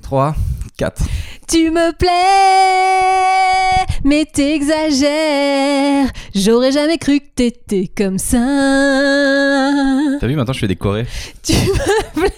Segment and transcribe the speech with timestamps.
[0.00, 0.34] 3,
[0.78, 1.02] 4.
[1.46, 2.08] Tu me plais,
[4.06, 6.06] mais t'exagères.
[6.32, 8.38] J'aurais jamais cru que t'étais comme ça.
[10.20, 11.06] T'as vu, maintenant je fais des chorés.
[11.42, 12.30] Tu me plais,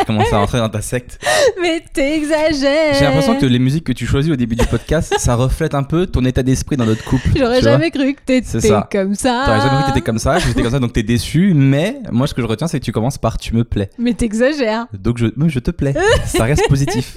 [0.00, 1.18] Je commence à rentrer dans ta secte.
[1.60, 2.94] mais t'exagères.
[2.94, 5.82] J'ai l'impression que les musiques que tu choisis au début du podcast, ça reflète un
[5.82, 7.28] peu ton état d'esprit dans notre couple.
[7.36, 9.42] J'aurais jamais cru que t'étais comme ça.
[9.44, 11.52] T'aurais jamais cru que t'étais comme ça, j'étais comme ça, donc t'es déçu.
[11.54, 13.90] Mais moi, ce que je retiens, c'est que tu commences par tu me plais.
[13.98, 14.86] Mais t'exagères.
[14.94, 15.94] Donc je, je te plais.
[16.24, 17.14] Ça reste positif.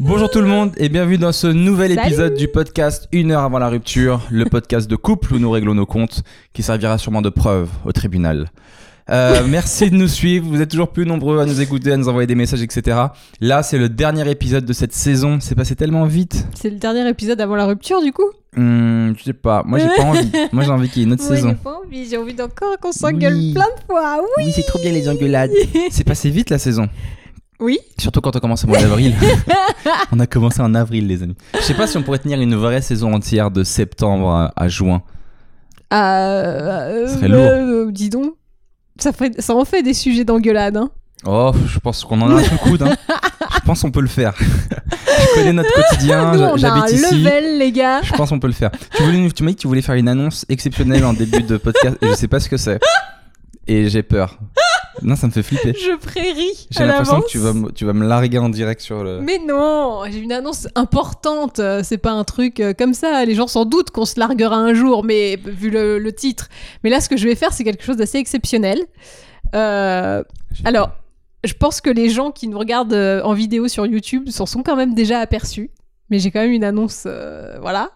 [0.00, 2.06] Bonjour tout le monde et bienvenue dans ce nouvel Salut.
[2.08, 5.74] épisode du podcast Une heure avant la rupture, le podcast de couple où nous réglons
[5.74, 6.22] nos comptes,
[6.52, 8.50] qui servira sûrement de preuve au tribunal.
[9.10, 12.08] Euh, merci de nous suivre, vous êtes toujours plus nombreux à nous écouter, à nous
[12.08, 12.98] envoyer des messages, etc.
[13.40, 16.46] Là, c'est le dernier épisode de cette saison, c'est passé tellement vite.
[16.54, 18.30] C'est le dernier épisode avant la rupture, du coup?
[18.56, 20.30] Hum, je sais pas, moi j'ai pas envie.
[20.52, 21.54] Moi j'ai envie qu'il y ait une autre Moi, j'ai saison.
[21.54, 22.06] pas envie.
[22.06, 23.54] J'ai envie d'encore qu'on s'engueule Oui.
[23.54, 24.18] plein de fois.
[24.20, 24.44] Oui.
[24.44, 25.50] Oui, c'est trop bien les engueulades.
[25.90, 26.86] C'est passé vite la saison.
[27.62, 27.78] Oui.
[27.98, 29.14] Surtout quand on commence au mois d'avril.
[30.12, 31.36] on a commencé en avril, les amis.
[31.54, 34.68] Je sais pas si on pourrait tenir une vraie saison entière de septembre à, à
[34.68, 35.02] juin.
[35.94, 38.34] Euh, Ce serait euh, dis donc.
[38.98, 40.76] Ça, fait, ça en fait des sujets d'engueulade.
[40.76, 40.90] Hein.
[41.24, 42.82] Oh, je pense qu'on en a sous le coude.
[42.82, 42.94] hein.
[43.54, 44.34] Je pense qu'on peut le faire.
[44.38, 47.22] je connais notre quotidien, j'habite ici.
[47.22, 48.00] level, les gars.
[48.02, 48.70] Je pense qu'on peut le faire.
[48.96, 51.56] Tu, voulais, tu m'as dit que tu voulais faire une annonce exceptionnelle en début de
[51.58, 52.80] podcast et je sais pas ce que c'est.
[53.66, 54.38] Et j'ai peur.
[55.00, 55.72] Non, ça me fait flipper.
[55.72, 59.02] Je prairie J'ai l'impression que tu vas, me- tu vas me larguer en direct sur
[59.02, 59.20] le.
[59.22, 61.58] Mais non, j'ai une annonce importante.
[61.60, 63.24] euh, C'est pas un truc euh, comme ça.
[63.24, 66.48] Les gens s'en doutent qu'on se larguera un jour, mais vu le, le titre.
[66.84, 68.78] Mais là, ce que je vais faire, c'est quelque chose d'assez exceptionnel.
[69.54, 70.22] Euh,
[70.64, 70.90] alors,
[71.42, 74.62] je pense que les gens qui nous regardent euh, en vidéo sur YouTube s'en sont
[74.62, 75.70] quand même déjà aperçus.
[76.10, 77.04] Mais j'ai quand même une annonce.
[77.06, 77.90] euh, voilà.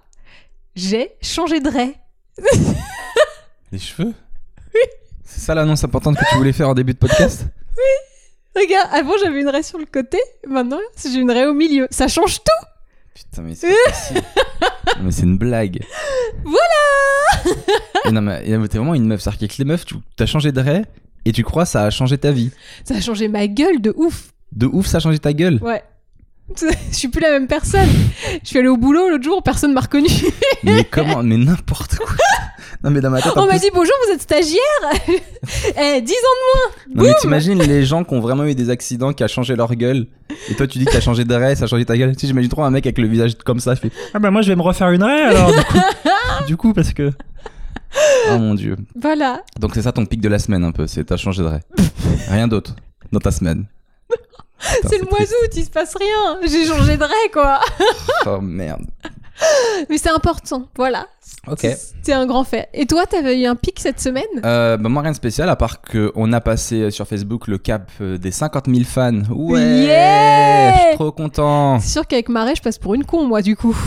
[0.74, 1.94] J'ai changé de raie.
[3.70, 4.14] Les cheveux?
[5.26, 7.46] C'est ça l'annonce importante que tu voulais faire en début de podcast?
[8.56, 11.88] Regarde, avant j'avais une raie sur le côté, maintenant j'ai une raie au milieu.
[11.90, 12.66] Ça change tout
[13.14, 13.68] Putain, mais c'est
[15.02, 15.80] mais c'est une blague.
[16.44, 17.56] Voilà
[18.04, 19.20] Et non, mais t'es vraiment une meuf.
[19.20, 20.84] C'est-à-dire qu'avec les meufs, tu as changé de raie
[21.24, 22.50] et tu crois que ça a changé ta vie.
[22.84, 25.58] Ça a changé ma gueule de ouf De ouf, ça a changé ta gueule.
[25.60, 25.82] Ouais.
[26.56, 27.88] Je suis plus la même personne.
[28.42, 30.08] Je suis allée au boulot l'autre jour, personne m'a reconnu.
[30.62, 32.14] Mais comment Mais n'importe quoi.
[32.84, 34.60] Non, mais dans ma tête, On m'a plus- dit bonjour, vous êtes stagiaire
[35.78, 39.24] Eh, 10 ans Non, mais t'imagines les gens qui ont vraiment eu des accidents, qui
[39.24, 40.06] a changé leur gueule.
[40.48, 42.12] Et toi, tu dis que t'as changé de raie, ça a changé ta gueule.
[42.14, 43.74] Tu sais, j'imagine trop un mec avec le visage comme ça.
[43.74, 45.50] Je fais Ah bah moi, je vais me refaire une raie alors.
[45.52, 45.78] Du coup,
[46.48, 47.10] du coup parce que.
[48.30, 48.76] Oh mon dieu.
[48.76, 48.84] de...
[49.00, 49.42] Voilà.
[49.58, 51.62] Donc c'est ça ton pic de la semaine un peu, c'est t'as changé de raie.
[52.28, 52.74] Rien d'autre
[53.12, 53.66] dans ta semaine.
[54.88, 56.38] C'est le mois d'août, il se passe rien.
[56.42, 57.60] J'ai changé de raie, quoi.
[58.26, 58.86] Oh merde.
[59.90, 61.06] Mais c'est important, voilà.
[61.48, 61.66] Ok.
[62.02, 62.68] C'est un grand fait.
[62.72, 64.24] Et toi, t'avais eu un pic cette semaine?
[64.44, 67.58] Euh, bah moi rien de spécial à part que on a passé sur Facebook le
[67.58, 69.22] cap euh, des 50 000 fans.
[69.30, 69.60] Ouais.
[69.84, 71.78] Yeah Je suis trop content.
[71.80, 73.76] C'est sûr qu'avec ma raie, je passe pour une con, moi, du coup.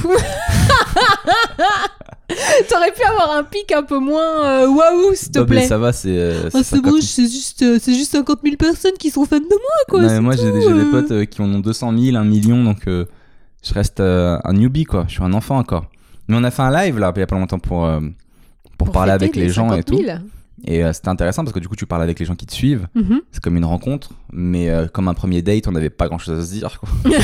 [2.69, 5.67] T'aurais pu avoir un pic un peu moins euh, waouh, s'il te Non, mais plaît.
[5.67, 6.09] ça va, c'est.
[6.09, 7.01] euh, Ah, c'est c'est 50 bon, 000.
[7.01, 9.57] c'est juste, euh, c'est juste 50 000 personnes qui sont fans de moi,
[9.87, 10.01] quoi.
[10.01, 10.91] Non, mais c'est moi j'ai des, des euh.
[10.91, 13.05] potes euh, qui en ont 200 000, 1 million, donc euh,
[13.63, 15.05] je reste euh, un newbie quoi.
[15.07, 15.85] Je suis un enfant encore.
[16.27, 17.99] Mais on a fait un live là il y a pas longtemps pour euh,
[18.77, 19.97] pour, parler avec les gens et 50 tout.
[20.03, 20.17] 000.
[20.65, 22.53] Et euh, c'était intéressant parce que du coup tu parles avec les gens qui te
[22.53, 22.87] suivent.
[22.95, 23.21] Mhm.
[23.31, 26.37] C'est comme une rencontre, mais euh, comme un premier date, on n'avait pas grand chose
[26.37, 26.79] à se dire.
[26.79, 26.89] Quoi.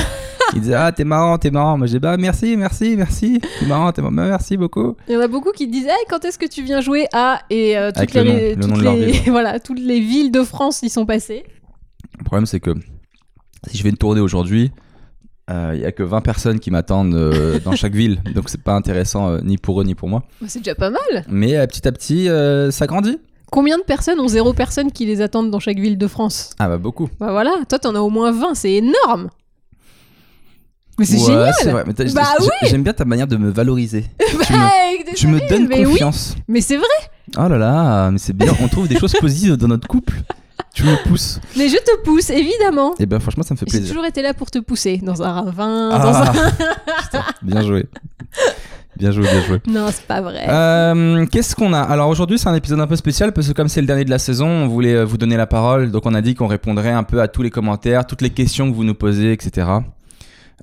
[0.54, 1.78] Ils disaient Ah, t'es marrant, t'es marrant.
[1.78, 3.42] Moi j'ai Bah, merci, merci, merci.
[3.60, 4.96] T'es marrant, t'es marrant, merci beaucoup.
[5.08, 7.42] Il y en a beaucoup qui disent Hey, quand est-ce que tu viens jouer à
[7.50, 9.22] et euh, toutes les le nom- le toutes nom de leur les- ville.
[9.32, 11.44] voilà toutes les villes de France y sont passées.
[12.20, 12.72] Le problème, c'est que
[13.68, 14.72] si je vais une tournée aujourd'hui,
[15.52, 18.22] euh, il y a que 20 personnes qui m'attendent euh, dans chaque ville.
[18.34, 20.24] Donc c'est pas intéressant euh, ni pour eux ni pour moi.
[20.42, 21.26] Bah, c'est déjà pas mal.
[21.30, 23.20] Mais euh, petit à petit, euh, ça grandit.
[23.52, 26.50] Combien de personnes ont zéro personne qui les attendent dans chaque ville de France?
[26.60, 27.10] Ah bah beaucoup.
[27.20, 29.30] Bah voilà, toi t'en as au moins 20, c'est énorme.
[30.98, 31.54] Mais c'est Ouais, génial.
[31.74, 31.84] vrai.
[31.88, 32.48] Mais Bah oui.
[32.70, 34.06] J'aime bien ta manière de me valoriser.
[34.20, 34.70] tu, Bah,
[35.12, 35.92] me, tu me donnes mais oui.
[35.92, 36.36] confiance.
[36.48, 36.86] Mais c'est vrai.
[37.38, 38.54] Oh là là, mais c'est bien.
[38.62, 40.22] On trouve des choses positives dans notre couple.
[40.76, 41.40] Tu me pousses.
[41.58, 42.94] Mais je te pousse, évidemment.
[43.00, 43.90] Et ben franchement, ça me fait J'ai plaisir.
[43.94, 46.52] toujours été là pour te pousser dans un ravin, dans Ah, un...
[47.02, 47.88] putain, bien joué.
[48.98, 49.62] Bien joué, bien joué.
[49.68, 50.46] Non, c'est pas vrai.
[50.48, 51.80] Euh, Qu'est-ce qu'on a?
[51.82, 54.10] Alors aujourd'hui c'est un épisode un peu spécial parce que comme c'est le dernier de
[54.10, 55.92] la saison, on voulait euh, vous donner la parole.
[55.92, 58.70] Donc on a dit qu'on répondrait un peu à tous les commentaires, toutes les questions
[58.70, 59.68] que vous nous posez, etc.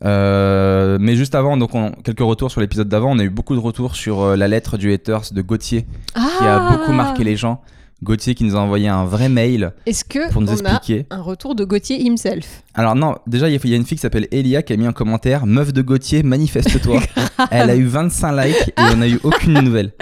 [0.04, 3.10] Euh, mais juste avant, donc on- quelques retours sur l'épisode d'avant.
[3.12, 6.44] On a eu beaucoup de retours sur euh, la lettre du haters de Gauthier qui
[6.44, 7.60] a Ah beaucoup marqué les gens.
[8.02, 11.06] Gauthier qui nous a envoyé un vrai mail Est-ce que pour nous on a expliquer.
[11.10, 13.84] un retour de Gauthier himself Alors non, déjà il y a- il y a une
[13.84, 17.00] fille qui s'appelle Elia qui a mis un commentaire Meuf de Gauthier, manifeste-toi.
[17.50, 19.92] Elle a eu 25 likes et on n'a eu aucune nouvelle.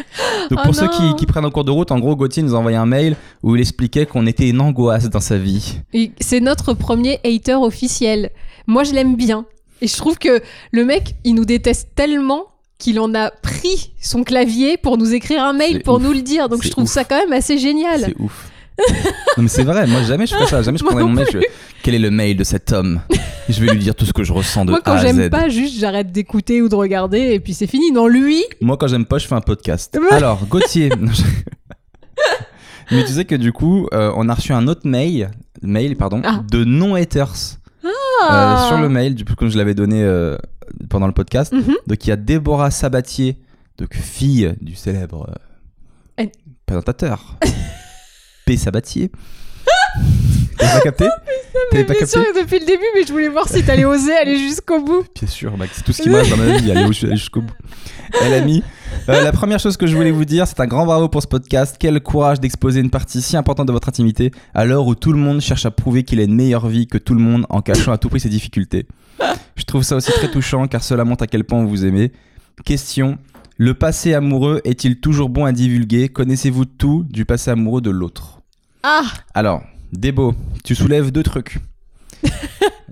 [0.50, 2.54] Donc Oh pour ceux qui, qui prennent en cours de route, en gros, Gauthier nous
[2.54, 5.80] a envoyé un mail où il expliquait qu'on était une angoisse dans sa vie.
[6.20, 8.30] C'est notre premier hater officiel.
[8.66, 9.44] Moi, je l'aime bien.
[9.82, 10.40] Et je trouve que
[10.72, 12.44] le mec, il nous déteste tellement
[12.80, 16.02] qu'il en a pris son clavier pour nous écrire un mail pour ouf.
[16.02, 16.48] nous le dire.
[16.48, 16.90] Donc je trouve ouf.
[16.90, 18.00] ça quand même assez génial.
[18.06, 18.50] C'est ouf.
[19.36, 21.26] non mais c'est vrai, moi jamais je ferais ça, jamais je prendrais mon non mail.
[21.30, 21.38] je-
[21.82, 23.02] Quel est le mail de cet homme?
[23.50, 25.28] Je vais lui dire tout ce que je ressens de Moi, quand A à j'aime
[25.28, 27.92] pas, juste j'arrête d'écouter ou de regarder et puis c'est fini.
[27.92, 29.98] Non, lui, Moi, quand j'aime pas, je fais un podcast.
[30.10, 30.88] Alors, Gauthier.
[30.98, 31.10] Non,
[32.90, 35.30] Mais tu sais que du coup, euh, on a reçu un autre mail,
[35.62, 36.40] mail pardon, Ah.
[36.50, 37.34] de non-haters
[38.22, 38.64] euh, Ah.
[38.68, 40.36] sur le mail, du coup, comme je l'avais donné euh,
[40.88, 41.52] pendant le podcast.
[41.52, 41.74] Mhm.
[41.86, 43.38] Donc, il y a Déborah Sabatier,
[43.78, 45.34] donc fille du célèbre euh,
[46.16, 46.32] Elle-
[46.66, 47.36] présentateur
[48.46, 48.56] P.
[48.56, 49.10] Sabatier.
[50.58, 51.08] T'avais pas capté
[51.70, 54.12] T'avais pas bien capté sûr depuis le début, mais je voulais voir si t'allais oser
[54.14, 55.04] aller jusqu'au bout.
[55.18, 57.54] Bien sûr, Max, c'est tout ce qui marche dans ma vie, aller jusqu'au bout.
[58.20, 58.62] Elle a mis.
[59.08, 61.28] euh, la première chose que je voulais vous dire, c'est un grand bravo pour ce
[61.28, 61.76] podcast.
[61.78, 65.18] Quel courage d'exposer une partie si importante de votre intimité à l'heure où tout le
[65.18, 67.92] monde cherche à prouver qu'il a une meilleure vie que tout le monde en cachant
[67.92, 68.86] à tout prix ses difficultés.
[69.56, 72.12] Je trouve ça aussi très touchant car cela montre à quel point vous aimez.
[72.64, 73.18] Question.
[73.56, 76.08] Le passé amoureux est-il toujours bon à divulguer?
[76.08, 78.40] Connaissez-vous tout du passé amoureux de l'autre?
[78.82, 79.02] Ah,
[79.34, 80.34] alors, Débo,
[80.64, 81.58] tu soulèves deux trucs.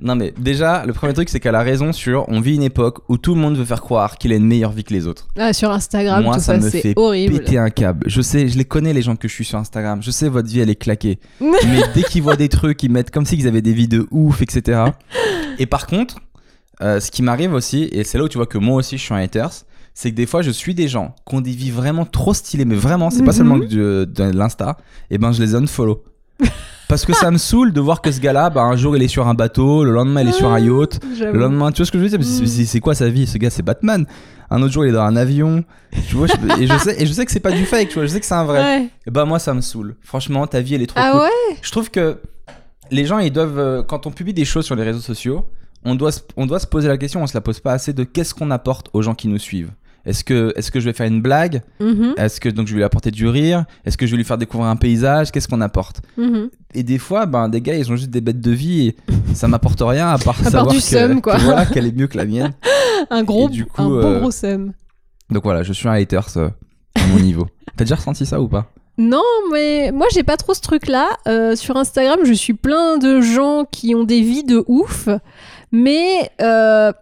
[0.00, 3.00] non mais déjà, le premier truc c'est qu'elle a raison sur on vit une époque
[3.08, 5.28] où tout le monde veut faire croire qu'il a une meilleure vie que les autres.
[5.38, 7.38] Ah, sur Instagram, Moi, tout ça me fait horrible.
[7.38, 8.04] Péter un câble.
[8.08, 10.02] Je sais, je les connais les gens que je suis sur Instagram.
[10.02, 11.18] Je sais votre vie elle est claquée.
[11.40, 14.06] mais dès qu'ils voient des trucs, ils mettent comme si ils avaient des vies de
[14.10, 14.82] ouf, etc.
[15.58, 16.16] Et par contre,
[16.80, 19.02] euh, ce qui m'arrive aussi, et c'est là où tu vois que moi aussi je
[19.02, 19.50] suis un haters,
[19.94, 22.64] c'est que des fois je suis des gens qui ont des vies vraiment trop stylées,
[22.64, 23.36] mais vraiment, c'est pas Mhm.
[23.36, 24.76] seulement de, de l'Insta,
[25.10, 26.04] et ben je les unfollow.
[26.88, 29.08] Parce que ça me saoule de voir que ce gars-là, bah, un jour il est
[29.08, 31.92] sur un bateau, le lendemain il est sur un yacht, le lendemain, tu vois ce
[31.92, 32.18] que je veux dire?
[32.24, 32.64] C'est- Mm.
[32.66, 33.26] c'est- quoi sa vie?
[33.26, 34.06] Ce gars, c'est Batman.
[34.50, 35.64] Un autre jour, il est dans un avion.
[36.08, 37.94] Tu vois, je- et, je sais, et je sais que c'est pas du fake, tu
[37.96, 38.60] vois, je sais que c'est un vrai.
[38.60, 38.88] Ouais.
[39.06, 39.96] Et bah, moi, ça me saoule.
[40.00, 41.20] Franchement, ta vie, elle est trop Ah cool.
[41.20, 41.56] ouais?
[41.60, 42.16] Je trouve que
[42.90, 45.44] les gens, ils doivent, euh, quand on publie des choses sur les réseaux sociaux,
[45.84, 47.92] on doit, se- on doit se poser la question, on se la pose pas assez,
[47.92, 49.70] de qu'est-ce qu'on apporte aux gens qui nous suivent.
[50.06, 52.78] Est-ce que, est que je vais faire une blague Mhm, Est-ce que donc je vais
[52.78, 55.60] lui apporter du rire Est-ce que je vais lui faire découvrir un paysage Qu'est-ce qu'on
[55.60, 56.50] apporte mhm.
[56.74, 58.96] Et des fois, ben, des gars, ils ont juste des bêtes de vie et
[59.34, 62.24] ça m'apporte rien à part part savoir du que, voilà, qu'elle est mieux que la
[62.24, 62.52] mienne.
[63.10, 64.72] Un gros, Et du coup, un bon euh, gros seum.
[65.30, 66.48] Donc voilà, je suis un hater euh,
[66.94, 67.46] à mon niveau.
[67.76, 69.22] T'as déjà ressenti ça ou pas Non,
[69.52, 71.08] mais moi j'ai pas trop ce truc-là.
[71.26, 75.08] Euh, sur Instagram, je suis plein de gens qui ont des vies de ouf,
[75.70, 76.92] mais euh,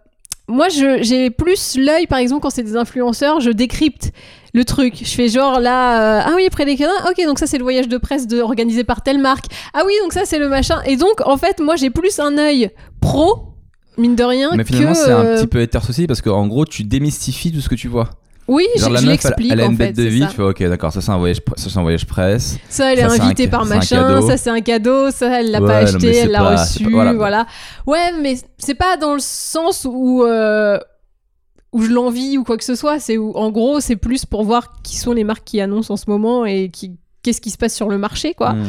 [0.47, 4.11] moi j'ai plus l'œil, par exemple, quand c'est des influenceurs, je décrypte
[4.53, 4.95] le truc.
[5.03, 7.63] Je fais genre là, euh, ah oui, après les canins, ok, donc ça c'est le
[7.63, 9.45] voyage de presse de, organisé par telle marque.
[9.73, 10.81] Ah oui, donc ça c'est le machin.
[10.85, 12.71] Et donc en fait, moi j'ai plus un œil
[13.01, 13.53] pro,
[13.97, 16.83] mine de rien, Mais finalement, c'est un euh, petit peu aussi parce qu'en gros, tu
[16.83, 18.09] démystifies tout ce que tu vois.
[18.47, 19.87] Oui, je, Genre je elle, l'explique elle a en une fait.
[19.87, 20.27] bête de vie, ça.
[20.27, 22.57] tu fais ok, d'accord, ça c'est un voyage, ça c'est un voyage presse.
[22.69, 25.67] Ça, elle est Ça, invitée par machin, ça c'est un cadeau, ça elle l'a Ouais,
[25.67, 27.13] pas acheté, elle l'a reçu, pas- voilà.
[27.13, 27.45] voilà.
[27.85, 30.77] Ouais, mais c'est pas dans le sens où euh,
[31.73, 34.45] où je l'envie ou quoi que ce soit, c'est où en gros c'est plus pour
[34.45, 37.57] voir qui sont les marques qui annoncent en ce moment et qui qu'est-ce qui se
[37.57, 38.53] passe sur le marché quoi.
[38.53, 38.63] Hmm.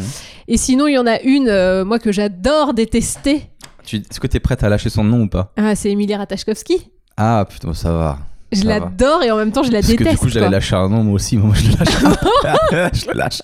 [0.49, 3.43] Et sinon il y en a une euh, moi que j'adore détester.
[3.87, 5.53] Tu- Est-ce que t'es prête à lâcher son nom ou pas?
[5.57, 6.91] Ah, c'est Emilie Ratajkowski.
[7.17, 8.19] Ah putain, ça va.
[8.53, 10.11] Je l'adore et en même temps je la Parce que déteste.
[10.17, 12.93] du coup, j'allais lâcher un nom moi aussi, moi je le lâche.
[13.03, 13.43] je le lâche.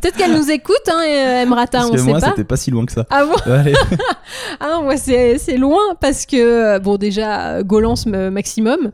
[0.00, 2.28] Peut-être qu'elle nous écoute, hein, euh, Emrata, Parce on que sait moi, pas.
[2.30, 3.06] c'était pas si loin que ça.
[3.10, 3.74] Ah bon Allez.
[4.60, 8.90] Ah non, moi c'est c'est loin parce que, euh, bon, déjà, Golance maximum.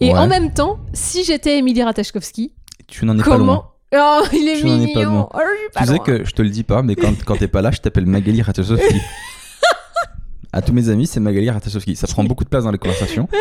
[0.00, 0.18] Et Ouais.
[0.18, 2.52] en même temps, si j'étais Emilie Ratajkowski,
[2.88, 3.38] Tu n'en es pas loin.
[3.38, 3.64] comment.
[3.96, 5.10] Oh, il est Tu pas mignon.
[5.10, 5.28] loin.
[5.34, 6.04] Oh, je suis pas Tu sais loin.
[6.04, 8.42] que je te le dis pas, mais quand, quand t'es pas là, je t'appelle Magali
[8.42, 9.00] Ratajkowski.
[10.54, 11.96] À tous mes amis, c'est Magali Ratajkowski.
[11.96, 13.28] Ça prend beaucoup de place dans les conversations.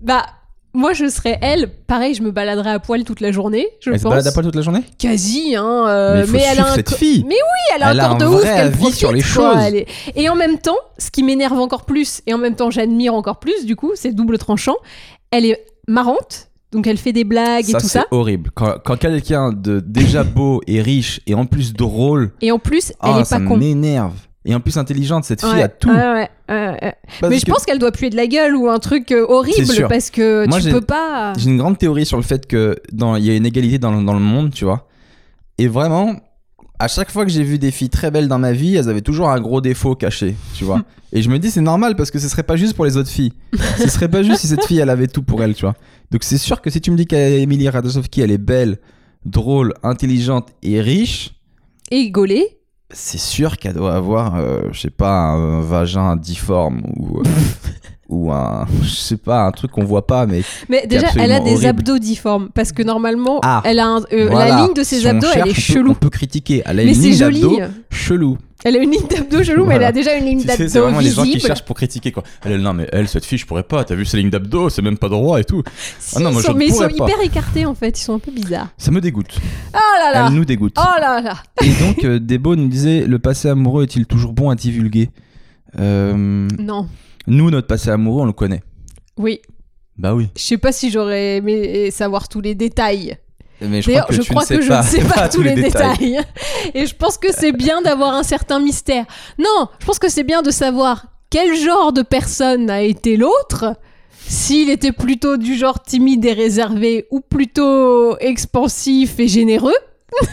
[0.00, 0.24] Bah,
[0.72, 1.68] moi je serais elle.
[1.86, 4.44] Pareil, je me baladerais à poil toute la journée, je Elle se balade à poil
[4.44, 4.82] toute la journée?
[4.98, 5.84] Quasi, hein.
[5.88, 7.24] euh, Mais elle a un cette fille.
[7.26, 9.28] Mais oui, elle a Elle un corps de ouf, avis profite, sur les quoi.
[9.54, 9.62] choses.
[9.64, 12.70] Elle est- Et en même temps, ce qui m'énerve encore plus, et en même temps
[12.70, 14.76] j'admire encore plus, du coup, c'est double tranchant.
[15.32, 18.06] Elle est marrante, donc elle fait des blagues Ça, et tout c'est ça.
[18.12, 18.50] horrible.
[18.54, 22.90] Quand, quand quelqu'un de déjà beau et riche et en plus drôle, Et en plus,
[23.02, 23.56] elle ah, est ça pas con.
[23.56, 24.14] m'énerve.
[24.48, 25.88] Et en plus intelligente, cette fille Ouais, a tout.
[25.90, 26.94] ouais, ouais,
[27.28, 29.86] Mais je que pense qu'elle doit puer de la gueule ou un truc euh, horrible
[29.88, 31.32] parce que Moi, tu peux pas.
[31.36, 33.90] J'ai une grande théorie sur le fait que dans il y a une égalité dans,
[33.92, 34.86] le- dans le monde, tu vois.
[35.58, 36.14] Et vraiment,
[36.78, 39.00] à chaque fois que j'ai vu des filles très belles dans ma vie, elles avaient
[39.00, 40.82] toujours un gros défaut caché, tu vois.
[41.12, 43.08] Et je me dis c'est normal parce que ce serait pas juste pour les autres
[43.10, 43.32] filles.
[43.78, 45.74] ce serait pas juste si cette fille elle avait tout pour elle, tu vois.
[46.12, 48.78] Donc c'est sûr que si tu me dis qu'Emilie Ratajkowski elle est belle,
[49.24, 51.32] drôle, intelligente et riche,
[51.90, 52.55] Et gaulée.
[52.90, 57.18] C'est sûr qu'elle doit avoir, euh, je sais pas, un vagin difforme ou.
[57.20, 57.22] euh,
[58.08, 61.40] ou un, je sais pas, un truc qu'on voit pas, mais Mais déjà, elle a
[61.40, 61.66] des horrible.
[61.66, 64.48] abdos difformes parce que normalement, Ah, elle a un- euh, Voilà.
[64.58, 65.90] la ligne de ses Si abdos, elle est on peut- chelou.
[65.90, 66.62] On peut critiquer.
[66.66, 67.58] Elle a Mais une c'est ligne d'abdos
[67.90, 68.38] chelou.
[68.68, 69.86] Elle a une ligne d'abdos chelou, mais elle Voilà.
[69.88, 71.46] a déjà une ligne d'abdos c'est vraiment les gens qui visible.
[71.46, 72.24] cherchent pour critiquer quoi.
[72.44, 73.84] Elle, non mais elle, cette fille, je pourrais pas.
[73.84, 75.62] T'as vu ses lignes d'abdos, c'est même pas droit et tout.
[76.00, 76.90] Si, Ah non, moi, ils je sont- ne mais ils sont pas.
[76.90, 78.68] hyper écartés en fait, ils sont un peu bizarres.
[78.76, 79.38] Ça me dégoûte.
[79.72, 80.76] Oh là là Elle nous dégoûte.
[80.78, 84.50] Oh là là Et donc, euh, Debo nous disait le passé amoureux est-il toujours bon
[84.50, 85.10] à divulguer
[85.78, 86.88] Euh, Non.
[87.28, 88.62] Nous, notre passé amoureux, on le connaît.
[89.16, 89.40] Oui,
[89.98, 90.28] Bah oui.
[90.36, 93.16] je sais pas si j'aurais aimé savoir tous les détails.
[93.60, 95.00] Mais je D'ailleurs, crois que je tu crois ne sais que je pas, ne sais
[95.14, 96.20] pas, tous les détails.
[96.74, 99.04] Et je pense que c'est bien d'avoir un certain mystère.
[99.38, 103.76] Non, je pense que c'est bien de savoir quel genre de personne a été l'autre.
[104.28, 109.76] S'il était plutôt du genre timide et réservé ou plutôt expansif et généreux.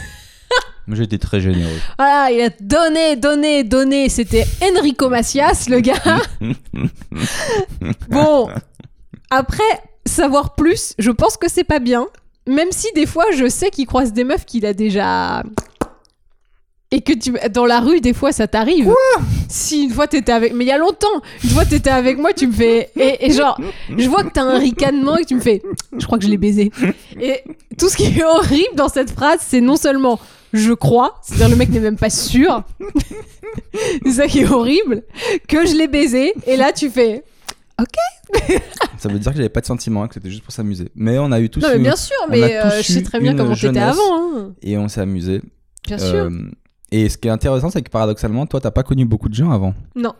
[1.00, 1.80] Été très généreux.
[1.98, 4.10] Voilà, il a donné, donné, donné.
[4.10, 5.94] C'était Enrico Macias, le gars.
[8.10, 8.50] bon,
[9.30, 9.62] après,
[10.04, 12.06] savoir plus, je pense que c'est pas bien.
[12.46, 15.42] Même si des fois, je sais qu'il croise des meufs qu'il a déjà.
[16.90, 18.92] Et que tu dans la rue, des fois, ça t'arrive.
[19.48, 21.08] Si une fois t'étais avec, mais il y a longtemps,
[21.42, 23.60] une fois t'étais avec moi, tu me fais et, et genre,
[23.96, 25.60] je vois que t'as un ricanement et que tu me fais,
[25.96, 26.70] je crois que je l'ai baisé.
[27.20, 27.42] Et
[27.78, 30.20] tout ce qui est horrible dans cette phrase, c'est non seulement
[30.54, 32.62] je crois, c'est-à-dire le mec n'est même pas sûr,
[34.04, 35.02] c'est ça qui est horrible,
[35.48, 36.32] que je l'ai baisé.
[36.46, 37.24] Et là, tu fais,
[38.98, 40.90] Ça veut dire que j'avais pas de sentiments, que c'était juste pour s'amuser.
[40.94, 43.36] Mais on a eu tous non mais bien sûr, mais euh, je sais très bien
[43.36, 44.38] comment t'étais avant.
[44.38, 44.52] hein.
[44.62, 45.42] et on s'est amusé.
[45.86, 46.14] Bien sûr.
[46.14, 46.30] Euh,
[46.90, 49.50] et ce qui est intéressant, c'est que paradoxalement, toi, t'as pas connu beaucoup de gens
[49.50, 49.74] avant.
[49.96, 50.14] Non.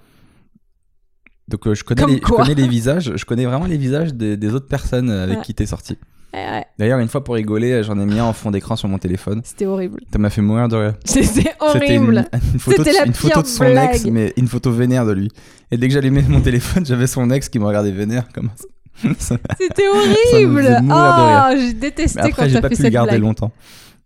[1.49, 2.39] Donc euh, je, connais les, je quoi.
[2.39, 5.45] connais les visages, je connais vraiment les visages des, des autres personnes avec Ouais.
[5.45, 5.99] qui t'es sorti.
[6.35, 8.99] Ouais, D'ailleurs, une fois pour rigoler, j'en ai mis un en fond d'écran sur mon
[8.99, 9.41] téléphone.
[9.45, 10.01] C'était horrible.
[10.13, 10.95] Ça m'a fait mourir de rire.
[11.05, 12.27] C'était C'était horrible.
[12.33, 15.07] une, une photo, de, C'était la une photo de son ex, mais une photo vénère
[15.07, 15.31] de lui.
[15.71, 18.65] Et dès que j'allumais mon téléphone, j'avais son ex qui me regardait vénère comme ça.
[19.19, 20.79] Ça- C'était horrible.
[20.91, 23.23] Ah, j'ai détesté Mais quand après, j'ai t'as pas fait pu le garder blague.
[23.23, 23.53] longtemps.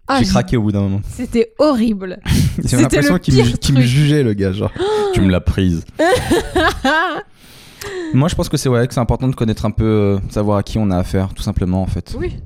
[0.07, 1.01] Ah, j'ai j'ai- craqué au bout d'un moment.
[1.11, 2.19] C'était horrible.
[2.63, 4.53] J'ai C'était l'impression qu'il me, me jugeait, le gars.
[4.53, 4.73] Genre,
[5.13, 5.85] tu me l'as prise.
[8.15, 10.59] Moi, je pense que c'est ouais, que c'est important de connaître un peu, euh, savoir
[10.59, 12.37] à qui on a affaire, tout simplement, en fait, oui.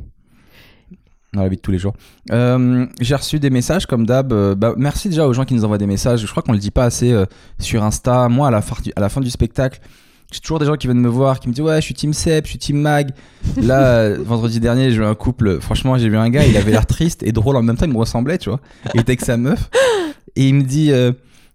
[1.32, 1.94] dans la vie de tous les jours.
[2.32, 4.32] Euh, j'ai reçu des messages, comme d'hab.
[4.32, 6.20] euh, bah, merci déjà aux gens qui nous envoient des messages.
[6.20, 7.26] Je crois qu'on le dit pas assez euh,
[7.60, 8.28] sur Insta.
[8.28, 9.80] Moi, à la, fin du, à la fin du spectacle,
[10.32, 12.12] j'ai toujours des gens qui viennent me voir, qui me disent Ouais, je suis Team
[12.12, 13.10] Sep, je suis Team Mag.
[13.56, 15.60] Là, euh, vendredi dernier, j'ai eu un couple.
[15.60, 17.92] Franchement, j'ai vu un gars, il avait l'air triste et drôle en même temps, il
[17.92, 18.60] me ressemblait, tu vois.
[18.94, 19.70] Il était avec sa meuf.
[20.34, 20.90] Et il me dit.
[20.90, 21.12] euh,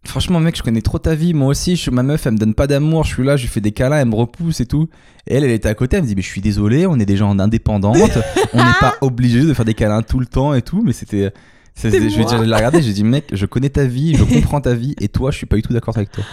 [0.08, 1.34] Franchement, mec, je connais trop ta vie.
[1.34, 3.04] Moi aussi, je suis ma meuf, elle me donne pas d'amour.
[3.04, 4.88] Je suis là, je lui fais des câlins, elle me repousse et tout.
[5.28, 7.06] Et elle, elle était à côté, elle me dit Mais je suis désolé, on est
[7.06, 7.98] des gens indépendantes.
[8.54, 10.82] on n'est pas obligé de faire des câlins tout le temps et tout.
[10.84, 11.34] Mais c'était.
[11.76, 12.26] Je vais moi.
[12.26, 14.96] dire, je l'ai regardé, j'ai dit Mec, je connais ta vie, je comprends ta vie.
[15.00, 16.24] Et toi, je suis pas du tout d'accord avec toi.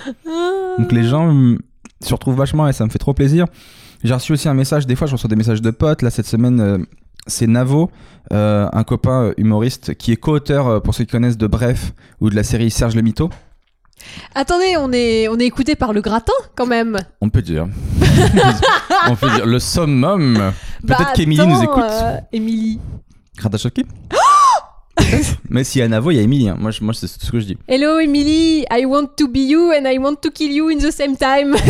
[0.78, 1.56] Donc les gens
[2.00, 3.46] se retrouvent vachement et ça me fait trop plaisir.
[4.02, 6.02] J'ai reçu aussi un message, des fois je reçois des messages de potes.
[6.02, 6.78] Là cette semaine, euh,
[7.26, 7.90] c'est Navo,
[8.32, 12.30] euh, un copain euh, humoriste qui est co-auteur, pour ceux qui connaissent, de Bref ou
[12.30, 13.30] de la série Serge le Mito.
[14.34, 16.98] Attendez, on est, on est écouté par le gratin quand même.
[17.20, 17.66] On peut dire.
[19.08, 20.52] On peut dire le summum.
[20.86, 21.82] Peut-être Bah, qu'Emilie nous écoute.
[21.90, 22.80] euh, Émilie.
[23.40, 23.70] Kardashian
[25.50, 26.48] Mais s'il y a Navo, il y a Émilie.
[26.48, 26.56] hein.
[26.58, 27.56] Moi, je- moi c'est ce que je dis.
[27.68, 30.90] Hello Emily, I want to be you and I want to kill you in the
[30.90, 31.54] same time.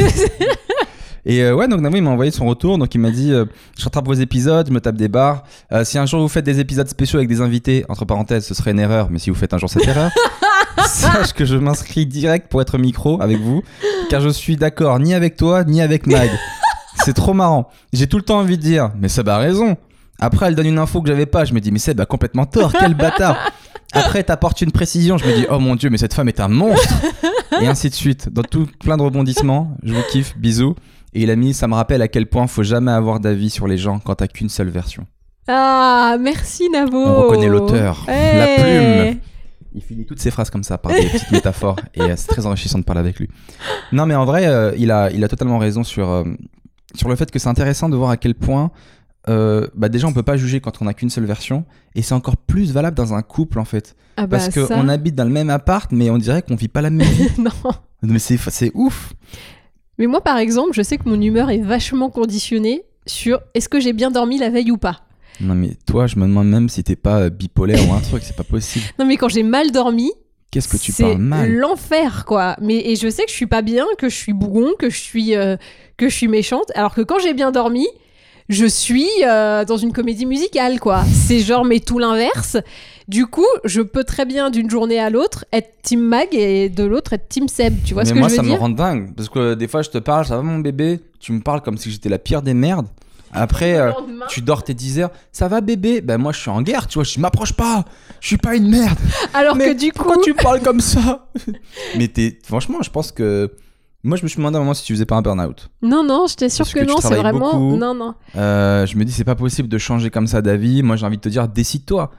[1.27, 2.77] Et euh, ouais, donc Navo, il m'a envoyé son retour.
[2.77, 3.47] Donc il m'a dit euh,
[3.79, 5.45] Je rattrape vos épisodes, je me tape des barres.
[5.73, 8.53] Euh, si un jour vous faites des épisodes spéciaux avec des invités, entre parenthèses, ce
[8.55, 9.09] serait une erreur.
[9.11, 10.11] Mais si vous faites un jour cette erreur,
[10.87, 13.63] sache que je m'inscris direct pour être micro avec vous.
[14.11, 16.31] Car je suis d'accord ni avec toi, ni avec Mag.
[17.05, 17.69] C'est trop marrant.
[17.93, 19.77] J'ai tout le temps envie de dire Mais Seb a raison.
[20.21, 21.45] Après, elle donne une info que j'avais pas.
[21.45, 22.73] Je me dis Mais Seb a complètement tort.
[22.73, 23.37] Quel bâtard.
[23.93, 25.19] Après, t'apportes une précision.
[25.19, 26.95] Je me dis Oh mon dieu, mais cette femme est un monstre.
[27.61, 28.29] Et ainsi de suite.
[28.33, 29.77] Dans tout plein de rebondissements.
[29.83, 30.37] Je vous kiffe.
[30.39, 30.75] Bisous.
[31.15, 33.69] Et il a mis, ça me rappelle à quel point faut jamais avoir d'avis sur
[33.69, 35.07] les gens quand t'as qu'une seule version.
[35.47, 36.99] ah, merci Navo.
[37.07, 39.11] On reconnaît l'auteur, la Hey.
[39.13, 39.21] plume.
[39.75, 42.47] Il finit toutes ses phrases comme ça par des petites métaphores et euh, c'est très
[42.47, 43.29] enrichissant de parler avec lui.
[43.93, 46.25] Non mais en vrai, euh, il, a, il a totalement raison sur, euh,
[46.95, 48.71] sur le fait que c'est intéressant de voir à quel point
[49.29, 51.65] euh, bah déjà on peut pas juger quand on a qu'une seule version
[51.95, 53.97] et c'est encore plus valable dans un couple en fait.
[54.17, 54.67] Ah bah Parce ça.
[54.67, 57.29] qu'on habite dans le même appart mais on dirait qu'on vit pas la même vie.
[57.39, 57.51] non.
[58.03, 59.15] mais c'est c'est ouf.
[59.99, 63.81] Mais moi, par exemple, je sais que mon humeur est vachement conditionnée sur est-ce que
[63.81, 65.03] j'ai bien dormi la veille ou pas.
[65.41, 68.23] Non mais toi je me demande même si t'es pas euh, bipolaire ou un truc,
[68.25, 68.85] c'est pas possible.
[68.99, 70.11] Non, mais quand j'ai mal dormi,
[70.51, 72.55] Qu'est-ce que tu c'est parles mal l'enfer, quoi.
[72.61, 75.01] Mais et je sais que je suis pas bien, que je suis bougon, que je
[75.01, 75.57] suis euh,
[75.97, 76.71] que je suis méchante.
[76.77, 77.89] Alors que quand j'ai bien dormi,
[78.49, 81.03] je suis euh, dans une comédie musicale, quoi.
[81.13, 82.57] C'est genre mais tout l'inverse.
[83.09, 86.85] Du coup, je peux très bien d'une journée à l'autre être Team Mag et de
[86.85, 87.75] l'autre être Team Seb.
[87.85, 88.61] Tu vois mais ce que moi, je veux ça me dire?
[88.61, 89.13] rend dingue.
[89.15, 91.01] Parce que euh, des fois, je te parle, ça va mon bébé?
[91.19, 92.87] Tu me parles comme si j'étais la pire des merdes.
[93.35, 93.93] Après, euh,
[94.29, 95.11] tu dors tes 10 heures.
[95.33, 96.01] Ça va bébé?
[96.01, 97.05] Ben moi, je suis en guerre, tu vois.
[97.05, 97.85] Je m'approche pas.
[98.21, 98.99] Je suis pas une merde.
[99.35, 101.27] Alors Mais que du coup, Pourquoi tu parles comme ça?
[101.99, 102.39] Mais t'es...
[102.45, 103.53] franchement, je pense que.
[104.05, 105.71] Moi, je me suis demandé à un moment si tu faisais pas un burn-out.
[105.81, 107.53] non, non, t'assure Parce que, non, c'est vraiment.
[107.59, 107.77] beaucoup.
[107.77, 108.15] Non, non.
[108.37, 110.83] Euh, je me dis, c'est pas possible de changer comme ça d'avis.
[110.83, 112.11] Moi, j'ai envie de te dire, décide-toi.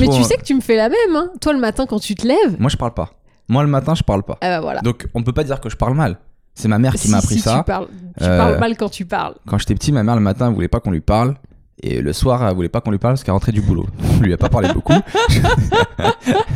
[0.00, 1.30] Mais tu sais que tu me fais la même, hein.
[1.40, 2.58] Toi, le matin, quand tu te lèves.
[2.58, 3.10] Moi, je parle pas.
[3.48, 4.38] Moi, le matin, je parle pas.
[4.40, 4.80] Ah bah voilà.
[4.80, 6.18] Donc, on peut pas dire que je parle mal.
[6.58, 7.58] C'est ma mère qui Si, m'a appris si, ça.
[7.58, 7.86] Tu, parles,
[8.18, 9.34] tu Euh, parles mal quand tu parles.
[9.46, 11.36] Quand j'étais petit, ma mère, le matin, elle voulait pas qu'on lui parle.
[11.80, 13.86] Et le soir, elle voulait pas qu'on lui parle parce qu'elle rentrait du boulot.
[14.18, 14.92] On lui a pas parlé beaucoup.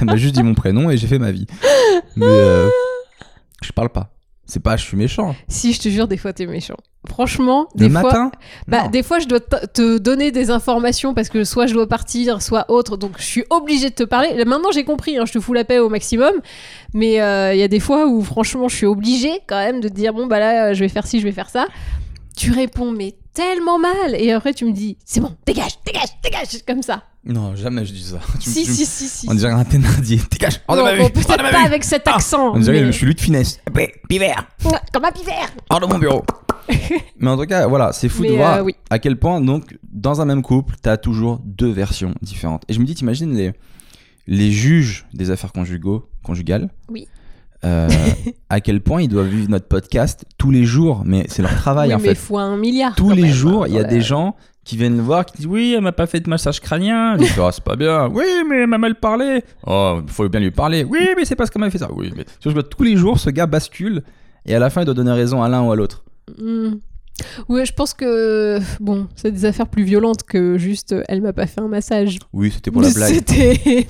[0.01, 1.47] elle m'a juste dit mon prénom et j'ai fait ma vie.
[2.17, 2.69] Mais euh,
[3.63, 4.11] je parle pas.
[4.45, 5.35] C'est pas, je suis méchant.
[5.49, 6.77] Si, je te jure, des fois, t'es méchant.
[7.09, 8.03] Franchement, Le des fois.
[8.03, 8.33] matin
[8.69, 8.91] Bah, Non.
[8.91, 12.71] des fois, je dois te donner des informations parce que soit je dois partir, soit
[12.71, 12.97] autre.
[12.97, 14.35] Donc, je suis obligée de te parler.
[14.35, 16.33] Là, Maintenant, j'ai compris, hein, je te fous la paix au maximum.
[16.93, 19.89] Mais euh, il y a des fois où, franchement, je suis obligée quand même de
[19.89, 21.67] te dire bon, bah là, je vais faire ci, je vais faire ça.
[22.37, 24.15] Tu réponds, mais tellement mal.
[24.17, 27.03] Et après, tu me dis c'est bon, dégage, dégage, dégage, comme ça.
[27.25, 28.19] Non, jamais je dis ça.
[28.41, 29.27] Tu Si, tu si, si, si.
[29.31, 30.21] On dirait un Thénardier.
[30.31, 32.53] Dégage Hors de ma vue Peut-être pas vue avec cet Ah, accent.
[32.55, 33.61] On dirait mais- je suis lui de finesse.
[33.75, 34.49] Ouais, Pivert
[34.93, 35.53] Comme un pivert.
[35.71, 36.25] Hors de mon bureau
[37.21, 38.75] Mais en tout cas, voilà, c'est fou de voir euh, oui.
[38.91, 42.63] à quel point, donc, dans un même couple, t'as toujours deux versions différentes.
[42.69, 43.53] Et je me dis, t'imagines les,
[44.27, 47.07] les juges des affaires conjugaux, conjugales Oui.
[47.65, 47.89] Euh,
[48.49, 51.89] à quel point ils doivent vivre notre podcast tous les jours, mais c'est leur travail
[51.91, 52.15] Oui, en mais fait.
[52.17, 52.95] fois un milliard.
[52.97, 55.47] Tous les même, jours, il y a des gens qui viennent le voir, qui disent
[55.47, 57.17] Oui, elle m'a pas fait de massage crânien.
[57.19, 58.09] Je dis Ah, c'est pas bien.
[58.09, 59.43] Oui, mais elle m'a mal parlé.
[59.67, 60.85] Oh, il faut bien lui parler.
[60.85, 61.89] Oui, mais c'est parce qu'elle m'a fait ça.
[61.93, 64.03] Oui, mais vois, je vois, tous les jours, ce gars bascule
[64.45, 66.05] et à la fin, il doit donner raison à l'un ou à l'autre.
[66.39, 66.75] Hmm.
[67.49, 71.33] Ouais, je pense que bon, c'est des affaires plus violentes que juste euh, elle m'a
[71.33, 72.19] pas fait un massage.
[72.33, 73.13] Oui, c'était pour la blague.
[73.15, 73.87] C'était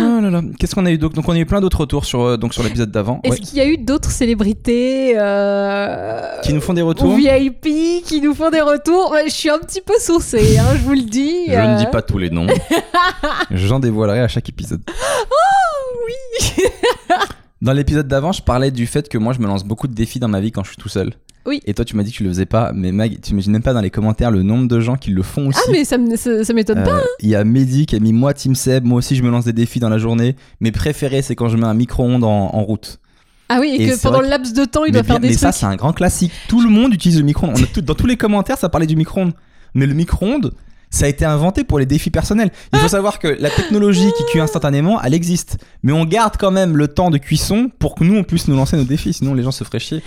[0.00, 0.40] Oh là là.
[0.58, 1.12] Qu'est-ce qu'on a eu donc?
[1.14, 3.20] Donc, on a eu plein d'autres retours sur, euh, donc, sur l'épisode d'avant.
[3.24, 3.38] Est-ce Ouais.
[3.40, 8.20] qu'il y a eu d'autres célébrités euh, Qui nous font des ou retours VIP qui
[8.22, 9.14] nous font des retours?
[9.26, 11.46] Je suis un petit peu saucée, hein, je vous le dis.
[11.48, 11.74] Je euh.
[11.74, 12.46] ne dis pas tous les noms.
[13.50, 14.82] J'en dévoilerai à chaque épisode.
[14.88, 16.64] Oh, oui.
[17.62, 20.18] Dans l'épisode d'avant, je parlais du fait que moi, je me lance beaucoup de défis
[20.18, 21.12] dans ma vie quand je suis tout seul.
[21.46, 21.60] Oui.
[21.66, 22.72] Et toi, tu m'as dit que tu le faisais pas.
[22.74, 25.22] Mais Mag, tu imagines même pas dans les commentaires le nombre de gens qui le
[25.22, 25.60] font aussi.
[25.66, 26.98] Ah mais ça, me- ça, ça m'étonne pas.
[26.98, 29.30] Euh, Il y a Mehdi qui a mis moi Team Seb, moi aussi je me
[29.30, 30.36] lance des défis dans la journée.
[30.60, 32.98] Mes préférés c'est quand je mets un micro-ondes en, en route.
[33.48, 35.02] Ah oui, et, et que c'est pendant vrai le laps de temps, il mais doit
[35.02, 35.60] faire des mais ça trucs.
[35.60, 36.30] c'est un grand classique.
[36.46, 37.56] Tout le monde utilise le micro-ondes.
[37.58, 39.32] On a tout- dans tous les commentaires ça parlait du micro-ondes.
[39.74, 40.52] Mais le micro-ondes
[40.90, 42.50] ça a été inventé pour les défis personnels.
[42.72, 45.58] Il faut savoir que la technologie qui cuit instantanément, elle existe.
[45.82, 48.56] Mais on garde quand même le temps de cuisson pour que nous on puisse nous
[48.56, 49.12] lancer nos défis.
[49.12, 50.02] Sinon les gens se feraient chier.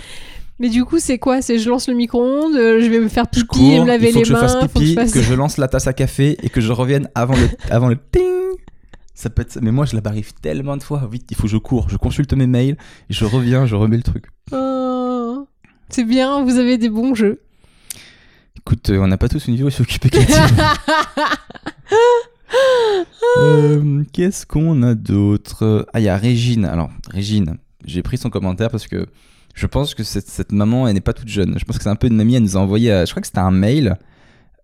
[0.60, 1.42] Mais du coup, c'est quoi?
[1.42, 3.88] C'est je lance le micro-ondes, euh, je vais me faire Je pipi et cours, me
[3.88, 5.12] laver il faut les que je mains, fasse faut que pipi, je fasse...
[5.12, 7.96] que je lance la tasse à café et que je revienne avant le, avant le
[7.96, 8.22] ting.
[9.14, 9.58] Ça peut être...
[9.62, 11.08] Mais moi, je l'arrive tellement de fois.
[11.10, 11.88] Vite, il faut que je cours.
[11.88, 12.76] Je consulte mes mails
[13.10, 14.26] et je reviens, je remets le truc.
[14.52, 15.46] Oh,
[15.88, 17.40] c'est bien, vous avez des bons jeux.
[18.66, 20.10] Écoute, euh, on n'a pas tous une vie aussi occupée.
[23.38, 25.88] Euh, Qu'est-ce qu'on a d'autre?
[25.92, 26.64] Ah, il y a Régine.
[26.64, 29.06] Alors, Régine, j'ai pris son commentaire parce que
[29.54, 31.58] je pense que cette, cette maman, elle n'est pas toute jeune.
[31.58, 32.36] Je pense que c'est un peu une mamie.
[32.36, 33.96] Elle nous a envoyé, euh, je crois que c'était un mail.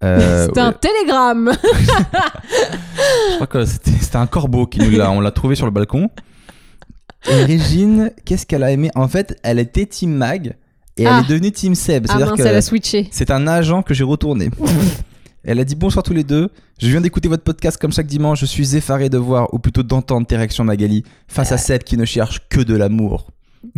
[0.05, 1.53] Euh, c'est un télégramme.
[3.31, 5.11] Je crois que c'était c'était un corbeau qui nous l'a.
[5.11, 6.11] On l'a trouvé sur le balcon.
[7.29, 8.91] Et Régine, qu'est-ce qu'elle a aimé?
[8.95, 10.57] En fait, elle était Team Mag
[11.01, 11.19] et Ah.
[11.19, 12.07] elle est devenue Team Seb.
[12.09, 13.09] Ah elle a switché.
[13.11, 14.51] c'est un agent que j'ai retourné.
[15.43, 16.51] Elle a dit bonsoir tous les deux.
[16.79, 18.41] Je viens d'écouter votre podcast comme chaque dimanche.
[18.41, 21.97] Je suis effaré de voir, ou plutôt d'entendre tes réactions, Magali, face à Seb qui
[21.97, 23.31] ne cherche que de l'amour.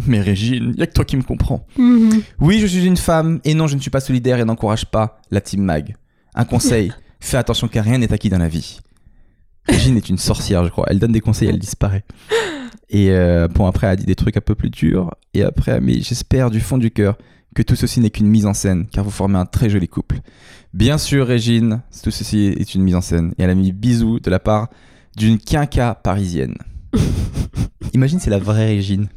[0.08, 1.64] Mais Régine, y a que toi qui me comprends.
[1.78, 2.22] Mhm.
[2.40, 5.20] Oui, je suis une femme, et non, je ne suis pas solidaire et n'encourage pas
[5.30, 5.94] la Team Mag.
[6.34, 8.80] Un conseil, fais attention car rien n'est acquis dans la vie.
[9.68, 10.86] Régine est une sorcière, je crois.
[10.88, 12.02] Elle donne des conseils, elle disparaît.
[12.92, 15.10] Et euh, bon, après, elle a dit des trucs un peu plus durs.
[15.34, 17.16] Et après, mais j'espère du fond du cœur
[17.54, 20.20] que tout ceci n'est qu'une mise en scène, car vous formez un très joli couple.
[20.74, 23.34] Bien sûr, Régine, tout ceci est une mise en scène.
[23.38, 24.68] Et elle a mis bisous de la part
[25.16, 26.54] d'une quinca parisienne.
[27.94, 29.08] Imagine, c'est la vraie Régine.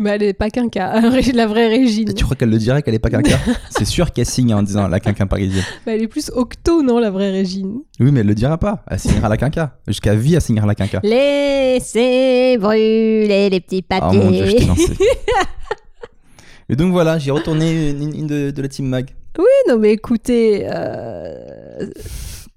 [0.00, 1.00] Mais elle est pas quinca,
[1.34, 2.10] la vraie Régine.
[2.10, 3.36] Et tu crois qu'elle le dirait qu'elle est pas quinca
[3.70, 5.64] C'est sûr qu'elle signe en disant la quinca parisienne.
[5.84, 7.80] Bah, elle est plus octo, non, la vraie Régine?
[7.98, 8.84] Oui, mais elle le dira pas.
[8.88, 9.76] Elle signera la quinca.
[9.88, 11.00] Jusqu'à vie, elle signera la quinca.
[11.02, 14.18] Laissez brûler les petits Oh papiers.
[14.20, 14.92] mon dieu, je t'ai lancé.
[16.70, 19.08] Et donc voilà, j'ai retourné une, une de, de la team mag.
[19.38, 21.86] Oui, non, mais écoutez, euh,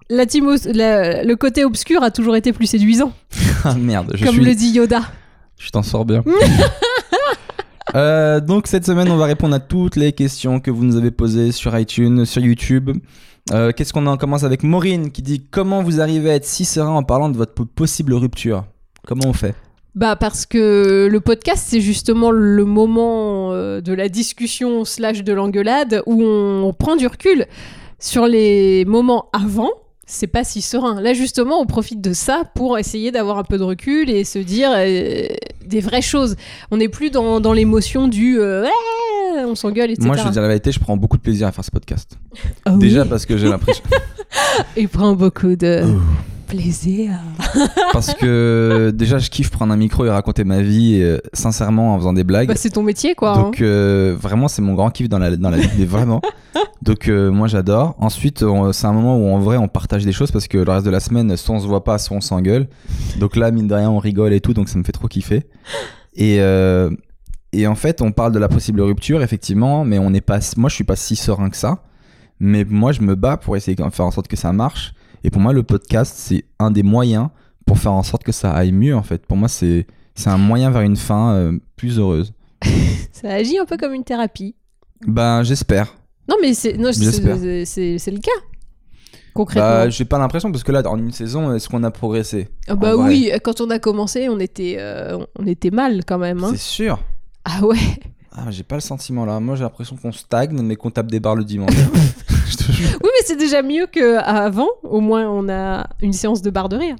[0.09, 3.13] la team os- la- le côté obscur a toujours été plus séduisant,
[3.63, 4.43] Ah merde, je comme suis.
[4.43, 5.01] le dit Yoda.
[5.57, 6.23] Je t'en sors bien.
[7.95, 11.11] Euh, donc cette semaine, on va répondre à toutes les questions que vous nous avez
[11.11, 12.91] posées sur iTunes, sur YouTube.
[13.51, 16.63] Euh, Qu'est-ce qu'on en commence avec Maureen qui dit Comment vous arrivez à être si
[16.63, 18.63] serein en parlant de votre po- possible rupture?
[19.07, 19.55] Comment on fait?
[19.93, 25.33] Bah parce que le podcast c'est justement le moment euh, de la discussion slash de
[25.33, 27.45] l'engueulade où on prend du recul
[27.99, 29.69] sur les moments avant.
[30.13, 30.99] C'est pas si serein.
[30.99, 34.39] Là justement, on profite de ça pour essayer d'avoir un peu de recul et se
[34.39, 35.25] dire euh,
[35.65, 36.35] des vraies choses.
[36.69, 40.05] On n'est plus dans, dans l'émotion du euh, Ouais, on s'engueule, etc.
[40.05, 42.17] Moi, je veux dire la vérité, je prends beaucoup de plaisir à faire ce podcast.
[42.65, 43.85] Ah oui, Déjà parce que j'ai l'impression.
[44.75, 45.85] il prend beaucoup de.
[46.51, 47.13] Plaisir.
[47.93, 51.97] parce que déjà, je kiffe prendre un micro et raconter ma vie euh, sincèrement en
[51.97, 52.47] faisant des blagues.
[52.47, 53.31] Bah, c'est ton métier quoi.
[53.33, 53.41] hein.
[53.43, 56.21] Donc euh, vraiment c'est mon grand kiff dans la, dans la vie, mais vraiment.
[56.81, 57.95] Donc euh, moi j'adore.
[57.99, 60.85] Ensuite c'est un moment où en vrai on partage des choses parce que le reste
[60.85, 62.67] de la semaine soit on se voit pas, soit on s'engueule.
[63.19, 65.45] Donc là mine de rien on rigole et tout, donc ça me fait trop kiffer.
[66.15, 66.37] Et,
[67.53, 70.69] et en fait on parle de la possible rupture effectivement, mais on n'est pas, moi
[70.69, 71.83] je suis pas si serein que ça.
[72.39, 74.93] Mais moi je me bats pour essayer de faire en sorte que ça marche.
[75.23, 77.29] Et pour moi le podcast c'est un des moyens
[77.65, 79.25] pour faire en sorte que ça aille mieux en fait.
[79.25, 82.33] Pour moi c'est c'est un moyen vers une fin euh, plus heureuse.
[83.11, 84.55] Ça agit un peu comme une thérapie.
[85.07, 85.95] Ben j'espère.
[86.27, 88.31] Non, mais c'est le cas.
[89.33, 89.69] Concrètement.
[89.69, 92.49] Bah, j'ai pas l'impression parce que là, en une saison, est-ce qu'on a progressé?
[92.67, 96.43] Ah bah oui, quand on a commencé, on était, euh, on était mal quand même.
[96.43, 96.49] hein.
[96.51, 96.99] C'est sûr.
[97.45, 97.77] Ah ouais.
[98.33, 99.39] Ah, j'ai pas le sentiment là.
[99.39, 101.73] Moi, j'ai l'impression qu'on stagne, mais qu'on tape des barres le dimanche.
[102.51, 102.89] Je te jure.
[103.01, 104.67] Oui, mais c'est déjà mieux qu'avant.
[104.83, 106.95] Au moins, on a une séance de barre de rire.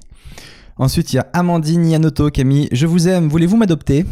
[0.78, 4.06] Ensuite, il y a Amandine Yanoto qui a mis Je vous aime, voulez-vous m'adopter?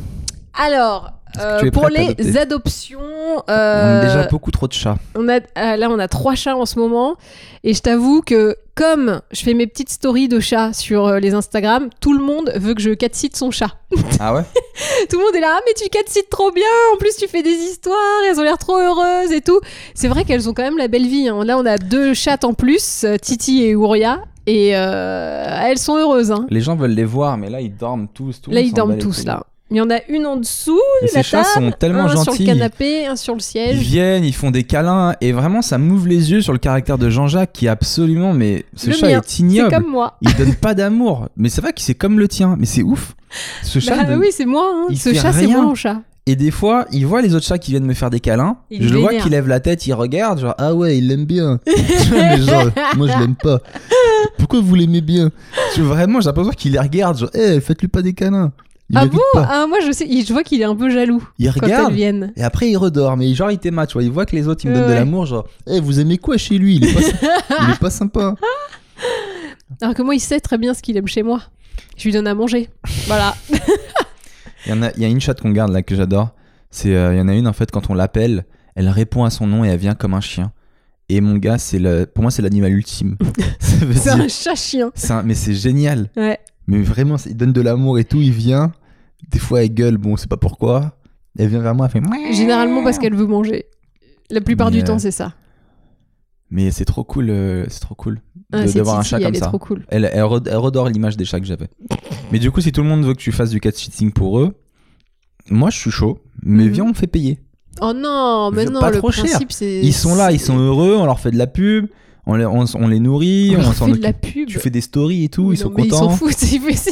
[0.53, 4.97] Alors, euh, pour les adoptions, On euh, a déjà beaucoup trop de chats.
[5.15, 7.17] on a, euh, là, on a trois chats en ce moment.
[7.65, 11.35] Et je t'avoue que comme je fais mes petites stories de chats sur euh, les
[11.35, 13.77] Instagram, tout le monde veut que je cat-cite son chat.
[14.19, 14.43] Ah ouais
[15.11, 16.65] Tout le monde est là, ah, mais tu cat-cites trop bien,
[16.95, 17.97] en plus tu fais des histoires,
[18.29, 19.61] elles ont l'air trop heureuses et tout.
[19.95, 21.29] C'est vrai qu'elles ont quand même la belle vie.
[21.29, 21.45] hein.
[21.45, 25.97] Là, on a deux chattes en plus, euh, Titi et Ouria, et euh, elles sont
[25.97, 26.33] heureuses.
[26.33, 26.47] hein.
[26.49, 28.41] Les gens veulent les voir, mais là, ils dorment tous.
[28.49, 29.45] Là, ils dorment tous là.
[29.71, 32.09] Il y en a une en dessous, Et ces la chats table, sont tellement un
[32.09, 32.23] gentils.
[32.25, 33.79] sur le canapé, un sur le Ils siège.
[33.79, 37.09] viennent, ils font des câlins, et vraiment, ça m'ouvre les yeux sur le caractère de
[37.09, 38.33] Jean-Jacques qui est absolument.
[38.33, 39.71] Mais ce Le chat mien, est C'est ignoble.
[39.75, 40.17] comme moi.
[40.23, 41.29] Il donne pas d'amour.
[41.37, 42.57] Mais c'est vrai que c'est comme le tien.
[42.59, 43.15] Mais c'est ouf.
[43.63, 43.97] Ce chat.
[43.97, 44.69] Bah donne- oui, c'est moi.
[44.75, 44.87] hein.
[44.91, 45.63] il Ce chat, c'est rien.
[45.63, 46.01] mon chat.
[46.27, 48.57] Et des fois, il voit les autres chats qui viennent me faire des câlins.
[48.71, 51.25] Il je le vois qu'il lève la tête, il regarde, genre ah ouais, il l'aime
[51.25, 51.59] bien.
[52.13, 53.61] Mais genre, moi je l'aime pas.
[54.39, 55.31] Pourquoi vous l'aimez bien?
[55.77, 58.53] Je- Vraiment, j'ai l'impression qu'il les regarde, genre, eh, faites-lui pas des câlins.
[58.91, 59.49] Il Ah bon pas.
[59.49, 61.91] Ah, Moi, je sais, je vois qu'il est un peu jaloux Il quand regarde.
[61.91, 62.33] elles viennent.
[62.37, 64.03] Et après, il redort, mais genre, il t'aimate, tu vois.
[64.03, 66.19] Il voit que les autres, ils me Ouais, donnent de l'amour, genre, eh, vous aimez
[66.19, 66.77] quoi chez lui?
[66.77, 67.01] Il est, pas...
[67.69, 68.35] il est pas sympa.
[69.81, 71.41] Alors que moi, il sait très bien ce qu'il aime chez moi.
[71.97, 72.69] Je lui donne à manger.
[73.07, 73.35] Voilà.
[74.67, 76.31] Il y, en a, il y a une chatte qu'on garde là que j'adore.
[76.71, 79.31] C'est, euh, il y en a une, en fait, quand on l'appelle, elle répond à
[79.31, 80.53] son nom et elle vient comme un chien.
[81.09, 82.05] Et mon gars, c'est le...
[82.05, 83.17] pour moi, c'est l'animal ultime.
[83.61, 84.91] C'est un chat-chien.
[84.95, 86.11] c'est un- Mais c'est génial.
[86.15, 86.39] Ouais.
[86.67, 88.71] Mais vraiment, il donne de l'amour et tout, il vient.
[89.29, 90.97] Des fois, elle gueule, bon, on sait pas pourquoi.
[91.39, 92.33] Elle vient vers moi, elle fait.
[92.35, 93.67] Généralement parce qu'elle veut manger.
[94.31, 95.35] La plupart Mais, du temps, euh, c'est ça.
[96.51, 98.21] Mais c'est trop cool, euh, c'est trop cool
[98.53, 99.47] Ah, de- c'est d'avoir un chat elle comme est ça.
[99.47, 99.85] trop cool.
[99.89, 101.69] Elle, elle, re- elle redore l'image des chats que j'avais.
[102.33, 104.41] mais du coup, si tout le monde veut que tu fasses du cat sitting pour
[104.41, 104.55] eux,
[105.49, 106.19] moi je suis chaud.
[106.43, 106.71] Mais Mhm.
[106.71, 107.39] viens, on fait payer.
[107.81, 109.25] Oh non, mais non, pas le trop cher.
[109.27, 109.81] principe c'est.
[109.81, 111.87] Ils sont là, ils sont heureux, on leur fait de la pub,
[112.27, 114.03] on les, on, on les nourrit, On on fait de occupe.
[114.03, 114.49] la pub.
[114.49, 116.17] Tu fais des stories et tout, Oui, ils sont mais Ils s'en contents.
[116.17, 116.33] foutent.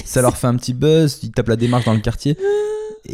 [0.05, 2.37] Ça leur fait un petit buzz, ils tapent la démarche dans le quartier.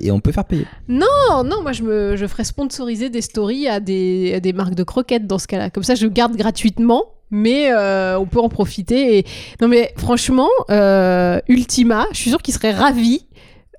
[0.00, 0.66] Et on peut faire payer.
[0.88, 1.06] Non,
[1.44, 4.82] non, moi je me, je ferais sponsoriser des stories à des, à des marques de
[4.82, 5.70] croquettes dans ce cas-là.
[5.70, 9.18] Comme ça, je garde gratuitement, mais euh, on peut en profiter.
[9.18, 9.24] Et...
[9.60, 13.26] Non, mais franchement, euh, Ultima, je suis sûre qu'ils seraient ravis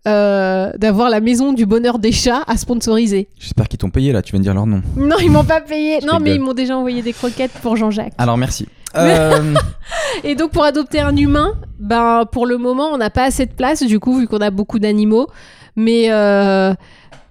[0.07, 3.27] euh, d'avoir la maison du bonheur des chats à sponsoriser.
[3.39, 4.81] J'espère qu'ils t'ont payé là, tu viens de dire leur nom.
[4.95, 5.99] Non, ils m'ont pas payé.
[6.05, 8.13] Non, mais ils m'ont déjà envoyé des croquettes pour Jean-Jacques.
[8.17, 8.67] Alors merci.
[8.97, 9.53] Euh,
[10.23, 13.51] Et donc pour adopter un humain, ben pour le moment on n'a pas assez de
[13.51, 15.27] place du coup vu qu'on a beaucoup d'animaux.
[15.75, 16.73] Mais euh,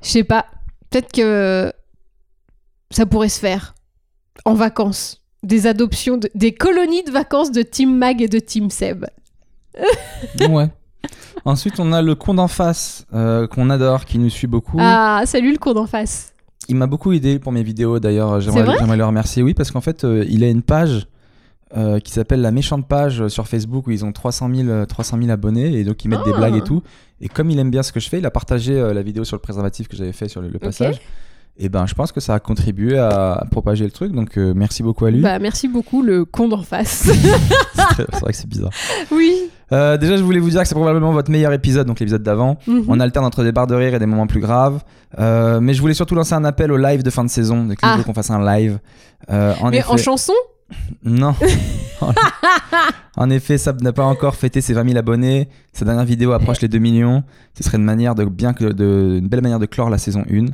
[0.03, 0.45] je sais pas,
[0.91, 1.73] peut-être que
[2.91, 3.75] ça pourrait se faire
[4.45, 5.23] en vacances.
[5.43, 9.07] Des adoptions, de- des colonies de vacances de Team Mag et de Team Seb.
[10.51, 10.69] ouais.
[11.45, 14.79] Ensuite, on a le con d'en face euh, qu'on adore, qui nous suit beaucoup.
[14.81, 16.33] Ah, salut le cours d'en face.
[16.69, 18.41] Il m'a beaucoup aidé pour mes vidéos d'ailleurs.
[18.41, 19.43] J'aimerais, vrai j'aimerais le remercier.
[19.43, 21.07] Oui, parce qu'en fait, euh, il a une page
[21.77, 24.87] euh, qui s'appelle La Méchante Page euh, sur Facebook où ils ont 300 000, euh,
[24.87, 26.39] 300 000 abonnés et donc ils mettent des Ah.
[26.39, 26.83] blagues et tout.
[27.21, 29.25] Et comme il aime bien ce que je fais, il a partagé euh, la vidéo
[29.25, 31.01] sur le préservatif que j'avais fait sur le, le passage.
[31.57, 34.13] Et ben, je pense que ça a contribué à propager le truc.
[34.13, 35.21] Donc, euh, merci beaucoup à lui.
[35.21, 37.09] Bah merci beaucoup le con d'en face.
[37.97, 38.71] C'est vrai que c'est bizarre.
[39.13, 39.51] oui.
[39.75, 42.59] Euh, déjà, je voulais vous dire que c'est probablement votre meilleur épisode, donc l'épisode d'avant.
[42.67, 42.85] Mhm.
[42.89, 44.83] On alterne entre des barres de rire et des moments plus graves.
[45.19, 47.65] Euh, mais je voulais surtout lancer un appel au live de fin de saison.
[47.65, 47.99] Donc, Ah.
[48.05, 48.79] qu'on fasse un live.
[49.31, 50.33] Euh, en Mais effet, en chanson?
[51.05, 51.35] Non.
[53.17, 55.49] en effet, Sab n'a pas encore fêté ses 20 000 abonnés.
[55.73, 57.23] Sa dernière vidéo approche les 2 millions.
[57.57, 60.25] Ce serait une, manière de, bien que de, une belle manière de clore la saison
[60.31, 60.47] 1.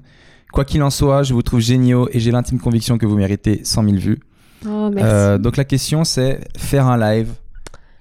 [0.52, 3.60] Quoi qu'il en soit, je vous trouve géniaux et j'ai l'intime conviction que vous méritez
[3.64, 4.20] 100 000 vues.
[4.66, 5.40] Oh, merci.
[5.40, 7.28] Donc la question c'est faire un live.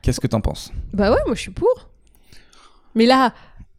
[0.02, 1.90] Qu'est-ce que t'en penses Bah ouais, moi je suis pour.
[2.96, 3.34] Mais là,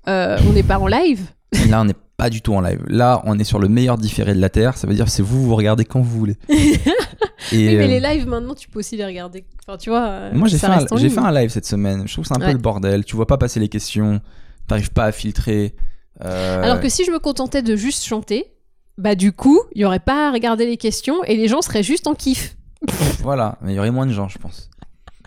[0.09, 1.23] euh, on n'est pas en live.
[1.69, 2.83] Là, on n'est pas du tout en live.
[2.87, 4.77] Là, on est sur le meilleur différé de la Terre.
[4.77, 6.37] Ça veut dire c'est vous, vous regardez quand vous voulez.
[7.53, 9.45] Et, Oui, mais euh, les lives maintenant, tu peux aussi les regarder.
[9.67, 10.03] Enfin, tu vois.
[10.07, 12.07] euh, Moi, j'ai fait, un, j'ai fait live cette semaine.
[12.07, 13.05] Je trouve que c'est un peu le bordel.
[13.05, 14.21] Tu vois pas passer les questions.
[14.69, 15.75] T'arrives pas à filtrer.
[16.23, 18.53] Euh, Alors que si je me contentais de juste chanter,
[18.99, 21.83] bah du coup, il y aurait pas à regarder les questions et les gens seraient
[21.83, 22.57] juste en kiff.
[23.23, 24.69] Voilà, mais il y aurait moins de gens, je pense.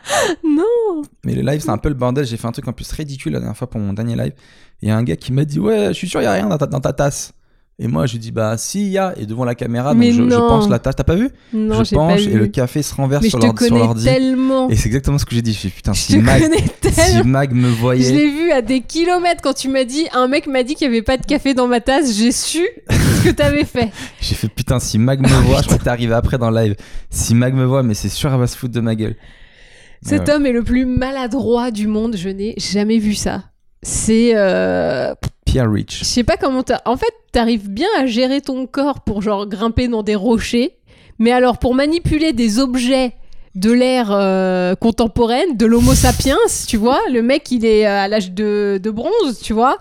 [0.44, 1.02] Non.
[1.26, 2.26] Mais le live, c'est un peu le bordel.
[2.26, 4.34] J'ai fait un truc en plus ridicule la dernière fois pour mon dernier live.
[4.82, 6.34] Il y a un gars qui m'a dit Ouais, je suis sûr, il y a
[6.34, 7.34] rien dans ta, dans ta tasse.
[7.80, 9.14] Et moi, je lui dis Bah, si, il y a.
[9.18, 10.96] Et devant la caméra, donc je, je penche la tasse.
[10.96, 11.30] T'as pas vu?
[11.54, 12.32] Non, Je j'ai pas penche vu.
[12.32, 14.04] et le café se renverse mais je sur te l'ordi- sur connais l'ordi.
[14.06, 14.70] tellement.
[14.70, 15.54] Et c'est exactement ce que j'ai dit.
[15.54, 17.24] Je fais Putain, Je si te Mag, connais si tellement.
[17.32, 18.12] Mag me Je voyait.
[18.12, 20.96] l'ai vu à des kilomètres quand tu m'as dit, un mec m'a dit qu'il n'y
[20.98, 23.90] avait pas de café dans ma tasse, j'ai su ce que t'avais fait.
[24.22, 25.62] J'ai fait Putain, si Mag me voit.
[25.62, 26.76] Je crois que t'es arrivé après dans le live.
[27.10, 29.16] Si Mag me voit, mais c'est sûr, elle va se foutre de ma gueule.
[30.06, 33.44] Cet homme est le plus maladroit du monde, je n'ai jamais vu ça.
[33.82, 34.32] C'est...
[34.36, 35.14] euh,
[35.46, 36.00] Pierre Rich.
[36.00, 36.82] Je sais pas comment t'as...
[36.86, 40.78] En fait, t'arrives bien à gérer ton corps pour genre grimper dans des rochers,
[41.20, 43.14] mais alors pour manipuler des objets
[43.56, 46.38] de l'ère euh, contemporaine, de l'homo sapiens,
[46.68, 49.78] tu vois, le mec il est euh, à l'âge de, de bronze, tu vois,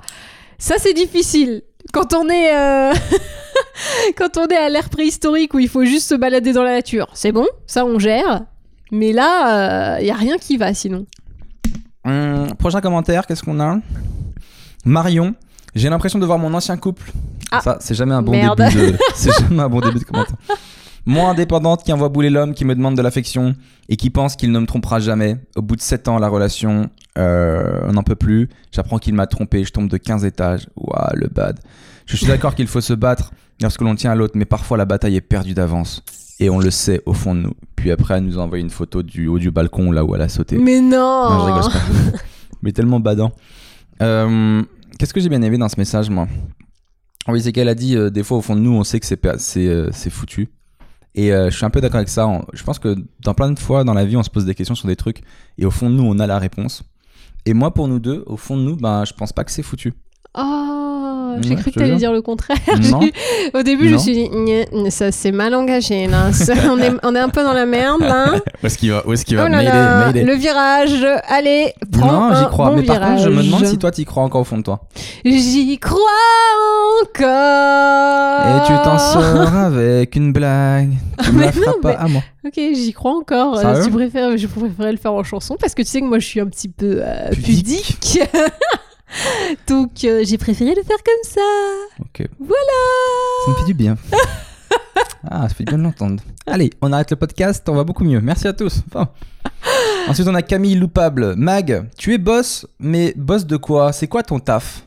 [0.59, 1.63] ça c'est difficile.
[1.93, 2.55] Quand on est...
[2.55, 2.93] euh,
[4.17, 7.09] Quand on est à l'ère préhistorique où il faut juste se balader dans la nature,
[7.15, 8.45] c'est bon, ça on gère.
[8.93, 11.07] Mais là, il y a rien qui va sinon.
[12.05, 13.79] Hum, prochain commentaire, qu'est-ce qu'on a?
[14.85, 15.35] Marion,
[15.75, 17.11] j'ai l'impression de voir mon ancien couple.
[17.51, 17.61] Ah.
[17.61, 18.59] Ça, c'est jamais un bon Merde.
[18.59, 18.99] début de.
[19.15, 20.37] c'est jamais un bon début de commentaire.
[21.05, 23.57] Moi, indépendante, qui envoie bouler l'homme, qui me demande de l'affection
[23.89, 25.37] et qui pense qu'il ne me trompera jamais.
[25.57, 28.49] Au bout de 7 ans, la relation, euh, on n'en peut plus.
[28.71, 30.69] J'apprends qu'il m'a trompé, je tombe de 15 étages.
[30.77, 31.59] Ouah, le bad.
[32.07, 34.85] Je suis d'accord qu'il faut se battre lorsque l'on tient à l'autre, mais parfois la
[34.85, 36.03] bataille est perdue d'avance.
[36.43, 37.53] Et on le sait au fond de nous.
[37.77, 40.23] Puis après, elle nous a envoyé une photo du haut du balcon là où elle
[40.23, 40.59] a sauté.
[40.59, 42.19] Mais non, Non, je rigole, c'est pas
[42.63, 43.33] Mais tellement badant.
[44.03, 44.63] Euh,
[44.99, 46.27] Qu'est-ce que j'ai bien aimé dans ce message, moi?
[47.29, 49.07] Oui, c'est qu'elle a dit, euh, des fois, au fond de nous, on sait que
[49.07, 49.19] c'est
[49.69, 50.49] euh, foutu.
[51.15, 52.27] Et euh, je suis un peu d'accord avec ça.
[52.27, 54.55] On- Je pense que dans plein de fois dans la vie, on se pose des
[54.55, 55.23] questions sur des trucs.
[55.59, 56.83] Et au fond de nous, on a la réponse.
[57.47, 59.63] Et moi, pour nous deux, au fond de nous, ben, je pense pas que c'est
[59.63, 59.93] foutu.
[60.37, 60.92] Oh,
[61.41, 61.99] j'ai Ouais, cru que te t'allais jure.
[61.99, 62.57] dire le contraire.
[62.81, 63.13] J'ai-
[63.59, 64.31] Au début, je me suis dit,
[64.91, 66.31] ça c'est mal engagé là.
[66.71, 68.35] On, est, on est un peu dans la merde là.
[68.63, 70.25] Où est-ce qu'il va, Où est-ce qu'il Oh va là Mayday, là, Mayday.
[70.25, 72.71] le virage, allez, prends Non, j'y crois.
[72.71, 73.47] bon Mais par contre, je me virage.
[73.47, 74.81] demande si toi, t'y crois encore au fond de toi.
[75.25, 75.99] J'y crois
[77.03, 78.47] encore.
[78.47, 80.91] Et tu t'en sors avec une blague.
[81.23, 82.23] Tu me Mais la feras non, pas mais- à moi.
[82.45, 83.59] Ok, j'y crois encore.
[83.59, 86.19] Euh, tu préfères, je préférerais le faire en chanson parce que tu sais que moi
[86.19, 87.99] je suis un petit peu euh, Pudique.
[88.01, 88.21] pudique.
[89.69, 91.41] Donc euh, j'ai préféré le faire comme ça.
[92.01, 92.27] Ok.
[92.39, 92.79] Voilà.
[93.45, 93.97] Ça me fait du bien.
[95.31, 96.23] ah, ça fait du bien de l'entendre.
[96.47, 98.21] Allez, on arrête le podcast, on va beaucoup mieux.
[98.21, 98.81] Merci à tous.
[98.89, 99.11] Enfin.
[100.09, 101.35] Ensuite, on a Camille Loupable.
[101.37, 103.93] Mag, tu es boss, mais boss de quoi?
[103.93, 104.85] C'est quoi ton taf?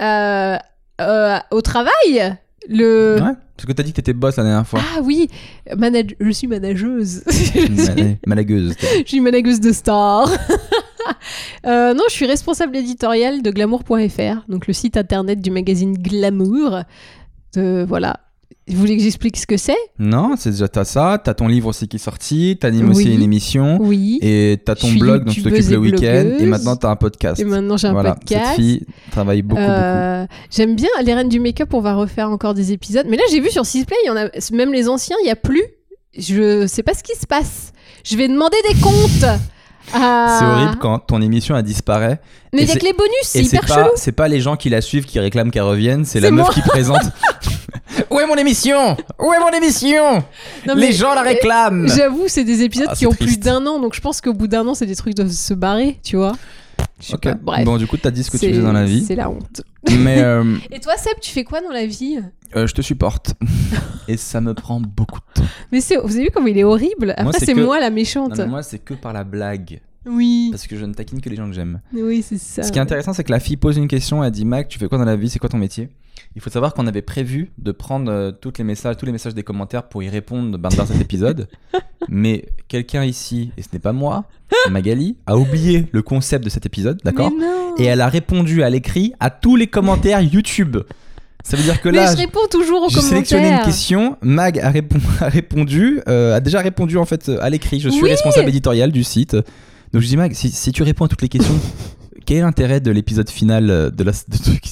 [0.00, 0.56] Euh,
[1.00, 2.36] euh, au travail,
[2.68, 3.16] le.
[3.20, 4.80] Ouais Parce que t'as dit que t'étais boss la dernière fois.
[4.96, 5.28] Ah oui,
[5.76, 7.22] manage- je suis manageuse.
[7.70, 8.74] Ma- Malagueuse.
[8.80, 10.28] Je suis manageuse de star.
[11.66, 16.80] Euh, non, je suis responsable éditoriale de glamour.fr, donc le site internet du magazine Glamour.
[17.56, 18.20] Euh, voilà.
[18.66, 19.76] Vous voulez que j'explique ce que c'est?
[19.98, 21.20] Non, c'est déjà t'as ça.
[21.22, 22.56] T'as ton livre aussi qui est sorti.
[22.58, 23.78] T'animes aussi une émission.
[23.80, 24.18] Oui.
[24.22, 26.36] Et t'as ton blog dont tu t'occupes le week-end.
[26.38, 27.40] Et maintenant t'as un podcast.
[27.40, 28.46] Et maintenant j'ai un voilà, podcast.
[28.46, 29.72] cette fille travaille beaucoup, beaucoup.
[29.72, 31.74] Euh, J'aime bien les reines du make-up.
[31.74, 33.06] On va refaire encore des épisodes.
[33.08, 35.30] Mais là, j'ai vu sur Sisplay, il y en a même les anciens, il y
[35.30, 35.64] a plus.
[36.16, 37.72] Je sais pas ce qui se passe.
[38.04, 39.26] Je vais demander des comptes.
[39.92, 42.20] À- C'est horrible quand ton émission elle disparaît.
[42.52, 43.90] Mais Et il y a c'est- que les bonus, c'est hyper pas, chelou.
[43.96, 46.54] c'est pas les gens qui la suivent qui réclament qu'elle revienne, c'est la meuf moi.
[46.54, 47.02] qui présente.
[48.10, 48.96] Où est mon émission?
[49.20, 50.22] Où est mon émission?
[50.66, 51.88] Non, Les gens la réclament.
[51.88, 54.46] J'avoue, c'est des épisodes Ah, qui ont plus d'un an, donc je pense qu'au bout
[54.48, 56.32] d'un an, c'est des trucs doivent se barrer, tu vois.
[57.00, 57.22] Je sais Ok.
[57.22, 57.64] pas, bref.
[57.64, 59.04] Bon, du coup, t'as dit ce que tu faisais dans la vie.
[59.04, 59.62] C'est la honte.
[59.98, 62.20] Mais euh, Et toi, Seb, tu fais quoi dans la vie?
[62.56, 63.34] Euh, je te supporte.
[64.08, 65.48] Et ça me prend beaucoup de temps.
[65.72, 67.14] Mais c'est, vous avez vu comme il est horrible?
[67.16, 68.36] Après, c'est que- moi la Non, méchante.
[68.38, 69.80] mais moi, c'est que par la blague.
[70.06, 71.80] Oui, Parce que je ne taquine que les gens que j'aime.
[71.92, 72.62] oui, c'est ça.
[72.62, 74.22] Ce qui est intéressant, c'est que la fille pose une question.
[74.22, 75.28] Elle dit Mac, tu fais quoi dans la vie?
[75.30, 75.88] C'est quoi ton métier?
[76.36, 79.34] Il faut savoir qu'on avait prévu de prendre euh, toutes les messages, tous les messages
[79.34, 81.48] des commentaires pour y répondre ben, dans cet épisode.
[82.08, 84.24] mais quelqu'un ici, et ce n'est pas moi,
[84.70, 87.32] Magali, a oublié le concept de cet épisode, d'accord?
[87.38, 87.82] Mais.
[87.84, 90.76] Et elle a répondu à l'écrit à tous les commentaires YouTube.
[91.44, 93.66] Ça veut dire que Mais là, je réponds toujours aux j'ai sélectionné une commentaires.
[93.66, 94.16] question.
[94.22, 97.80] Mag a, répon- a répondu, euh, a déjà répondu en fait à l'écrit.
[97.80, 98.10] Je suis Oui.
[98.10, 99.36] responsable éditorial du site.
[99.94, 101.54] Donc je dis Mag, si, si tu réponds à toutes les questions,
[102.26, 104.64] quel est l'intérêt de l'épisode final euh, de la de truc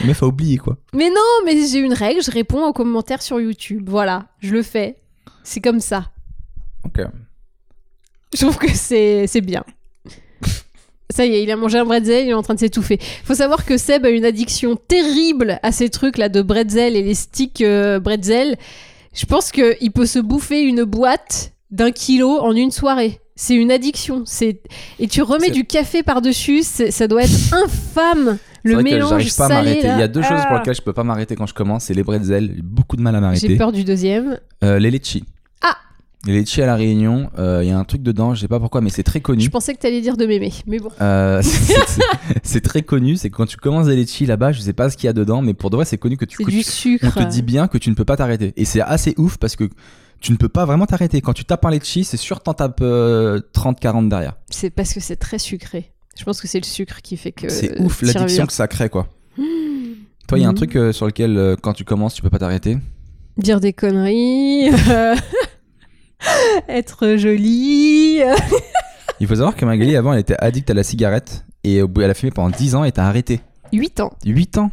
[0.00, 0.78] Le mec a oublié quoi.
[0.94, 3.90] Mais non, mais j'ai une règle, je réponds aux commentaires sur YouTube.
[3.90, 4.96] Voilà, je le fais.
[5.44, 6.12] C'est comme ça.
[6.82, 7.02] Ok.
[8.32, 9.64] Je trouve que c'est bien.
[11.10, 12.98] Ça y est, il a mangé un bretzel, il est en train de s'étouffer.
[13.24, 17.02] Faut savoir que Seb a une addiction terrible à ces trucs là de bretzel et
[17.02, 18.56] les sticks euh, bretzel.
[19.12, 23.20] Je pense qu'il peut se bouffer une boîte d'un kilo en une soirée.
[23.44, 24.22] C'est une addiction.
[24.24, 24.60] C'est
[25.00, 28.38] et tu remets du café par dessus, ça doit être infâme.
[28.62, 29.88] Le vrai que mélange j'arrive pas à m'arrêter.
[29.88, 30.58] Il y a deux choses pour Ah.
[30.58, 33.16] lesquelles je peux pas m'arrêter quand je commence, c'est les bretzels, j'ai beaucoup de mal
[33.16, 33.56] à J'ai m'arrêter.
[33.56, 34.38] peur du deuxième.
[34.62, 35.24] Euh, les litchis.
[35.60, 35.74] Ah.
[36.24, 38.60] Les litchis à la Réunion, euh, il y a un truc dedans, je sais pas
[38.60, 39.42] pourquoi, mais c'est très connu.
[39.42, 40.90] Je pensais que t'allais dire de mémé, mais bon.
[41.00, 41.42] Euh,
[42.44, 44.96] c'est- très connu, c'est que quand tu commences des litchis là-bas, je sais pas ce
[44.96, 47.04] qu'il y a dedans, mais pour de vrai, c'est connu que tu C'est du sucre.
[47.04, 48.52] on te dit bien que tu ne peux pas t'arrêter.
[48.56, 49.68] Et c'est assez ouf parce que
[50.22, 51.20] tu ne peux pas vraiment t'arrêter.
[51.20, 54.34] Quand tu tapes un litchi, c'est sûr t'en tapes euh, 30-40 derrière.
[54.50, 55.92] C'est parce que c'est très sucré.
[56.18, 57.48] Je pense que c'est le sucre qui fait que.
[57.48, 59.08] c'est ouf t'y l'addiction que ça crée quoi.
[60.28, 60.56] Toi, il y a un Mhm.
[60.56, 62.78] truc euh, sur lequel euh, quand tu commences, tu peux pas t'arrêter?
[63.36, 64.70] Dire des conneries.
[64.88, 65.14] euh,
[66.68, 68.20] Être jolie.
[68.22, 68.34] euh.
[69.20, 72.00] Il faut savoir que Magali avant elle était addicte à la cigarette et au bout
[72.02, 73.40] elle a fumé pendant 10 ans et t'as arrêté.
[73.72, 74.12] 8 ans.
[74.24, 74.70] 8 ans?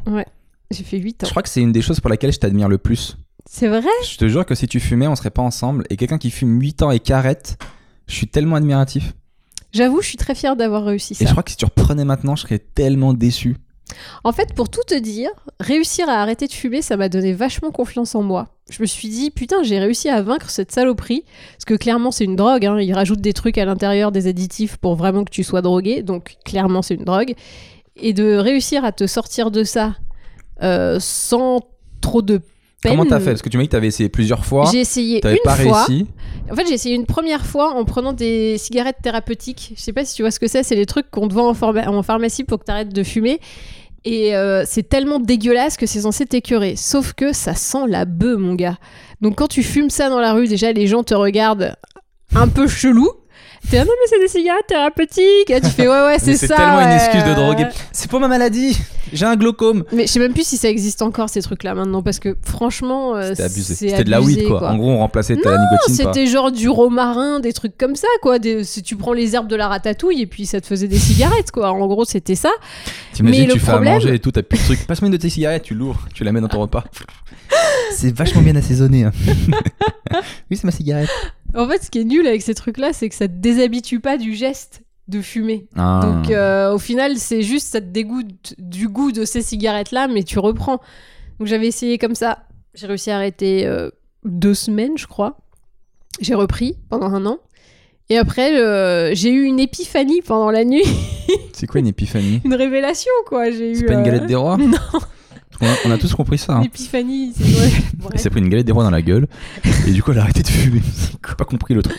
[0.72, 1.28] J'ai fait 8 ans.
[1.28, 3.18] Je crois que c'est une des choses pour laquelle je t'admire le plus.
[3.46, 3.82] C'est vrai?
[4.10, 5.86] Je te jure que si tu fumais, on serait pas ensemble.
[5.90, 7.58] Et quelqu'un qui fume 8 ans et arrête,
[8.08, 9.14] je suis tellement admiratif.
[9.72, 11.26] J'avoue, je suis très fière d'avoir réussi Et ça.
[11.26, 13.56] je crois que si tu reprenais maintenant, je serais tellement déçu.
[14.24, 17.72] En fait, pour tout te dire, réussir à arrêter de fumer, ça m'a donné vachement
[17.72, 18.48] confiance en moi.
[18.70, 21.24] Je me suis dit, putain, j'ai réussi à vaincre cette saloperie.
[21.54, 22.66] Parce que clairement, c'est une drogue.
[22.66, 22.80] Hein.
[22.80, 26.04] Ils rajoutent des trucs à l'intérieur, des additifs pour vraiment que tu sois drogué.
[26.04, 27.34] Donc, clairement, c'est une drogue.
[27.96, 29.96] Et de réussir à te sortir de ça
[30.62, 31.62] euh, sans
[32.02, 32.42] trop de
[32.82, 32.92] peine.
[32.94, 33.32] Comment t'as fait?
[33.32, 34.70] Parce que tu m'as dit que t'avais essayé plusieurs fois.
[34.72, 35.84] J'ai essayé une pas fois.
[35.86, 36.08] réussi.
[36.52, 39.74] En fait, j'ai essayé une première fois en prenant des cigarettes thérapeutiques.
[39.76, 40.64] Je sais pas si tu vois ce que c'est.
[40.64, 43.04] C'est les trucs qu'on te vend en, pharma- en pharmacie pour que tu arrêtes de
[43.04, 43.40] fumer.
[44.06, 46.76] Et euh, c'est tellement dégueulasse que c'est censé t'écœurer.
[46.78, 48.78] Sauf que ça sent la bœuf, mon gars.
[49.22, 51.76] Donc quand tu fumes ça dans la rue, déjà les gens te regardent
[52.34, 53.10] un peu chelou.
[53.70, 55.50] T'es là, non mais c'est des cigarettes thérapeutiques.
[55.50, 56.48] Et tu fais ouais ouais c'est Mais ça.
[56.48, 57.66] C'est tellement une excuse de droguer.
[57.92, 58.78] C'est pour ma maladie.
[59.12, 59.84] J'ai un glaucome.
[59.92, 62.38] Mais je sais même plus si ça existe encore ces trucs là maintenant parce que
[62.44, 63.74] franchement euh, C'était abusé.
[63.76, 64.60] C'était de la weed quoi.
[64.60, 64.70] quoi.
[64.70, 66.14] En gros, on remplaçait ta nicotine par.
[66.14, 68.38] C'était genre du romarin, des trucs comme ça, quoi.
[68.40, 71.00] Des- si tu prends les herbes de la ratatouille et puis ça te faisait des
[71.00, 71.72] cigarettes, quoi.
[71.72, 72.52] En gros, c'était ça.
[73.14, 74.86] T'imagines, Mais le tu fais problème- à manger et tout, t'as plus de trucs.
[74.88, 76.84] Passe-moi une de tes cigarettes, tu l'ouvres, tu la mets dans ton repas.
[77.96, 79.06] C'est vachement bien assaisonné.
[79.06, 79.12] hein.
[80.52, 81.10] oui, c'est ma cigarette.
[81.56, 84.18] En fait, ce qui est nul avec ces trucs-là, c'est que ça te déshabitue pas
[84.18, 85.68] du geste de fumer.
[85.76, 86.02] Ah.
[86.04, 90.24] Donc, euh, au final, c'est juste, ça te dégoûte du goût de ces cigarettes-là, mais
[90.24, 90.80] tu reprends.
[91.40, 92.44] Donc, j'avais essayé comme ça.
[92.76, 93.90] J'ai réussi à arrêter euh,
[94.24, 95.38] deux semaines, je crois.
[96.22, 97.40] J'ai repris pendant un an.
[98.10, 100.84] Et après, euh, j'ai eu une épiphanie pendant la nuit,
[101.54, 102.42] C'est quoi une épiphanie?
[102.46, 103.52] Une révélation, quoi.
[103.52, 103.76] J'ai eu.
[103.76, 104.58] C'est pas une galette des rois?
[104.58, 104.78] Non.
[105.62, 106.54] On a, on a tous compris ça.
[106.54, 106.60] hein.
[106.60, 107.70] Une épiphanie, c'est vrai.
[107.98, 108.22] Bref.
[108.22, 109.28] s'est pris une galette des rois dans la gueule
[109.88, 110.82] et du coup elle a arrêté de fumer.
[111.38, 111.98] Pas compris le truc.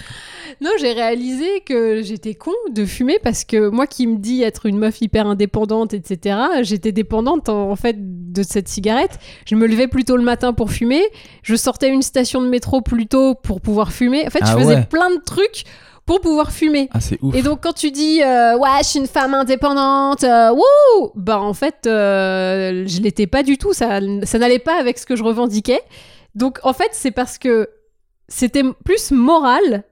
[0.62, 4.66] Non, j'ai réalisé que j'étais con de fumer parce que moi qui me dis être
[4.66, 9.18] une meuf hyper indépendante, etc., j'étais dépendante en, en fait de cette cigarette.
[9.46, 11.02] Je me levais plus tôt le matin pour fumer.
[11.42, 14.26] Je sortais à une station de métro plus tôt pour pouvoir fumer.
[14.26, 14.84] En fait, Ah je faisais ouais.
[14.84, 15.64] plein de trucs
[16.06, 16.88] pour pouvoir fumer.
[16.92, 17.34] Ah c'est ouf.
[17.34, 21.40] Et donc quand tu dis euh, ouais je suis une femme indépendante, euh, wouh, bah
[21.40, 25.16] en fait euh, je l'étais pas du tout, ça, ça n'allait pas avec ce que
[25.16, 25.80] je revendiquais.
[26.34, 27.68] Donc en fait c'est parce que
[28.28, 29.84] c'était plus moral,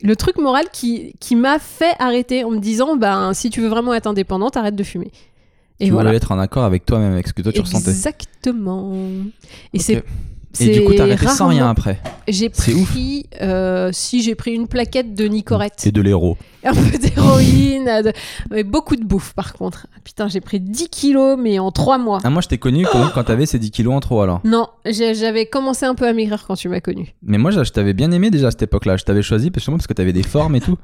[0.00, 3.68] le truc moral qui, qui m'a fait arrêter en me disant ben si tu veux
[3.68, 5.10] vraiment être indépendante arrête de fumer.
[5.80, 6.10] Et tu voilà.
[6.10, 7.90] voulais être en accord avec toi-même, avec ce que toi tu ressentais.
[7.90, 8.92] Exactement.
[9.72, 10.02] Et c'est
[10.60, 12.00] Et du coup t'as arrêté sans rien après.
[12.26, 12.90] J'ai C'est ouf.
[12.90, 16.36] pris, euh, si j'ai pris une plaquette de Nicorette Et de l'héros.
[16.64, 18.12] un peu d'héroïne, de-
[18.50, 19.86] mais beaucoup de bouffe par contre.
[20.04, 22.18] Putain, j'ai pris 10 kilos, mais en 3 mois.
[22.24, 24.40] Ah moi je t'ai connu quand, quand t'avais ces 10 kilos en trop alors.
[24.44, 27.14] Non, j'avais commencé un peu à maigrir quand tu m'as connu.
[27.22, 28.96] Mais moi je t'avais bien aimé déjà à cette époque-là.
[28.96, 30.76] Je t'avais choisi parce que parce que t'avais des formes et tout.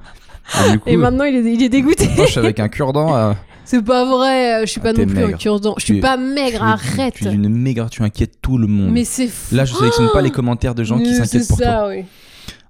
[0.69, 2.07] Et du coup, Et maintenant, il est, il est dégoûté.
[2.17, 3.17] moi je suis avec un cure-dent.
[3.17, 3.33] euh,
[3.65, 5.39] C'est pas vrai, je suis pas Ah, t'es non plus maigre.
[5.39, 5.75] cure-dent.
[5.79, 7.15] Je suis pas maigre, tu es- arrête.
[7.15, 8.91] Tu es une méga, tu inquiètes tout le monde.
[8.93, 9.55] Mais c'est fou.
[9.55, 11.67] Là je sélectionne pas les commentaires de gens qui Euh, s'inquiètent C'est pour toi.
[11.67, 12.05] ça, oui.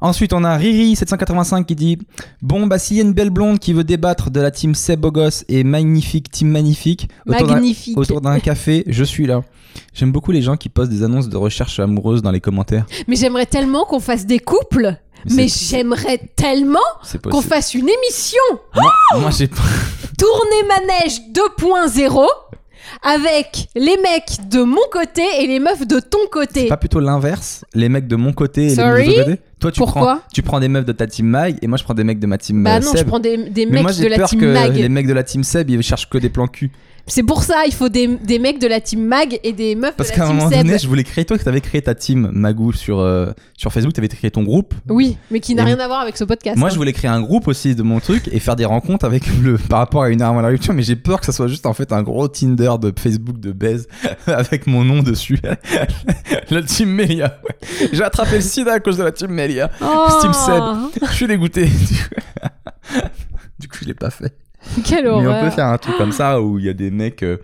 [0.01, 1.99] Ensuite, on a Riri785 qui dit
[2.43, 5.01] Bon, bah, s'il y a une belle blonde qui veut débattre de la team Seb
[5.01, 7.97] Bogos et Magnifique, team Magnifique, autour d'un- Magnifique.
[7.97, 9.43] autour d'un café, je suis là.
[9.95, 12.85] J'aime beaucoup les gens qui postent des annonces de recherche amoureuse dans les commentaires.
[13.09, 14.95] Mais j'aimerais tellement qu'on fasse des couples.
[15.31, 18.43] Mais c'est- j'aimerais tellement c'est qu'on fasse une émission
[18.77, 19.57] Moi, moi, j'ai pas.
[20.19, 22.27] Tournée manège 2.0
[23.03, 26.67] avec les mecs de mon côté et les meufs de ton C'est côté.
[26.69, 29.41] pas plutôt l'inverse Les mecs de mon côté et les Sorry mecs de ton côté?
[29.61, 30.03] Toi, tu Pourquoi?
[30.03, 32.19] prends, tu prends des meufs de ta team Mag et moi, je prends des mecs
[32.21, 34.29] de ma team Bah euh, non, je prends des, mecs moi, de j'ai la peur
[34.29, 34.75] team que Mag.
[34.77, 36.71] les mecs de la team Seb, ils cherchent que des plans cul.
[37.07, 39.95] C'est pour ça, il faut des, des mecs de la team Mag et des meufs
[39.95, 40.65] Parce de qu'à la un team moment Seb.
[40.67, 43.93] donné, je voulais créer, toi, que t'avais créé ta team Magou sur, euh, sur Facebook,
[43.93, 44.73] t'avais créé ton groupe.
[44.89, 46.57] Oui, mais qui n'a rien à voir avec ce podcast.
[46.57, 46.73] Moi, hein.
[46.73, 49.59] je voulais créer un groupe aussi de mon truc et faire des rencontres avec le
[49.59, 51.67] par rapport à une arme à la rupture, mais j'ai peur que ça soit juste
[51.67, 53.87] en fait un gros Tinder de Facebook de baise
[54.27, 55.39] avec mon nom dessus.
[56.51, 57.39] la team Melia.
[57.45, 57.89] ouais.
[57.93, 59.71] J'ai attrapé le sida à cause de la team Melia.
[59.83, 60.63] Oh, Steam Seb.
[61.07, 61.69] Je suis dégoûté.
[63.59, 64.33] du coup, je l'ai pas fait.
[64.85, 65.45] Quelle Mais on horreur.
[65.45, 67.23] peut faire un truc comme ça où il y a des mecs.
[67.23, 67.39] euh,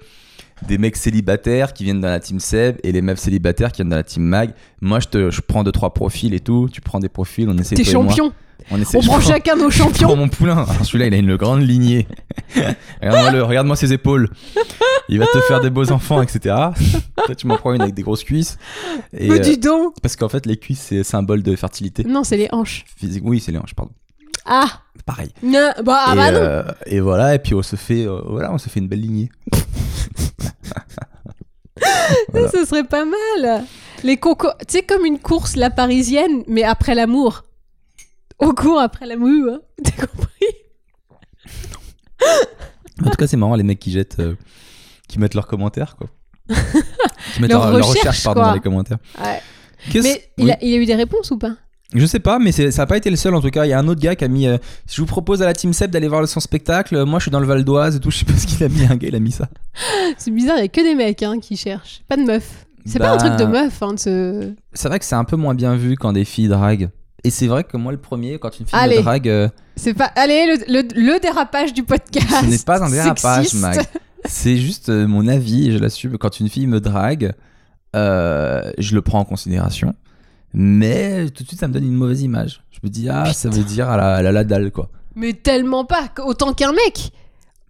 [0.69, 3.89] des mecs célibataires qui viennent dans la team Seb et les meufs célibataires qui viennent
[3.89, 4.51] dans la team Mag.
[4.83, 6.69] Moi, je, te, je prends deux trois profils et tout.
[6.71, 8.09] Tu prends des profils, on essaie T'es et moi.
[8.09, 8.31] champion.
[8.71, 8.99] On essaie.
[8.99, 10.17] On prend prends- chacun nos je prends champions.
[10.17, 10.67] mon poulain.
[10.83, 12.07] Celui-là, il a une grande lignée.
[13.03, 14.29] Regarde-moi ses épaules.
[15.09, 16.55] Il va te faire des beaux enfants, etc.
[17.25, 18.59] Toi, tu m'en prends une avec des grosses cuisses.
[19.17, 19.95] Et, Mais euh, dis donc.
[20.03, 22.85] parce qu'en fait, les cuisses, c'est symbole de fertilité Non, c'est les hanches.
[22.99, 23.23] physique.
[23.25, 23.93] Oui, c'est les hanches, pardon.
[24.45, 25.31] Ah, Pareil.
[25.43, 25.75] bah,
[26.07, 26.39] ah et, bah non.
[26.39, 29.01] euh, et voilà, et puis on se fait, euh, voilà, on se fait une belle
[29.01, 29.31] lignée.
[32.33, 32.51] voilà.
[32.51, 33.65] Ce serait pas mal.
[34.05, 37.45] Les concours, tu sais, comme une course, la parisienne, mais après l'amour.
[38.39, 39.61] Au cours après l'amour, hein.
[39.85, 40.47] T'as compris?
[43.05, 44.35] En tout cas, c'est marrant les mecs qui jettent, euh,
[45.09, 46.09] qui mettent leurs commentaires, quoi.
[47.35, 48.49] qui mettent Leur leur, leur recherche, pardon, quoi.
[48.51, 48.99] dans les commentaires.
[49.19, 49.41] Ouais.
[49.95, 51.57] Mais il, a, il y a eu des réponses ou pas?
[51.93, 53.65] Je sais pas, mais ça a pas été le seul en tout cas.
[53.67, 54.47] Il y a un autre gars qui a mis.
[54.47, 57.25] euh, je vous propose à la Team Seb d'aller voir son spectacle, euh, moi je
[57.25, 58.11] suis dans le Val d'Oise et tout.
[58.13, 58.85] Je sais pas ce qu'il a mis.
[58.85, 59.49] Un gars, il a mis ça.
[60.19, 62.67] C'est bizarre, il y a que des mecs hein, qui cherchent, pas de meufs.
[62.87, 64.55] C'est pas un Bah, truc de meuf, hein, de.
[64.73, 66.91] C'est vrai que c'est un peu moins bien vu quand des filles draguent.
[67.25, 68.97] Et c'est vrai que moi, le premier, quand une fille Allez.
[68.99, 70.07] me drague, euh, C'est pas...
[70.17, 73.53] Allez, le, le- le dérapage du podcast ce n'est pas un dérapage.
[73.55, 73.79] Mag.
[74.25, 76.17] C'est juste euh, mon avis et je l'assume.
[76.17, 77.35] Quand une fille me drague,
[77.95, 79.95] je le prends en considération.
[80.53, 82.63] Mais tout de suite, ça me donne une mauvaise image.
[82.71, 84.89] Je me dis, ah, ça veut dire à la, à la, la dalle, quoi.
[85.15, 87.11] Mais tellement pas, autant qu'un mec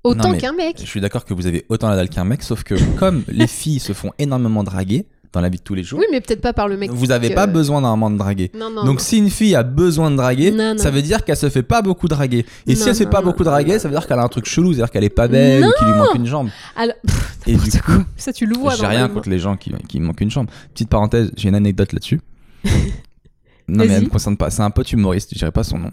[0.03, 2.62] Autant qu'un mec Je suis d'accord que vous avez autant la dalle qu'un mec, sauf
[2.62, 6.01] que comme les filles se font énormément draguer dans la vie de tous les jours,
[6.01, 6.91] Oui, mais peut-être pas par le mec.
[6.91, 8.51] vous n'avez pas besoin normalement de draguer.
[8.59, 8.85] Non, non.
[8.85, 8.99] Donc non.
[8.99, 12.09] si une fille a besoin de draguer, ça veut dire qu'elle se fait pas beaucoup
[12.09, 12.45] draguer.
[12.66, 14.47] Et si elle se fait pas beaucoup draguer, ça veut dire qu'elle a un truc
[14.47, 16.49] chelou, c'est-à-dire qu'elle est pas belle ou qu'il lui manque une jambe.
[16.76, 18.74] Alors, pff, Et du coup, ça tu le vois.
[18.74, 20.49] j'ai rien contre les gens qui, qui manquent une jambe.
[20.74, 22.20] Petite parenthèse, j'ai une anecdote là-dessus.
[23.68, 24.50] non mais elle me concerne pas.
[24.50, 25.90] C'est un pote humoriste, je dirais pas son nom,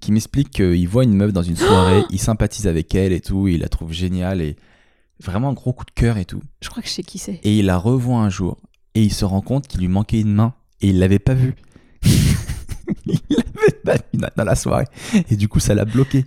[0.00, 3.48] qui m'explique qu'il voit une meuf dans une soirée, il sympathise avec elle et tout,
[3.48, 4.56] il la trouve géniale et
[5.22, 6.40] vraiment un gros coup de cœur et tout.
[6.60, 7.40] Je crois que je sais qui c'est.
[7.42, 8.56] Et il la revoit un jour
[8.94, 11.54] et il se rend compte qu'il lui manquait une main et il l'avait pas vue.
[13.06, 14.84] il l'avait pas vue dans- la soirée
[15.30, 16.24] et du coup ça l'a bloqué.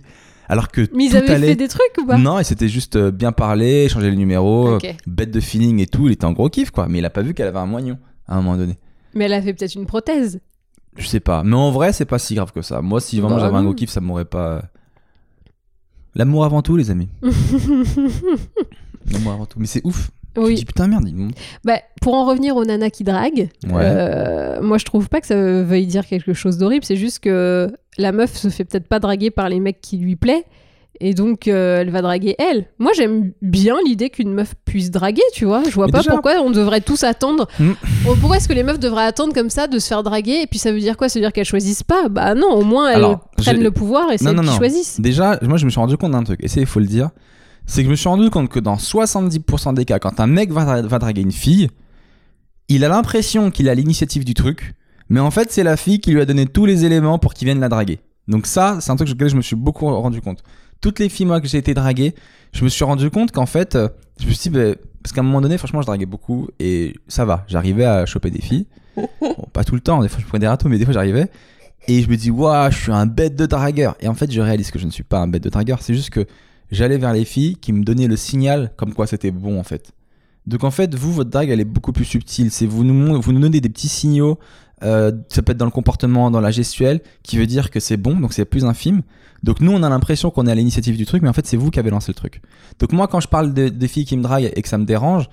[0.48, 1.46] Alors que Mais ils tout avaient allait.
[1.48, 2.18] fait des trucs ou pas?
[2.18, 4.76] Non, et c'était juste euh, bien parlé, changer le numéro,
[5.06, 6.06] bête de feeling et tout.
[6.08, 7.96] Il était en gros kiff quoi, mais il a pas vu qu'elle avait un moignon
[8.26, 8.76] à un moment donné.
[9.14, 10.40] Mais elle avait peut-être une prothèse.
[10.96, 12.82] Je sais pas, mais en vrai c'est pas si grave que ça.
[12.82, 14.48] Moi, si vraiment Bah j'avais un gros kiff, ça m'aurait pas.
[14.56, 14.60] euh,
[16.14, 17.08] L'amour avant tout, les amis.
[19.10, 19.58] L'amour avant tout.
[19.58, 20.10] Mais c'est ouf.
[20.36, 20.54] Oui.
[20.54, 21.06] dis putain merde.
[21.08, 21.30] ils-
[21.64, 23.82] Bah, pour en revenir aux nanas qui draguent, Ouais.
[23.82, 26.84] euh, moi je trouve pas que ça veuille dire quelque chose d'horrible.
[26.86, 30.16] C'est juste que la meuf se fait peut-être pas draguer par les mecs qui lui
[30.16, 30.44] plaît.
[31.04, 32.66] Et donc, euh, elle va draguer elle.
[32.78, 35.64] Moi, j'aime bien l'idée qu'une meuf puisse draguer, tu vois.
[35.64, 37.48] Je vois Mais pas déjà- pourquoi on devrait tous attendre.
[37.58, 37.72] Mm.
[38.08, 40.46] Oh, Pourquoi est-ce que les meufs devraient attendre comme ça de se faire draguer Et
[40.46, 41.08] puis ça veut dire quoi?
[41.08, 42.08] Ça veut dire qu'elles choisissent pas?
[42.08, 44.56] Bah non, au moins elles Alors, prennent le pouvoir et c'est elles non, qui non.
[44.56, 45.00] choisissent.
[45.00, 47.10] Déjà, moi je me suis rendu compte d'un truc, et ça il faut le dire,
[47.66, 50.52] c'est que je me suis rendu compte que dans 70% des cas, quand un mec
[50.52, 51.68] va, dra- va draguer une fille,
[52.68, 54.74] il a l'impression qu'il a l'initiative du truc,
[55.08, 57.46] mais en fait c'est la fille qui lui a donné tous les éléments pour qu'il
[57.46, 58.00] vienne la draguer.
[58.28, 60.42] Donc ça, c'est un truc sur lequel je me suis beaucoup rendu compte.
[60.82, 62.14] Toutes les filles moi que j'ai été dragué,
[62.52, 63.88] je me suis rendu compte qu'en fait, euh,
[64.20, 66.94] je me suis dit, bah, parce qu'à un moment donné, franchement, je draguais beaucoup et
[67.08, 68.66] ça va, j'arrivais à choper des filles.
[69.20, 71.30] Bon, pas tout le temps, des fois je prenais des râteaux, mais des fois j'arrivais.
[71.88, 73.96] Et je me dis, waouh, je suis un bête de dragueur.
[74.00, 75.82] Et en fait, je réalise que je ne suis pas un bête de dragueur.
[75.82, 76.26] C'est juste que
[76.70, 79.92] j'allais vers les filles qui me donnaient le signal comme quoi c'était bon, en fait.
[80.46, 82.50] Donc, en fait, vous, votre drague, elle est beaucoup plus subtile.
[82.50, 84.38] C'est vous nous, vous nous donnez des petits signaux.
[84.82, 87.96] Euh, ça peut être dans le comportement, dans la gestuelle, qui veut dire que c'est
[87.96, 89.02] bon, donc c'est plus infime.
[89.42, 91.56] Donc, nous, on a l'impression qu'on est à l'initiative du truc, mais en fait, c'est
[91.56, 92.40] vous qui avez lancé le truc.
[92.78, 94.84] Donc, moi, quand je parle de- des filles qui me draguent et que ça me
[94.84, 95.28] dérange,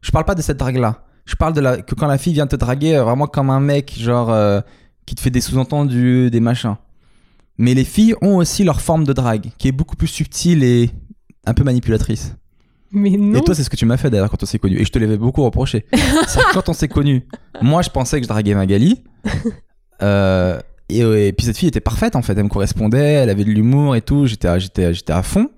[0.00, 1.02] je parle pas de cette drague-là.
[1.26, 3.58] Je parle de la, que quand la fille vient te draguer euh, vraiment comme un
[3.60, 4.60] mec, genre, euh,
[5.06, 6.76] qui te fait des sous-entendus, des machins.
[7.58, 10.90] Mais les filles ont aussi leur forme de drague, qui est beaucoup plus subtile et
[11.44, 12.34] un peu manipulatrice.
[12.90, 13.38] Mais non.
[13.38, 14.78] Et toi, c'est ce que tu m'as fait d'ailleurs quand on s'est connus.
[14.80, 15.84] Et je te l'avais beaucoup reproché.
[16.52, 17.22] Quand on s'est connus,
[17.60, 19.02] moi, je pensais que je draguais Magali.
[20.00, 22.32] Euh, et, et puis cette fille était parfaite en fait.
[22.38, 24.26] Elle me correspondait, elle avait de l'humour et tout.
[24.26, 25.50] J'étais à, j'étais, à- j'étais à fond.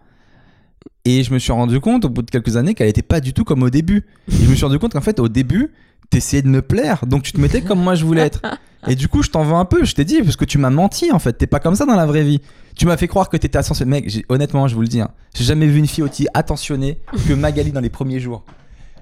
[1.04, 3.34] Et je me suis rendu compte au bout de quelques années qu'elle était pas du
[3.34, 4.06] tout comme au début.
[4.28, 5.72] Et je me suis rendu compte qu'en fait, au début,
[6.10, 7.06] t'essayais de me plaire.
[7.06, 8.42] Donc tu te mettais comme moi je voulais être.
[8.88, 9.84] Et du coup, je t'en veux un peu.
[9.84, 11.34] Je t'ai dit, parce que tu m'as menti en fait.
[11.34, 12.40] T'es pas comme ça dans la vraie vie.
[12.76, 13.90] Tu m'as fait croire que t'étais attentionné.
[14.02, 16.98] Mec, honnêtement, je vous le dis, hein, j'ai jamais vu une fille aussi attentionnée
[17.28, 18.42] que Magali dans les premiers jours.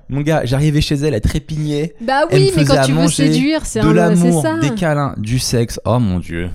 [0.09, 1.95] Mon gars, j'arrivais chez elle, elle trépignait.
[2.01, 4.59] Bah Elle oui, me mais quand tu veux séduire, c'est de un- l'amour, ça.
[4.59, 5.79] des câlins, du sexe.
[5.85, 6.49] Oh mon dieu.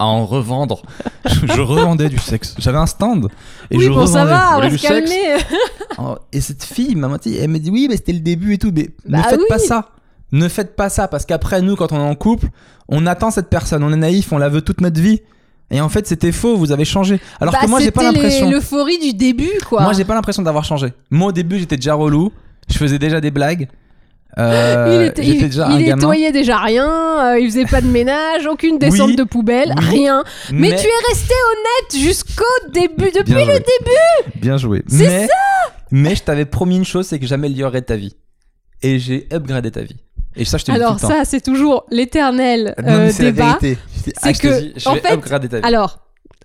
[0.00, 0.82] À en revendre.
[1.26, 2.54] Je, je revendais du sexe.
[2.58, 3.28] J'avais un stand.
[3.70, 4.30] Et oui, je bon, ça revendais.
[4.30, 5.10] va, Vous on va du se sexe?
[5.10, 5.36] Calmer.
[5.98, 7.36] Oh, Et cette fille m'a menti.
[7.36, 8.72] Elle m'a dit oui, mais c'était le début et tout.
[8.74, 9.90] Mais ne Bah faites pas ça.
[10.32, 12.46] Ne faites pas ça parce qu'après nous, quand on est en couple,
[12.88, 13.82] on attend cette personne.
[13.84, 15.20] On est naïf, on la veut toute notre vie.
[15.70, 16.56] Et en fait, c'était faux.
[16.56, 17.20] Vous avez changé.
[17.40, 18.50] Alors Bah, que moi, j'ai pas c'était l'impression.
[18.50, 19.82] l'euphorie du début, quoi.
[19.82, 20.92] Moi, j'ai pas l'impression d'avoir changé.
[21.10, 22.32] Moi, au début, j'étais déjà relou.
[22.70, 23.68] Je faisais déjà des blagues.
[24.36, 26.88] Il, Euh, était- il- déjà il nettoyait déjà rien,
[27.32, 30.24] euh, il faisait pas de ménage, aucune descente Oui, de poubelle, oui, rien.
[30.52, 34.36] Mais, tu es resté honnête jusqu'au début, depuis le début.
[34.40, 34.82] Bien joué.
[34.86, 35.28] C'est mais,
[35.90, 38.14] mais je t'avais promis une chose, c'est que j'améliorerais ta vie.
[38.82, 39.96] Et j'ai upgradé ta vie.
[40.36, 43.44] Et ça, je te Alors tout le ça, c'est toujours l'éternel euh, c'est la débat.
[43.60, 43.78] vérité.
[44.22, 45.16] C'est te que, dis, je en vais fait,
[45.48, 45.64] ta vie.
[45.64, 45.98] Alors,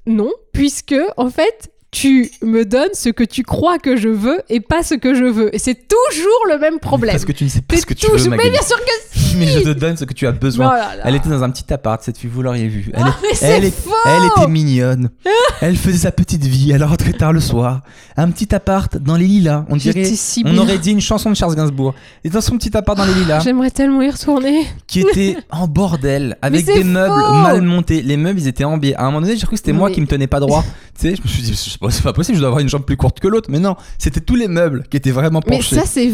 [0.08, 4.60] non, puisque en fait, tu me donnes ce que tu crois que je veux et
[4.60, 5.56] pas ce que je veux.
[5.56, 7.14] Et c'est toujours le même problème.
[7.14, 8.50] Parce que tu ne sais pas ce que tu veux, Mais Magali.
[8.52, 9.36] bien sûr que si.
[9.38, 10.68] Mais je te donne ce que tu as besoin.
[10.68, 11.04] Oh là là.
[11.06, 12.92] Elle était dans un petit appart, cette fille, vous l'auriez vu.
[12.94, 13.92] Elle, Ah, mais elle est- faux.
[14.06, 15.10] elle était mignonne.
[15.62, 17.82] Elle faisait sa petite vie, elle rentrait tard le soir.
[18.18, 19.66] Un petit appart dans les lilas.
[19.70, 20.04] On dirait.
[20.06, 21.96] Si On aurait dit une chanson de Charles Gainsbourg.
[22.24, 23.40] Et dans son petit appart dans les lilas.
[23.40, 24.66] J'aimerais tellement y retourner.
[24.88, 28.02] qui était en bordel avec des meubles mal montés.
[28.02, 28.96] Les meubles, ils étaient en biais.
[28.96, 30.64] À un moment donné, j'ai cru que c'était moi mais- qui me tenais pas droit.
[31.00, 32.70] tu sais, je me suis dit, c'est pas- c'est pas possible, je dois avoir une
[32.70, 33.50] jambe plus courte que l'autre.
[33.52, 35.76] Mais non, c'était tous les meubles qui étaient vraiment Mais penchés.
[35.76, 36.12] ça, c'est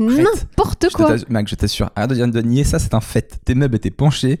[0.00, 1.06] n'importe Je quoi.
[1.06, 3.38] t'assure- Mec, je t'assure, arrête de, de nier ça, c'est un fait.
[3.44, 4.40] Tes meubles étaient penchés,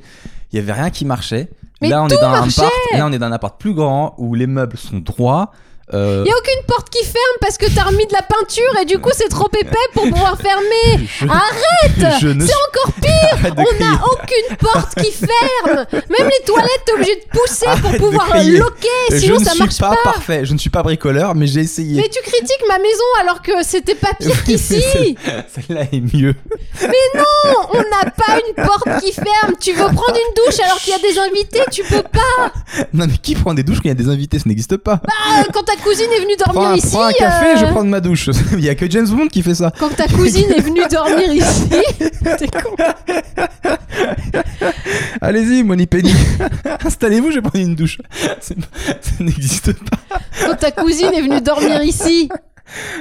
[0.52, 1.48] il y avait rien qui marchait.
[1.80, 3.60] Mais là, on tout est dans marchait un appart, là, on est dans un appart
[3.60, 5.50] plus grand où les meubles sont droits.
[5.94, 8.72] Euh, Il y a aucune porte qui ferme parce que t'as remis de la peinture
[8.80, 11.06] et du coup c'est trop épais pour pouvoir fermer.
[11.20, 16.44] je, Arrête je ne C'est encore pire On n'a aucune porte qui ferme Même les
[16.46, 18.58] toilettes, t'es obligé de pousser pour Arrête pouvoir crier.
[18.58, 19.96] loquer, je sinon ne ça suis marche pas, pas.
[20.12, 22.00] parfait, je ne suis pas bricoleur, mais j'ai essayé.
[22.00, 25.82] Mais tu critiques ma maison alors que c'était pas pire Oui, mais qu'ici celle- Celle-là
[25.92, 26.34] est mieux.
[27.14, 27.24] Non,
[27.74, 30.96] on n'a pas une porte qui ferme Tu veux prendre une douche alors qu'il y
[30.96, 32.52] a des invités, tu peux pas
[32.92, 34.38] Non, mais qui prend des douches quand il y a des invités?
[34.38, 35.00] Ça n'existe pas.
[35.08, 36.88] Ah, Quand ta cousine est venue dormir Prends ici...
[36.90, 38.30] prends un café, euh, je vais prendre ma douche.
[38.52, 39.72] Il y a que James Bond qui fait ça.
[39.78, 41.68] Quand ta cousine est venue dormir ici...
[42.38, 42.76] T'es con
[45.20, 46.12] Allez-y, Money Penny.
[46.84, 47.98] Installez-vous, je vais prendre une douche.
[48.40, 48.54] Ça
[49.20, 50.18] n'existe pas.
[50.46, 52.28] Quand ta cousine est venue dormir ici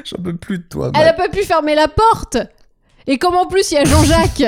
[0.04, 0.92] J'en peux plus de toi.
[1.00, 2.38] Elle a pas pu fermer la porte.
[3.08, 4.44] Et comme en plus il y a Jean-Jacques,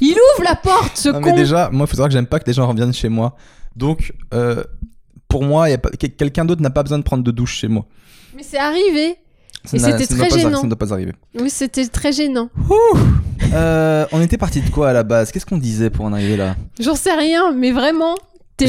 [0.00, 1.36] il ouvre la porte, ce Non, mais con.
[1.36, 3.36] déjà, moi, il faut savoir que j'aime pas que les gens reviennent chez moi.
[3.76, 4.64] Donc, euh,
[5.28, 7.30] pour moi, il y a pas- que- quelqu'un d'autre n'a pas besoin de prendre de
[7.30, 7.84] douche chez moi.
[8.36, 9.16] Mais c'est arrivé.
[9.64, 10.58] Ça Et c'était ça ne doit très pas- gênant.
[10.58, 11.12] Ça ne doit pas arriver.
[11.38, 12.48] Oui, c'était très gênant.
[13.52, 15.32] Euh, on était parti de quoi à la base?
[15.32, 16.56] Qu'est-ce qu'on disait pour en arriver là?
[16.80, 18.14] J'en sais rien, mais vraiment,
[18.56, 18.66] t'es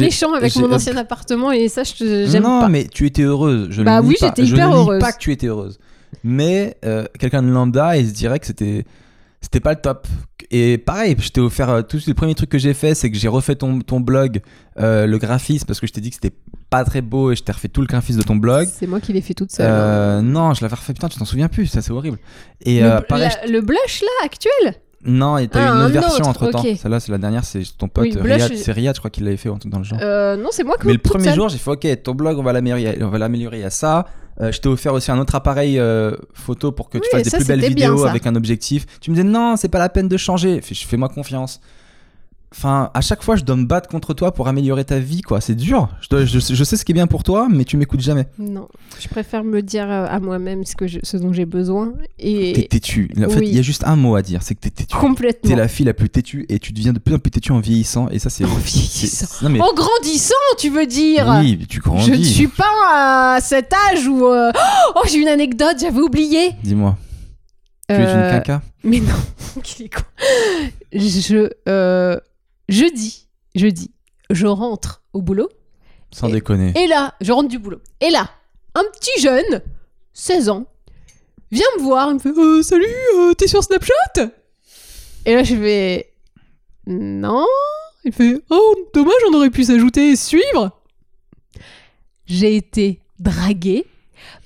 [0.00, 2.68] méchant avec mon ancien appartement et ça, je j'aime Non, pas.
[2.68, 3.68] mais tu étais heureuse.
[3.70, 5.00] Je Bah le oui, j'étais hyper heureuse.
[5.00, 5.78] pas que tu étais heureuse.
[6.24, 8.84] Mais euh, quelqu'un de lambda, il se dirait que c'était
[9.40, 10.06] c'était pas le top.
[10.52, 13.16] Et pareil, je t'ai offert euh, tous les premiers trucs que j'ai fait, c'est que
[13.16, 14.40] j'ai refait ton, ton blog,
[14.80, 16.34] euh, le graphisme, parce que je t'ai dit que c'était
[16.70, 18.68] pas très beau et je t'ai refait tout le graphisme de ton blog.
[18.72, 19.66] C'est moi qui l'ai fait toute seule.
[19.70, 19.74] hein.
[19.74, 20.92] Euh, non, je l'avais refait.
[20.92, 22.18] Putain, tu t'en souviens plus, ça c'est horrible.
[22.62, 24.74] Et le, euh, pareil, la- le blush là, actuel?
[25.04, 26.60] Non, et t'as Ah, eu une un autre version autre, entre temps.
[26.60, 26.76] ok.
[26.76, 28.52] Celle-là, c'est la dernière, c'est ton pote Oui, Riyad.
[28.52, 29.98] je- C'est Riyad, je crois qu'il l'avait fait dans le genre.
[30.02, 31.34] euh, Non, c'est moi qui Mais le premier seule.
[31.36, 34.04] jour, j'ai fait OK, ton blog, on va l'améliorer, on va l'améliorer à ça.
[34.40, 37.30] Euh, je t'ai offert aussi un autre appareil euh, photo pour que tu fasses des
[37.30, 38.10] ça, plus belles bien, vidéos ça.
[38.10, 38.86] avec un objectif.
[39.00, 40.60] Tu me disais non, c'est pas la peine de changer.
[40.62, 41.60] Fais- Fais-moi confiance.
[42.52, 45.40] Enfin, à chaque fois, je dois me battre contre toi pour améliorer ta vie, quoi.
[45.40, 45.88] C'est dur.
[46.00, 48.26] Je, dois- je, je sais ce qui est bien pour toi, mais tu m'écoutes jamais.
[48.40, 48.66] Non,
[48.98, 52.60] je préfère me dire euh, à moi-même ce, que je- ce dont j'ai besoin T'es
[52.60, 53.08] et têtu.
[53.24, 54.88] En fait, il y a juste un mot à dire, c'est que t'es têtu.
[54.92, 55.54] T'es complètement.
[55.54, 58.08] la fille la plus têtue et tu deviens de plus en plus têtu en vieillissant.
[58.08, 58.44] Et ça, c'est.
[58.44, 59.26] En vieillissant.
[59.30, 59.60] c'est- Non, mais.
[59.60, 62.06] En grandissant, tu veux dire Oui, tu grandis.
[62.06, 64.26] Je ne suis pas à cet âge où.
[64.26, 64.50] euh,
[64.96, 66.50] Oh, j'ai une anecdote, j'avais oublié.
[66.64, 66.98] Dis-moi.
[67.88, 68.62] Tu es une Euh, caca?
[68.82, 69.14] Mais non,
[69.62, 70.02] qu'il est con.
[70.92, 71.48] Je.
[71.68, 72.16] Euh,
[72.70, 73.90] jeudi, jeudi,
[74.30, 75.48] je rentre au boulot.
[76.12, 76.72] Sans et- déconner.
[76.76, 77.80] Et là, je rentre du boulot.
[78.00, 78.30] Et là,
[78.74, 79.62] un petit jeune,
[80.12, 80.66] 16 ans,
[81.52, 82.08] vient me voir.
[82.10, 84.30] Il me fait Euh, Salut, euh, t'es sur Snapchat?
[85.26, 86.12] Et là, je vais
[86.86, 87.46] Non.
[88.04, 90.70] Il fait Oh, dommage, on aurait pu s'ajouter et suivre.
[92.26, 93.86] J'ai été draguée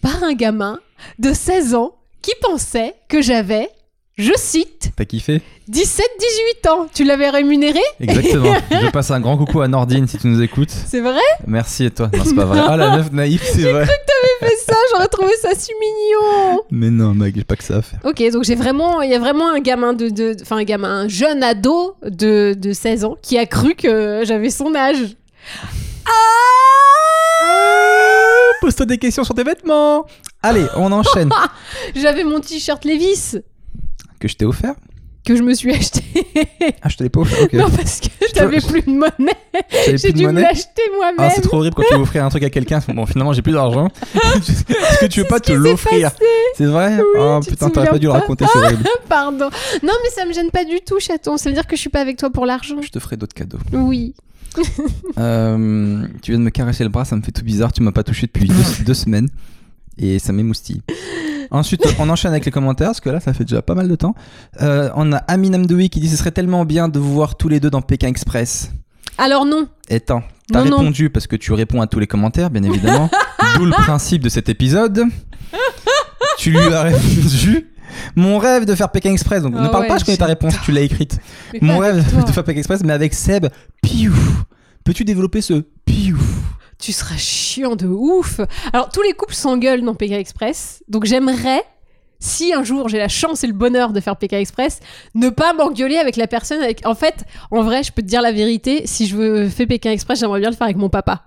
[0.01, 0.81] par un gamin
[1.19, 3.69] de 16 ans qui pensait que j'avais
[4.17, 5.43] je cite, T'as kiffé?
[5.73, 6.87] 17-18 ans.
[6.95, 7.81] Tu l'avais rémunéré?
[7.99, 8.55] Exactement.
[8.71, 10.71] je passe un grand coucou à Nordine si tu nous écoutes.
[10.71, 11.19] C'est vrai?
[11.49, 12.11] Merci et toi?
[12.17, 12.61] Non, c'est pas vrai.
[12.65, 13.87] Ah, la meuf naïve, c'est vrai.
[14.39, 16.61] Fais ça, j'aurais trouvé ça si mignon.
[16.71, 17.99] Mais non, mec, j'ai pas que ça à faire.
[18.05, 21.09] Ok, donc j'ai vraiment, il y a vraiment un gamin de, enfin un gamin, un
[21.09, 25.17] jeune ado de, de 16 ans qui a cru que j'avais son âge.
[28.61, 30.07] Pose-toi des questions sur tes vêtements.
[30.43, 31.31] Allez, on enchaîne.
[31.95, 33.37] J'avais mon t-shirt Levis
[34.25, 34.75] que je t'ai offert
[35.25, 36.03] que je me suis acheté.
[36.83, 37.53] Ah, je te l'ai pas offert, ok.
[37.55, 39.33] non, parce que j'avais plus de monnaie.
[39.95, 41.17] J'ai dû me l'acheter moi-même.
[41.19, 42.81] Ah, c'est trop horrible quand tu veux offrir un truc à quelqu'un.
[42.89, 43.89] Bon, finalement, j'ai plus d'argent.
[44.37, 46.11] Est-ce que tu veux pas te l'offrir.
[46.59, 46.99] C'est vrai?
[46.99, 48.85] Oui, Oh tu putain, t'aurais pas dû le raconter, c'est horrible.
[49.09, 49.49] Pardon.
[49.83, 51.39] Non, mais ça me gêne pas du tout, chaton.
[51.39, 52.77] Ça veut dire que je suis pas avec toi pour l'argent.
[52.83, 53.59] Je te ferai d'autres cadeaux.
[53.73, 54.15] Oui.
[55.19, 57.73] Euh, tu viens de me caresser le bras, ça me fait tout bizarre.
[57.73, 59.29] Tu m'as pas touché depuis deux, deux semaines
[59.97, 60.83] et ça m'émoustille.
[61.55, 63.95] Ensuite, on enchaîne avec les commentaires parce que là, ça fait déjà pas mal de
[63.95, 64.15] temps.
[64.61, 67.49] Euh, on a Amin Amdoui qui dit ce serait tellement bien de vous voir tous
[67.49, 68.73] les deux dans Pékin Express.
[69.19, 69.69] Alors non.
[69.89, 70.77] Et attends, t'as Non, non.
[70.79, 73.09] répondu parce que tu réponds à tous les commentaires, bien évidemment.
[73.57, 75.05] D'où le principe de cet épisode.
[76.39, 77.69] tu lui as répondu.
[78.17, 79.43] Mon rêve de faire Pékin Express.
[79.45, 81.19] Donc, Ah ne parle ouais, pas, je connais ta réponse, tu l'as écrite.
[81.53, 82.23] Mais Mon pas rêve toi.
[82.23, 83.47] de faire Pékin Express, mais avec Seb.
[83.83, 84.13] Piou.
[84.83, 86.19] Peux-tu développer ce piou?
[86.79, 88.41] Tu seras chiant de ouf.
[88.73, 90.83] Alors, tous les couples s'engueulent dans PK Express.
[90.89, 91.63] Donc, j'aimerais,
[92.19, 94.81] si un jour j'ai la chance et le bonheur de faire PK Express,
[95.15, 96.63] ne pas m'engueuler avec la personne.
[96.63, 96.87] Avec...
[96.87, 98.87] En fait, en vrai, je peux te dire la vérité.
[98.87, 101.23] Si je veux faire PK Express, j'aimerais bien le faire avec mon papa.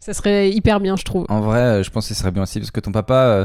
[0.00, 1.24] Ça serait hyper bien, je trouve.
[1.28, 3.44] En vrai, euh, je pense que ce serait bien aussi parce que ton papa, euh,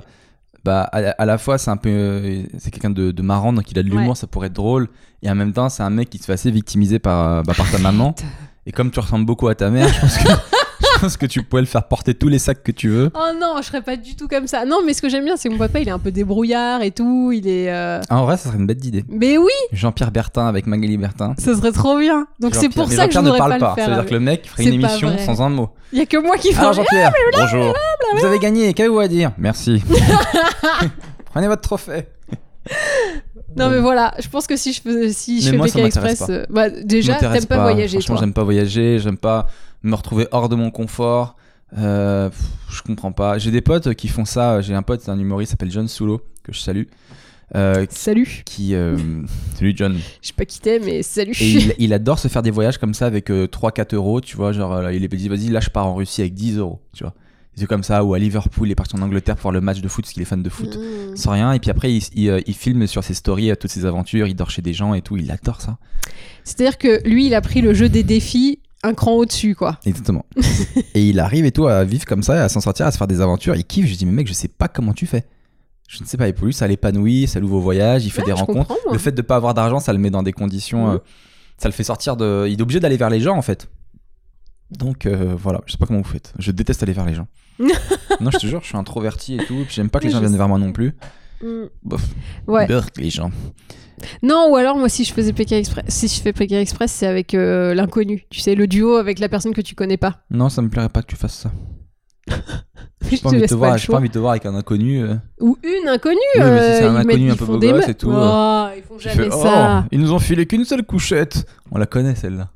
[0.65, 3.79] bah, à, la fois, c'est un peu, euh, c'est quelqu'un de, de marrant, donc il
[3.79, 4.15] a de l'humour, Ouais.
[4.15, 4.89] ça pourrait être drôle.
[5.23, 7.71] Et en même temps, c'est un mec qui se fait assez victimiser par, bah, par
[7.71, 8.13] ta maman.
[8.65, 10.27] Et comme tu ressembles beaucoup à ta mère, je pense que,
[11.01, 13.09] pense que tu pourrais le faire porter tous les sacs que tu veux.
[13.15, 14.65] Oh non, je serais pas du tout comme ça.
[14.65, 16.81] Non, mais ce que j'aime bien, c'est que mon papa, il est un peu débrouillard
[16.81, 17.31] et tout.
[17.31, 17.71] Il est.
[17.71, 19.03] euh, Ah, en vrai, ça serait une bête d'idée.
[19.09, 21.33] Mais oui, Jean-Pierre Bertin avec Magali Bertin.
[21.37, 22.27] ça serait trop bien.
[22.39, 23.69] Donc c'est pour mais ça que je Jean-Pierre ne parle pas, pas.
[23.69, 23.83] le faire.
[23.85, 25.25] Ça veut dire avec- que le mec ferait une pas émission vrai.
[25.25, 25.69] sans un mot.
[25.91, 26.73] Il y a que moi qui ferais.
[26.73, 27.73] Jean-Pierre, bonjour.
[28.17, 29.31] Vous avez gagné, qu'avez-vous à dire?
[29.37, 29.83] Merci.
[31.31, 32.05] Prenez votre trophée.
[33.55, 36.19] Non mais voilà, je pense que si je faisais, si je fais moi, ça Express,
[36.19, 36.29] pas.
[36.31, 39.47] euh, bah, déjà t'aimes pas, voyager Franchement, j'aime pas voyager, j'aime pas
[39.83, 41.35] me retrouver hors de mon confort.
[41.77, 42.39] Euh, pff,
[42.71, 43.37] je comprends pas.
[43.37, 44.61] J'ai des potes qui font ça.
[44.61, 46.83] J'ai un pote, c'est un humoriste, s'appelle John Soulo, que je salue.
[47.55, 48.73] euh, Salut, qui.
[48.75, 48.97] euh,
[49.55, 49.97] salut John.
[50.21, 51.33] je sais pas qui t'es mais salut.
[51.39, 54.51] Et il, il adore se faire des voyages comme ça avec 3-4 euros, tu vois.
[54.51, 57.13] Genre, il est dit, vas-y, là, je pars en Russie avec 10 euros, tu vois.
[57.55, 59.81] C'est comme ça, ou à Liverpool, il est parti en Angleterre pour voir le match
[59.81, 60.77] de foot parce qu'il est fan de foot.
[60.77, 61.17] Mm.
[61.17, 64.27] Sans rien, et puis après, il, il, il filme sur ses stories toutes ses aventures,
[64.27, 65.77] il dort chez des gens et tout, il adore ça.
[66.45, 69.79] C'est-à-dire que lui, il a pris le jeu des défis un cran au-dessus quoi.
[69.85, 70.25] Exactement.
[70.93, 73.07] et il arrive et tout à vivre comme ça, à s'en sortir, à se faire
[73.07, 73.55] des aventures.
[73.55, 73.85] Il kiffe.
[73.87, 75.25] Je dis, mais mec, je sais pas comment tu fais.
[75.87, 76.27] Je ne sais pas.
[76.27, 78.73] Et pour lui, ça l'épanouit, ça l'ouvre au voyage, il fait Ouais, des rencontres.
[78.91, 80.87] Le fait de pas avoir d'argent, ça le met dans des conditions.
[80.87, 80.93] Mhm.
[80.95, 80.99] euh,
[81.57, 82.45] ça le fait sortir de.
[82.47, 83.67] Il est obligé d'aller vers les gens en fait.
[84.71, 86.33] Donc euh, voilà, je sais pas comment vous faites.
[86.37, 87.27] Je déteste aller vers les gens.
[88.21, 89.63] non, je te jure, je suis introverti et tout.
[89.65, 90.37] puis J'aime pas que les gens je viennent sais.
[90.37, 90.95] vers moi non plus.
[91.41, 91.65] Mm.
[91.83, 92.03] Bof.
[92.47, 92.67] Ouais.
[92.67, 93.31] Burk, les gens.
[94.23, 97.07] Non, ou alors moi si je faisais PK Express, si je fais PK Express, c'est
[97.07, 98.25] avec euh, l'inconnu.
[98.29, 100.19] Tu sais, le duo avec la personne que tu connais pas.
[100.31, 101.51] Non, ça me plairait pas que tu fasses ça.
[102.27, 102.35] je
[103.11, 105.01] J'ai pas, envie de te voir, j'ai pas envie de te voir avec un inconnu.
[105.01, 106.17] euh, Ou une inconnue.
[106.35, 107.85] Oui, mais si c'est un euh, ils inconnu un ils peu font beau des gosse
[107.87, 109.83] me- et tout, Oh, ils font jamais ça.
[109.83, 111.45] Oh, ils nous ont filé qu'une seule couchette.
[111.71, 112.49] On la connaît celle-là.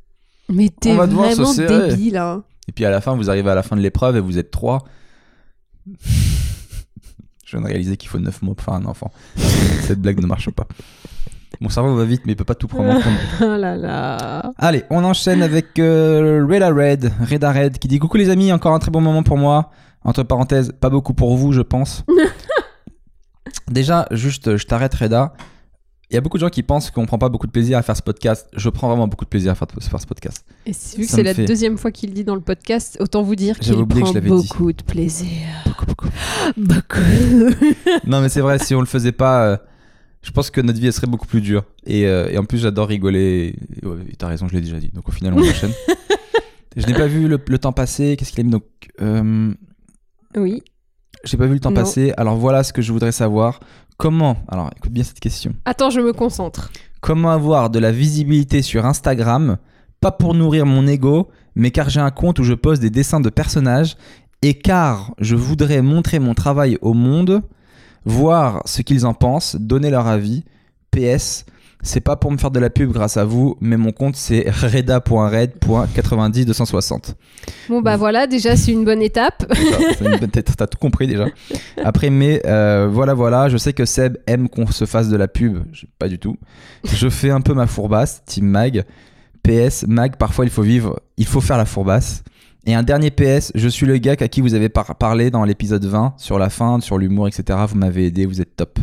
[0.49, 1.89] Mais t'es On va devoir se vraiment serrer.
[1.89, 2.17] débile.
[2.17, 2.43] Hein.
[2.67, 4.51] Et puis à la fin, vous arrivez à la fin de l'épreuve et vous êtes
[4.51, 4.83] trois.
[7.45, 9.11] Je viens de réaliser qu'il faut 9 mots pour faire un enfant.
[9.81, 10.67] Cette blague ne marche pas.
[11.63, 13.05] Mon cerveau va vite, mais il peut pas tout prendre en compte.
[13.41, 14.51] Oh là là.
[14.57, 18.75] Allez, on enchaîne avec euh, Reda Red, Reda Red, qui dit Coucou les amis, encore
[18.75, 19.71] un très bon moment pour moi.
[20.03, 22.03] Entre parenthèses, pas beaucoup pour vous, je pense.
[23.71, 25.31] Déjà, juste, je t'arrête, Reda.
[26.11, 27.81] Il y a beaucoup de gens qui pensent qu'on prend pas beaucoup de plaisir à
[27.81, 28.49] faire ce podcast.
[28.55, 30.45] Je prends vraiment beaucoup de plaisir à faire, faire ce podcast.
[30.65, 33.35] Et vu que c'est la fait- deuxième fois qu'il dit dans le podcast, autant vous
[33.37, 34.19] dire qu'il prend dit.
[34.19, 35.47] beaucoup de plaisir.
[35.65, 36.07] Beaucoup, beaucoup.
[36.57, 36.99] Beaucoup.
[38.05, 39.57] Non, mais c'est vrai, si on le faisait pas, euh,
[40.23, 41.63] je pense que notre vie elle serait beaucoup plus dure.
[41.85, 43.55] Et, euh, et en plus, j'adore rigoler.
[43.81, 44.89] Et, ouais, T'as raison, je l'ai déjà dit.
[44.93, 45.73] Donc au final, on enchaîne.
[46.75, 48.15] je n'ai pas vu le, le temps passer.
[48.17, 48.49] Qu'est-ce qu'il a mis?
[48.51, 48.63] Donc
[49.01, 49.53] euh,
[50.35, 50.63] oui.
[51.25, 51.75] J'ai pas vu le temps Non.
[51.81, 52.13] passer.
[52.17, 53.59] Alors voilà ce que je voudrais savoir.
[53.97, 55.53] Comment Alors écoute bien cette question.
[55.65, 56.71] Attends, je me concentre.
[57.01, 59.57] Comment avoir de la visibilité sur Instagram?
[60.01, 63.19] Pas pour nourrir mon ego, mais car j'ai un compte où je pose des dessins
[63.21, 63.95] de personnages
[64.41, 67.41] et car je voudrais montrer mon travail au monde,
[68.05, 70.43] voir ce qu'ils en pensent, donner leur avis.
[70.91, 71.45] PS,
[71.85, 74.49] C'est pas pour me faire de la pub grâce à vous, mais mon compte c'est
[75.63, 77.15] reda.red.90260.
[77.67, 79.45] Bon, bah voilà, déjà, c'est une bonne étape.
[80.57, 81.25] T'as tout compris déjà.
[81.83, 83.49] Après, mais euh, voilà, voilà.
[83.49, 85.63] Je sais que Seb aime qu'on se fasse de la pub.
[85.99, 86.37] Pas du tout.
[86.85, 88.85] Je fais un peu ma fourbasse, Team Mag.
[89.43, 92.23] PS, Mag, parfois il faut vivre, il faut faire la fourbasse.
[92.65, 95.43] Et un dernier PS, je suis le gars à qui vous avez par- parlé dans
[95.43, 97.59] l'épisode 20 sur la fin, sur l'humour, etc.
[97.67, 98.79] Vous m'avez aidé, vous êtes top.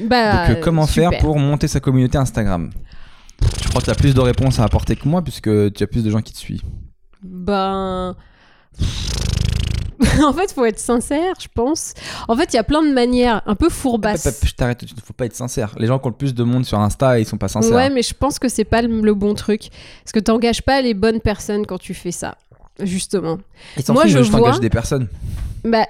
[0.00, 1.10] Bah, Donc, euh, comment super.
[1.10, 2.70] faire pour monter sa communauté Instagram?
[3.62, 5.86] Je crois que tu as plus de réponses à apporter que moi, puisque tu as
[5.86, 6.62] plus de gens qui te suivent.
[7.22, 8.16] Ben.
[10.24, 11.94] en fait, faut être sincère, je pense.
[12.26, 14.42] En fait, il y a plein de manières un peu fourbasses.
[14.44, 15.74] Je t'arrête, il ne faut pas être sincère.
[15.78, 17.74] Les gens qui ont le plus de monde sur Insta, ils sont pas sincères.
[17.76, 19.68] Ouais, mais je pense que c'est pas le, le bon truc.
[20.02, 22.36] Parce que t'engages pas les bonnes personnes quand tu fais ça,
[22.84, 23.38] justement.
[23.82, 25.08] S'en Moi, fichent, je vois- des personnes.
[25.64, 25.86] Bah.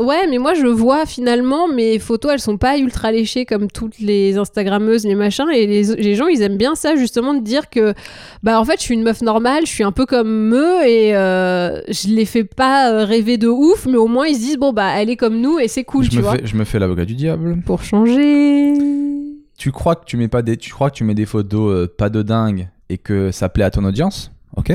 [0.00, 3.98] Ouais, mais moi je vois finalement mes photos, elles sont pas ultra léchées comme toutes
[3.98, 7.68] les Instagrammeuses, les machins, et les, les gens ils aiment bien ça justement de dire
[7.68, 7.94] que
[8.44, 11.16] bah en fait je suis une meuf normale, je suis un peu comme eux et
[11.16, 14.56] euh, je les fais pas euh, rêver de ouf, mais au moins ils se disent
[14.56, 16.36] bon bah elle est comme nous et c'est cool, je, tu me vois.
[16.36, 17.60] fais, je me fais l'avocat du diable.
[17.66, 18.74] Pour changer.
[19.58, 21.88] Tu crois que tu mets pas des, tu crois que tu mets des photos euh,
[21.88, 24.74] pas de dingue et que ça plaît à ton audience, ok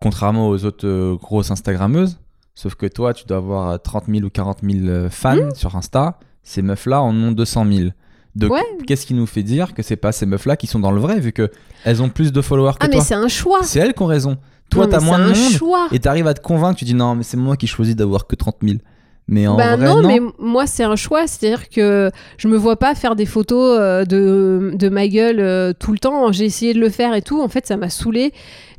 [0.00, 2.18] Contrairement aux autres euh, grosses Instagrammeuses,
[2.54, 5.76] sauf que toi, tu dois avoir euh, 30 000 ou 40 000 euh, fans sur
[5.76, 6.18] Insta.
[6.42, 7.88] Ces meufs-là en ont 200 000.
[8.36, 8.60] Donc, Ouais.
[8.86, 11.20] qu'est-ce qui nous fait dire que c'est pas ces meufs-là qui sont dans le vrai,
[11.20, 11.50] vu que
[11.84, 13.04] elles ont plus de followers que Ah mais toi?
[13.04, 13.62] c'est un choix.
[13.62, 14.36] C'est elles qui ont raison.
[14.70, 15.88] Toi, t'as mais moins de c'est un monde choix.
[15.92, 16.78] et t'arrives à te convaincre.
[16.78, 18.78] Tu dis non, mais c'est moi qui choisis d'avoir que 30 000.
[19.26, 20.08] Mais en Bah vrai, non, non.
[20.08, 24.04] mais moi c'est un choix, c'est-à-dire que je me vois pas faire des photos euh,
[24.04, 26.30] de, de ma gueule euh, tout le temps.
[26.32, 28.32] J'ai essayé de le faire et tout, en fait ça m'a saoulé.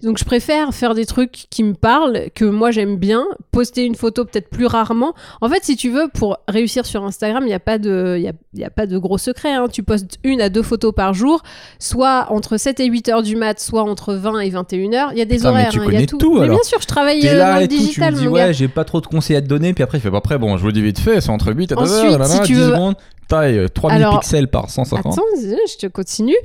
[0.03, 3.95] Donc je préfère faire des trucs qui me parlent, que moi j'aime bien, poster une
[3.95, 5.13] photo peut-être plus rarement.
[5.41, 8.27] En fait, si tu veux, pour réussir sur Instagram, il n'y a, pas de- y
[8.27, 9.53] a, y a pas de gros secret.
[9.53, 9.67] hein.
[9.71, 11.41] Tu postes une à deux photos par jour,
[11.79, 15.09] soit entre 7 et 8 heures du mat, soit entre 20 et 21 heures.
[15.13, 16.17] Il y a des Putain, horaires, hein, y a tout.
[16.17, 18.27] tout, mais bien sûr, je travaille euh, là le et tout, tu digital, me dis
[18.27, 20.37] ouais, j'ai pas trop de conseils à te donner, puis après il fait pas après,
[20.37, 22.17] bon, je vous le dis vite fait, c'est entre 8 et 2 Ensuite, heures, là,
[22.19, 22.95] là, si tu 10 veux- secondes,
[23.27, 25.13] taille euh, 3000 Alors, pixels par 150.
[25.13, 26.35] Attends, je te continue.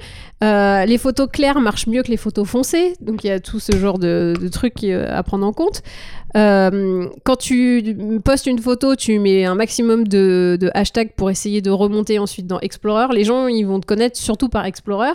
[0.42, 3.60] Euh, les photos claires marchent mieux que les photos foncées, donc il y a tout
[3.60, 5.82] ce genre de, de trucs euh, à prendre en compte.
[6.36, 11.60] Euh, quand tu postes une photo, tu mets un maximum de, de hashtags pour essayer
[11.60, 13.08] de remonter ensuite dans Explorer.
[13.12, 15.12] Les gens, ils vont te connaître surtout par Explorer.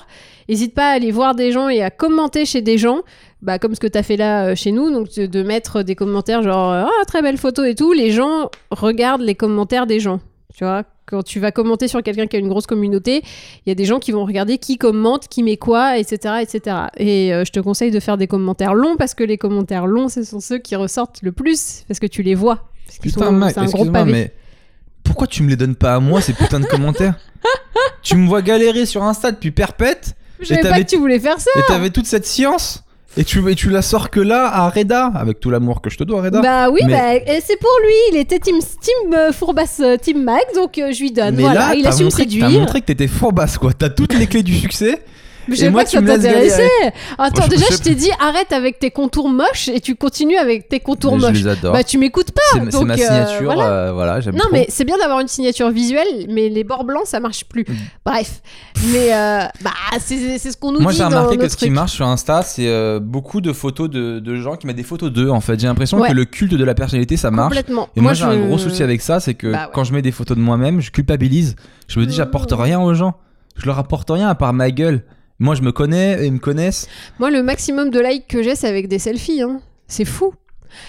[0.49, 3.01] N'hésite pas à aller voir des gens et à commenter chez des gens.
[3.41, 5.84] Bah, comme ce que tu as fait là euh, chez nous, donc de, de mettre
[5.84, 7.93] des commentaires genre euh, Ah, très belle photo et tout.
[7.93, 10.20] Les gens regardent les commentaires des gens.
[10.57, 13.22] Tu vois, quand tu vas commenter sur quelqu'un qui a une grosse communauté,
[13.66, 16.36] il y a des gens qui vont regarder qui commente, qui met quoi, etc.
[16.41, 16.78] etc.
[16.97, 20.10] Et euh, je te conseille de faire des commentaires longs parce que les commentaires longs,
[20.10, 22.70] ce sont ceux qui ressortent le plus parce que tu les vois.
[23.01, 24.34] Putain, Mac, excuse-moi, mais
[25.03, 27.16] pourquoi tu me les donnes pas à moi, ces putains de commentaires?
[28.01, 31.39] Tu me vois galérer sur Insta depuis perpète, Je savais pas que tu voulais faire
[31.39, 31.51] ça.
[31.58, 32.84] et t'avais toute cette science,
[33.18, 35.97] et tu, et tu la sors que là, à Reda, avec tout l'amour que je
[35.97, 36.41] te dois, Reda.
[36.41, 37.93] Bah oui, Mais- bah, c'est pour lui.
[38.11, 41.36] Il était team, team euh, Fourbasse, euh, team Mag, donc euh, je lui donne.
[41.36, 42.47] mais voilà, là, il a t'as su me montré, séduire.
[42.47, 43.72] t'as montré que t'étais fourbasse, quoi.
[43.74, 45.01] T'as toutes les clés du succès.
[45.47, 46.69] Mais je moi, pas que ça t'intéressait.
[47.17, 50.37] Attends, Moi, déjà, je- je t'ai dit arrête avec tes contours moches et tu continues
[50.37, 51.37] avec tes contours Mais je moches.
[51.37, 51.73] les adore.
[51.73, 52.41] Bah tu m'écoutes pas.
[52.53, 53.63] c'est ma euh, signature, voilà.
[53.69, 54.49] euh, voilà, j'aime Non, trop.
[54.53, 57.63] mais c'est bien d'avoir une signature visuelle, mais les bords blancs, ça marche plus.
[57.67, 57.73] Mm.
[58.05, 58.41] Bref.
[58.91, 61.69] Mais euh, bah, c'est ce qu'on nous Moi dit j'ai dans remarqué que ce qui
[61.69, 65.11] marche sur Insta, c'est euh, beaucoup de photos de, de gens qui mettent des photos
[65.11, 65.59] d'eux en fait.
[65.59, 66.09] J'ai l'impression Ouais.
[66.09, 67.49] que le culte de la personnalité ça marche.
[67.49, 67.89] Complètement.
[67.95, 70.11] Et moi, j'ai un gros souci avec ça, c'est que Bah quand je mets des
[70.11, 71.55] photos de moi-même, je culpabilise.
[71.87, 72.61] Je me dis, j'apporte Mmh.
[72.61, 73.15] rien aux gens.
[73.57, 75.03] Je leur apporte rien à part ma gueule.
[75.39, 76.88] Moi, je me connais, et ils me connaissent.
[77.19, 79.41] Moi, le maximum de likes que j'ai, c'est avec des selfies.
[79.41, 79.59] hein.
[79.88, 80.33] C'est fou.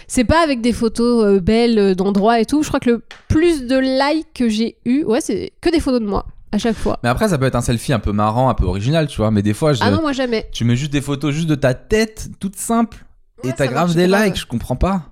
[0.09, 2.63] C'est pas avec des photos euh, belles euh, d'endroits et tout.
[2.63, 6.01] Je crois que le plus de likes que j'ai eu, ouais, c'est que des photos
[6.01, 6.99] de moi à chaque fois.
[7.03, 9.31] Mais après, ça peut être un selfie un peu marrant, un peu original, tu vois.
[9.31, 10.49] Mais des fois, je- Ah non, moi jamais.
[10.53, 13.05] tu mets juste des photos juste de ta tête, toute simple.
[13.45, 14.25] Ouais, et t'as grave des grave.
[14.27, 15.03] likes, je comprends pas.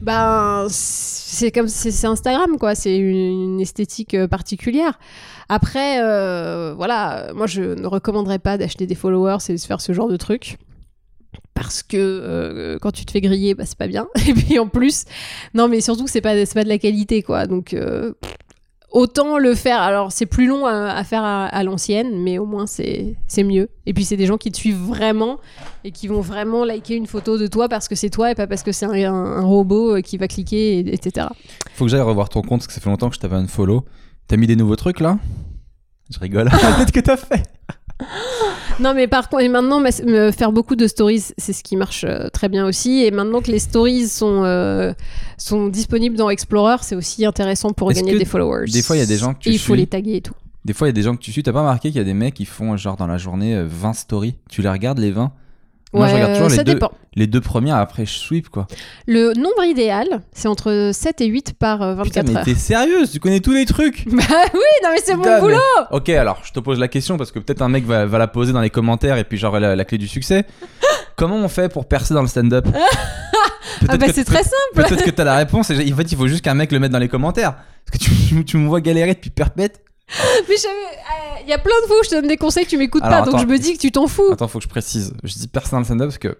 [0.00, 4.98] Ben, c'est comme c'est c'est Instagram quoi, c'est une, une esthétique euh, particulière.
[5.52, 9.80] Après, euh, voilà, moi je ne recommanderais pas d'acheter des followers et de se faire
[9.80, 10.58] ce genre de truc.
[11.54, 14.06] Parce que euh, quand tu te fais griller, bah, c'est pas bien.
[14.28, 15.06] Et puis en plus,
[15.52, 17.48] non mais surtout c'est pas, pas de la qualité quoi.
[17.48, 18.12] Donc euh,
[18.92, 19.80] autant le faire.
[19.80, 23.70] Alors c'est plus long à, faire à, l'ancienne, mais au moins c'est mieux.
[23.86, 25.40] Et puis c'est des gens qui te suivent vraiment
[25.82, 28.46] et qui vont vraiment liker une photo de toi parce que c'est toi et pas
[28.46, 31.26] parce que c'est un, robot qui va cliquer, et- etc.
[31.74, 33.48] Faut que j'aille revoir ton compte parce que ça fait longtemps que je t'avais un
[33.48, 33.84] follow.
[34.30, 35.18] T'as mis des nouveaux trucs là?
[36.08, 36.48] Je rigole.
[36.50, 37.42] Peut-être que t'as fait.
[38.78, 39.84] Non, mais par contre, et maintenant,
[40.32, 43.04] faire beaucoup de stories, c'est ce qui marche euh, très bien aussi.
[43.04, 44.94] Et maintenant que les stories sont, euh,
[45.36, 48.70] sont disponibles dans Explorer, c'est aussi intéressant pour gagner des followers.
[48.72, 50.20] des fois, il y a des gens que tu Et il faut les taguer et
[50.22, 50.32] tout.
[50.64, 51.42] Des fois, il y a des gens que tu suis.
[51.42, 53.66] T'as pas remarqué qu'il y a des mecs qui font, genre, dans la journée, euh,
[53.68, 54.36] 20 stories?
[54.48, 55.30] Tu les regardes, les 20
[55.92, 56.92] Moi, je Ouais, regarde toujours euh, les ça deux, dépend.
[57.16, 58.68] les deux premières, après, je sweep, quoi.
[59.08, 62.44] Le nombre idéal, c'est entre 7 et 8 par euh, 24 Putain, mais heures.
[62.44, 63.10] t'es sérieuse?
[63.10, 64.04] Tu connais tous les trucs?
[64.10, 64.22] Bah
[64.54, 65.56] oui, non mais c'est mon mais- boulot
[65.90, 68.28] Ok, alors, je te pose la question parce que peut-être un mec va, va la
[68.28, 70.44] poser dans les commentaires et puis, genre, la, la clé du succès.
[71.16, 72.66] Comment on fait pour percer dans le stand-up?
[73.88, 75.70] Ah bah c'est très simple Peut-être que t'as la réponse.
[75.70, 77.54] Et en fait, il faut juste qu'un mec le mette dans les commentaires.
[77.86, 79.80] Parce que tu, tu- tu me vois galérer depuis perpète.
[80.48, 80.54] Mais
[81.42, 83.22] il y a plein de fois où je te donne des conseils, tu m'écoutes pas,
[83.22, 84.32] donc je me dis que tu t'en fous.
[84.32, 85.14] Attends, faut que je précise.
[85.22, 86.36] Je dis dans le stand-up parce que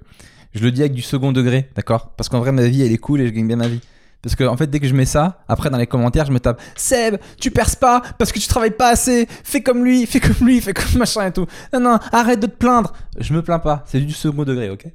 [0.54, 2.10] je le dis avec du second degré, d'accord?
[2.16, 3.80] Parce qu'en vrai, ma vie, elle est cool et je gagne bien ma vie.
[4.22, 6.40] Parce que en fait, dès que je mets ça, après dans les commentaires, je me
[6.40, 9.26] tape Seb, tu perces pas parce que tu travailles pas assez.
[9.44, 11.46] Fais comme lui, fais comme lui, fais comme machin et tout.
[11.72, 12.92] Non, non, arrête de te plaindre.
[13.18, 13.82] Je me plains pas.
[13.86, 14.86] C'est du second degré, ok?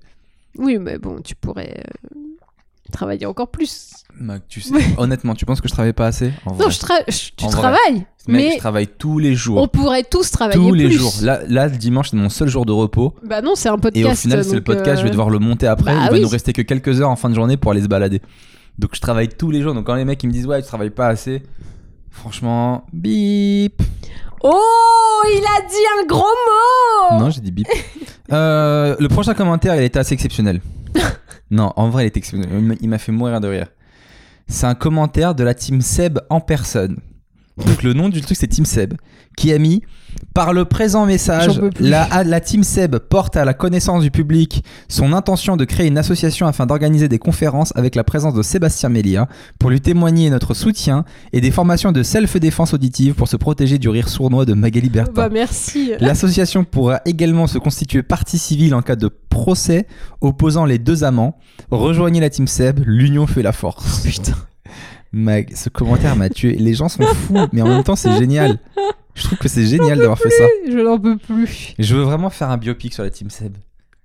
[0.57, 2.19] Oui, mais bon, tu pourrais euh,
[2.91, 3.91] travailler encore plus.
[4.47, 6.71] Tu sais, honnêtement, tu penses que je travaille pas assez En Non, vrai.
[6.71, 9.61] je tra- je- tu En travailles, mais je travaille tous les jours.
[9.61, 11.11] on pourrait tous travailler tous les jours.
[11.21, 13.13] Là, là, le dimanche, c'est mon seul jour de repos.
[13.25, 14.05] Bah non, c'est un podcast.
[14.05, 15.93] Et au final, c'est le podcast, je vais euh, devoir le monter après.
[15.93, 17.87] bah il va nous rester que quelques heures en fin de journée pour aller se
[17.87, 18.21] balader.
[18.79, 19.73] Donc je travaille tous les jours.
[19.73, 21.43] Donc quand les mecs ils me disent ouais, tu travailles pas assez,
[22.09, 23.81] franchement, bip.
[24.43, 27.67] Oh, il a dit un gros mot Non, j'ai dit bip.
[28.31, 30.61] Euh, le prochain commentaire, il était assez exceptionnel.
[31.51, 33.67] non, en vrai, il m'a- Il m'a fait mourir de rire.
[34.47, 36.99] C'est un commentaire de la team Seb en personne.
[37.57, 38.93] Donc le nom du truc, c'est Team Seb,
[39.37, 39.81] qui a mis
[40.33, 41.71] par le présent message, plus.
[41.79, 45.97] la, la Team Seb porte à la connaissance du public son intention de créer une
[45.97, 49.27] association afin d'organiser des conférences avec la présence de Sébastien Mélia
[49.59, 53.87] pour lui témoigner notre soutien et des formations de self-défense auditive pour se protéger du
[53.87, 55.13] rire sournois de Magali Bertin.
[55.13, 55.93] Bah merci.
[55.99, 59.87] L'association pourra également se constituer partie civile en cas de procès
[60.21, 61.37] opposant les deux amants.
[61.71, 64.01] Rejoignez la team Seb, l'union fait la force.
[64.01, 64.33] Putain.
[65.13, 66.57] Mag, ce commentaire m'a tué.
[66.57, 68.59] Les gens sont fous, mais en même temps c'est génial.
[69.15, 70.43] Je trouve que c'est génial d'avoir fait ça.
[70.69, 71.73] Je n'en peux plus.
[71.79, 73.57] Je veux vraiment faire un biopic sur la team Seb.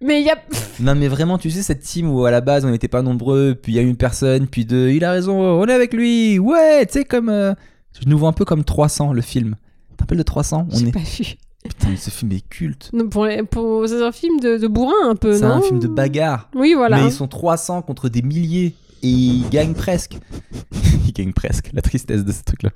[0.02, 0.36] Mais il y a.
[0.80, 3.54] Non mais vraiment, tu sais cette team où à la base on n'était pas nombreux,
[3.60, 6.38] puis il y a une personne, puis deux, il a raison, on est avec lui,
[6.38, 7.28] ouais, tu sais comme...
[7.28, 7.52] euh,
[8.00, 9.56] Je nous vois un peu comme 300, le film.
[9.98, 10.92] T'as rappelles de 300 On est...
[10.92, 11.34] pas vu.
[11.62, 12.88] Putain, mais ce film est culte.
[12.94, 15.60] Non, pour les- pour- C'est un film de, de bourrin un peu, C'est non un
[15.60, 16.48] film de bagarre.
[16.54, 16.96] Oui, voilà.
[16.96, 18.74] Mais ils sont 300 contre des milliers.
[19.02, 20.16] Et ils gagnent presque.
[21.06, 21.68] ils gagnent presque.
[21.74, 22.70] La tristesse de ce truc-là.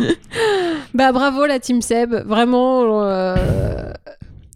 [0.94, 3.04] Bah bravo la team Seb, vraiment.
[3.04, 3.92] euh,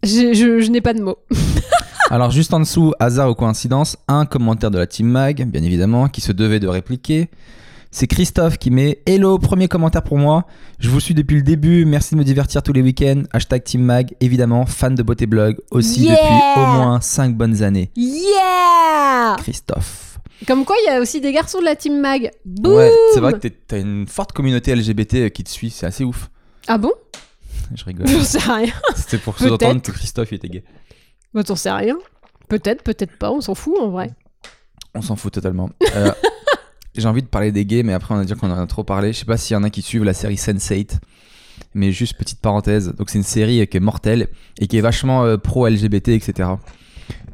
[0.03, 1.17] je, je n'ai pas de mots.
[2.11, 6.07] Alors, juste en dessous, hasard ou coïncidence, un commentaire de la Team Mag, bien évidemment,
[6.07, 7.29] qui se devait de répliquer.
[7.89, 10.45] C'est Christophe qui met Hello, premier commentaire pour moi.
[10.79, 11.85] Je vous suis depuis le début.
[11.85, 13.23] Merci de me divertir tous les week-ends.
[13.31, 17.63] Hashtag Team Mag, évidemment, fan de Beauté Blog aussi Yeah depuis au moins 5 bonnes
[17.63, 17.89] années.
[17.95, 20.14] Yeah Christophe.
[20.47, 22.31] Comme quoi, il y a aussi des garçons de la team Mag.
[22.43, 25.69] Boum Ouais, c'est vrai que t'as une forte communauté LGBT qui te suit.
[25.69, 26.29] C'est assez ouf.
[26.67, 26.91] Ah bon?
[27.73, 28.07] Je rigole.
[28.07, 28.73] J'en sais rien.
[28.95, 30.63] C'était pour sous-entendre que Christophe était gay.
[31.33, 31.97] Bah t'en sais rien.
[32.47, 34.11] Peut-être, peut-être pas, on s'en fout en vrai.
[34.93, 35.69] On s'en fout totalement.
[35.95, 36.11] Euh,
[36.95, 38.83] J'ai envie de parler des gays, mais après on va dire qu'on en a trop
[38.83, 39.11] parlé.
[39.11, 40.99] Je sais pas s'il y en a qui suivent la série Sense8,
[41.73, 42.93] mais juste petite parenthèse.
[42.93, 44.29] Donc c'est une série qui est mortelle
[44.59, 46.49] et qui est vachement euh, pro-LGBT, etc.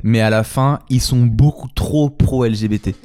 [0.04, 2.96] Mais à la fin, ils sont beaucoup trop pro-LGBT.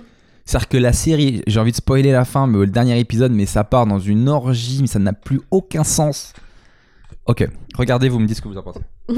[0.44, 3.46] C'est-à-dire que la série, j'ai envie de spoiler la fin, mais le dernier épisode, mais
[3.46, 6.32] ça part dans une orgie, mais ça n'a plus aucun sens.
[7.26, 8.80] Ok, regardez, vous me dites ce que vous en pensez.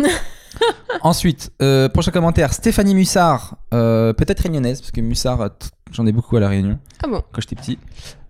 [1.03, 5.49] Ensuite, euh, prochain commentaire, Stéphanie Mussard, euh, peut-être réunionnaise, parce que Mussard, euh,
[5.93, 7.23] j'en ai beaucoup à la Réunion Ah bon?
[7.31, 7.79] quand j'étais petit.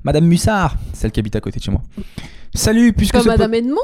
[0.03, 1.83] Madame Mussard, celle qui habite à côté de chez moi.
[2.55, 3.77] Salut, puisque Comme ce Madame Edmond?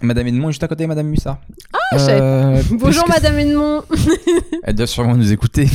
[0.00, 1.38] Madame Edmond est juste à côté de Madame Mussard.
[1.72, 3.82] Ah, Euh, Bonjour Madame Edmond
[4.62, 5.66] Elle doit sûrement nous écouter.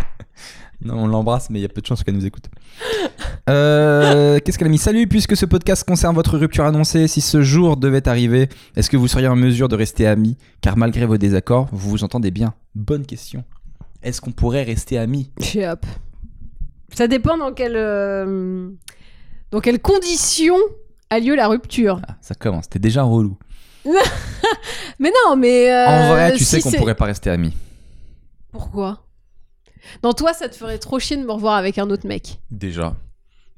[0.84, 2.44] non, on l'embrasse, mais il y a peu de chances qu'elle nous écoute.
[3.48, 4.78] Euh, Qu'est-ce qu'elle a mis?
[4.78, 8.96] Salut, puisque ce podcast concerne votre rupture annoncée, si ce jour devait arriver, est-ce que
[8.96, 10.36] vous seriez en mesure de rester amis?
[10.60, 12.54] Car malgré vos désaccords, vous vous entendez bien.
[12.76, 13.42] Bonne question.
[14.02, 15.30] Est-ce qu'on pourrait rester amis?
[15.56, 15.84] Hop.
[16.92, 18.70] Ça dépend dans euh,
[19.50, 20.56] dans quelles conditions
[21.10, 22.00] a lieu la rupture.
[22.08, 23.36] Ah, Ça commence, t'es déjà relou.
[24.98, 25.70] Mais non, mais...
[25.72, 27.54] euh, en vrai, tu si sais qu'on pourrait pas rester amis.
[28.52, 29.06] Pourquoi?
[30.04, 32.40] Non, toi, ça te ferait trop chier de me revoir avec un autre mec.
[32.50, 32.94] Déjà.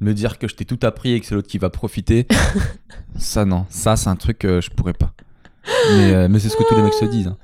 [0.01, 2.27] Me dire que je t'ai tout appris et que c'est l'autre qui va profiter,
[3.19, 3.67] ça non.
[3.71, 5.13] Ça, c'est un truc que je pourrais pas.
[5.91, 7.29] Mais, euh, mais c'est ce que tous les mecs se disent.
[7.29, 7.39] hein.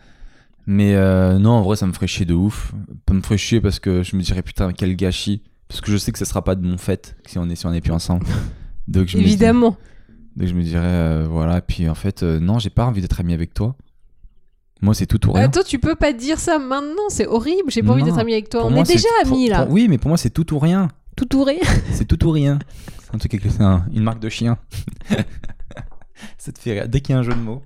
[0.67, 2.73] Mais euh, non, en vrai, ça me ferait chier de ouf.
[3.09, 5.43] Ça me ferait chier parce que je me dirais putain, quel gâchis.
[5.69, 7.67] Parce que je sais que ce sera pas de mon fait si on est, si
[7.67, 8.27] on est plus ensemble.
[8.87, 9.77] Donc je me dis- Évidemment.
[10.39, 11.61] Donc je me dirais, euh, voilà.
[11.61, 13.75] Puis en fait, euh, non, j'ai pas envie d'être ami avec toi.
[14.81, 15.47] Moi, c'est tout ou rien.
[15.47, 17.71] Euh, toi, tu peux pas dire ça maintenant, c'est horrible.
[17.71, 18.65] J'ai pas envie d'être ami avec toi.
[18.65, 19.65] On moi, est déjà amis là.
[19.65, 20.89] pour- oui, mais pour moi, c'est tout ou rien.
[21.17, 21.59] Tout touré.
[21.93, 22.61] C'est tout ou rien.
[23.03, 24.57] C'est un truc avec c'est un- une marque de chien.
[26.39, 26.89] Ça te fait rire.
[26.89, 27.61] Dès qu'il y a un jeu de mots,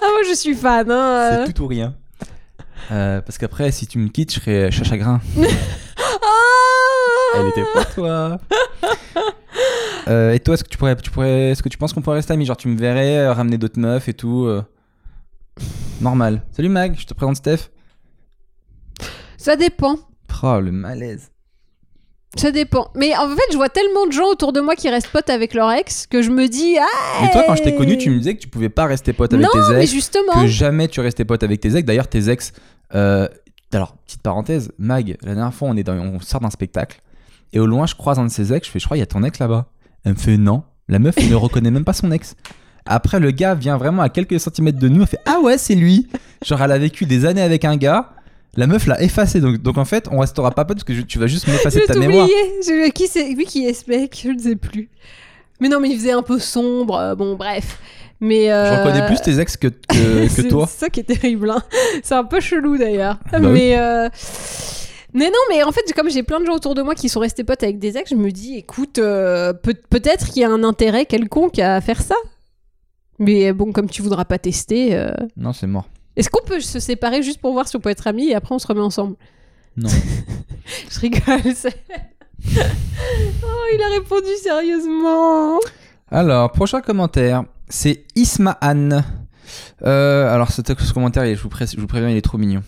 [0.00, 0.90] Ah, moi, je suis fan.
[0.90, 1.44] Hein.
[1.46, 1.94] c'est tout ou rien.
[2.90, 5.20] Euh, parce qu'après, si tu me quittes, je serais chat chagrin.
[7.38, 8.38] Elle était pour toi.
[10.08, 12.16] Euh, et toi, est-ce que tu pourrais, tu pourrais, est-ce que tu penses qu'on pourrait
[12.16, 12.44] rester amis?
[12.44, 14.44] Genre, tu me verrais euh, ramener d'autres meufs et tout.
[14.44, 14.62] euh,
[16.00, 16.42] Normal.
[16.52, 17.70] Salut Mag, je te présente Steph.
[19.38, 19.96] Ça dépend.
[20.42, 21.30] Oh, le malaise.
[22.36, 22.90] Ça dépend.
[22.96, 25.54] Mais en fait, je vois tellement de gens autour de moi qui restent potes avec
[25.54, 27.22] leur ex que je me dis ah.
[27.22, 29.32] Mais toi, quand je t'ai connu, tu me disais que tu pouvais pas rester pote
[29.32, 29.92] avec non, tes mais ex.
[29.92, 30.42] justement.
[30.42, 31.84] Que jamais tu restais pote avec tes ex.
[31.86, 32.52] D'ailleurs, tes ex.
[32.94, 33.28] euh,
[33.72, 37.00] Alors, petite parenthèse, Mag, la dernière fois, on, est dans, on sort d'un spectacle.
[37.54, 38.66] Et au loin, je croise un de ses ex.
[38.66, 39.66] Je fais, je crois, il y a ton ex là-bas.
[40.04, 40.64] Elle me fait, non.
[40.88, 42.34] La meuf, elle ne reconnaît même pas son ex.
[42.84, 45.00] Après, le gars vient vraiment à quelques centimètres de nous.
[45.00, 46.08] Elle fait, ah ouais, c'est lui.
[46.44, 48.10] Genre, elle a vécu des années avec un gars.
[48.56, 49.40] La meuf l'a effacé.
[49.40, 51.80] Donc, donc, en fait, on restera pas pote parce que je- tu vas juste m'effacer
[51.80, 52.26] de ta mémoire.
[52.28, 54.90] Je- Qui c'est lui qui est ce mec Je ne sais plus.
[55.60, 56.96] Mais non, mais il faisait un peu sombre.
[56.98, 57.78] euh, Bon, bref.
[58.20, 59.74] Mais Je euh, reconnais plus tes ex que, que,
[60.24, 60.66] que c'est toi.
[60.66, 61.50] ça qui est terrible.
[61.50, 61.62] hein.
[62.02, 63.18] C'est un peu chelou d'ailleurs.
[63.32, 63.48] Bah oui.
[63.52, 64.08] mais euh,
[65.14, 67.20] mais non, mais en fait, comme j'ai plein de gens autour de moi qui sont
[67.20, 70.50] restés potes avec des ex, je me dis, écoute, euh, peut- peut-être qu'il y a
[70.50, 72.16] un intérêt quelconque à faire ça.
[73.18, 75.88] Mais bon, comme tu voudras pas tester, euh, Non, c'est mort.
[76.16, 78.54] est-ce qu'on peut se séparer juste pour voir si on peut être amis et après
[78.54, 79.16] on se remet ensemble?
[79.76, 79.88] Non.
[80.90, 81.54] Je rigole.
[81.54, 81.76] c'est-
[82.56, 85.58] oh, il a répondu sérieusement.
[86.10, 89.02] Alors, prochain commentaire, c'est Ismahan.
[89.84, 92.62] Euh, alors, ce, ce commentaire, je vous, pré- je vous préviens, il est trop mignon.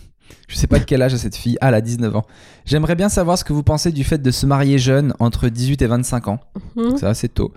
[0.47, 1.57] Je sais pas de quel âge a cette fille.
[1.61, 2.25] Ah, elle a 19 ans.
[2.65, 5.81] J'aimerais bien savoir ce que vous pensez du fait de se marier jeune, entre 18
[5.81, 6.39] et 25 ans.
[6.75, 6.95] Hmm.
[6.97, 7.53] C'est assez tôt.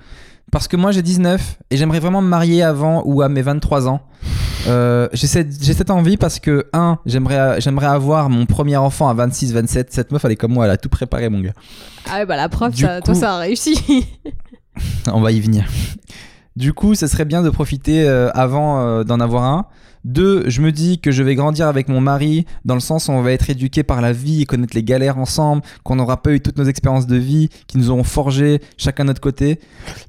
[0.51, 3.89] Parce que moi, j'ai 19 et j'aimerais vraiment me marier avant ou à mes 23
[3.89, 4.01] ans.
[4.67, 9.53] Euh, j'ai cette, envie parce que, un, j'aimerais, j'aimerais avoir mon premier enfant à 26,
[9.53, 9.93] 27.
[9.93, 11.53] Cette meuf, elle est comme moi, elle a tout préparé, mon gars.
[12.11, 14.07] Ah ouais, bah la preuve, ça, toi ça a réussi.
[15.13, 15.65] On va y venir.
[16.57, 19.67] Du coup, ça serait bien de profiter euh, avant euh, d'en avoir un.
[20.05, 23.13] Deux, je me dis que je vais grandir avec mon mari, dans le sens où
[23.13, 26.33] on va être éduqué par la vie et connaître les galères ensemble, qu'on n'aura pas
[26.33, 29.61] eu toutes nos expériences de vie, qui nous auront forgé chacun de notre côté.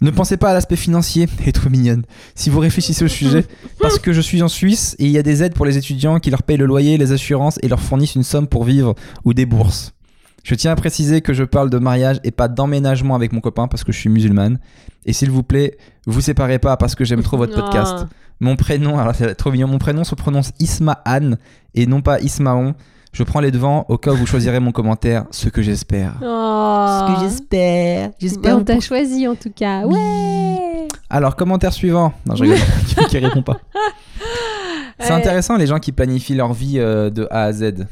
[0.01, 2.03] Ne pensez pas à l'aspect financier, elle est trop mignonne.
[2.35, 3.45] Si vous réfléchissez au sujet,
[3.79, 6.19] parce que je suis en Suisse et il y a des aides pour les étudiants
[6.19, 9.33] qui leur payent le loyer, les assurances et leur fournissent une somme pour vivre ou
[9.33, 9.93] des bourses.
[10.43, 13.67] Je tiens à préciser que je parle de mariage et pas d'emménagement avec mon copain
[13.67, 14.59] parce que je suis musulmane.
[15.05, 18.05] Et s'il vous plaît, vous séparez pas parce que j'aime trop votre podcast.
[18.39, 21.35] Mon prénom, alors c'est trop mignon, mon prénom se prononce Ismahan
[21.75, 22.73] et non pas Ismaon.
[23.13, 26.13] Je prends les devants au cas où vous choisirez mon commentaire, ce que j'espère.
[26.23, 27.17] Oh.
[27.21, 28.11] j'espère.
[28.41, 29.85] Ben, on t'a choisi en tout cas.
[29.85, 30.87] Ouais.
[31.09, 32.13] Alors, commentaire suivant.
[32.25, 32.57] Non, je rigole.
[33.09, 33.59] Qui répond pas.
[35.01, 37.87] C'est intéressant les gens qui planifient leur vie euh, de A à Z.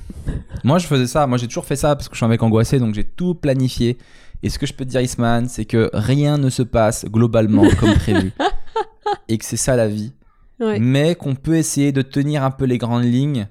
[0.64, 1.28] Moi, je faisais ça.
[1.28, 3.36] Moi, j'ai toujours fait ça parce que je suis un mec angoissé, donc j'ai tout
[3.36, 3.98] planifié.
[4.44, 7.68] Et ce que je peux te dire, Isman, c'est que rien ne se passe globalement
[7.80, 8.32] comme prévu.
[9.28, 10.14] Et que c'est ça la vie.
[10.60, 10.80] Ouais.
[10.80, 13.48] Mais qu'on peut essayer de tenir un peu les grandes lignes.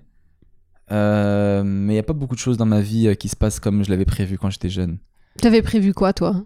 [0.91, 3.37] Euh, mais il n'y a pas beaucoup de choses dans ma vie euh, qui se
[3.37, 4.99] passent comme je l'avais prévu quand j'étais jeune.
[5.41, 6.43] T'avais prévu quoi, toi?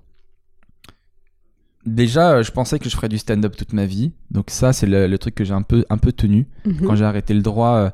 [1.85, 4.13] Déjà, euh, je pensais que je ferais du stand-up toute ma vie.
[4.31, 6.47] Donc ça, c'est le, le truc que j'ai un peu, un peu tenu.
[6.65, 6.87] Mhm.
[6.87, 7.91] Quand j'ai arrêté le droit, euh,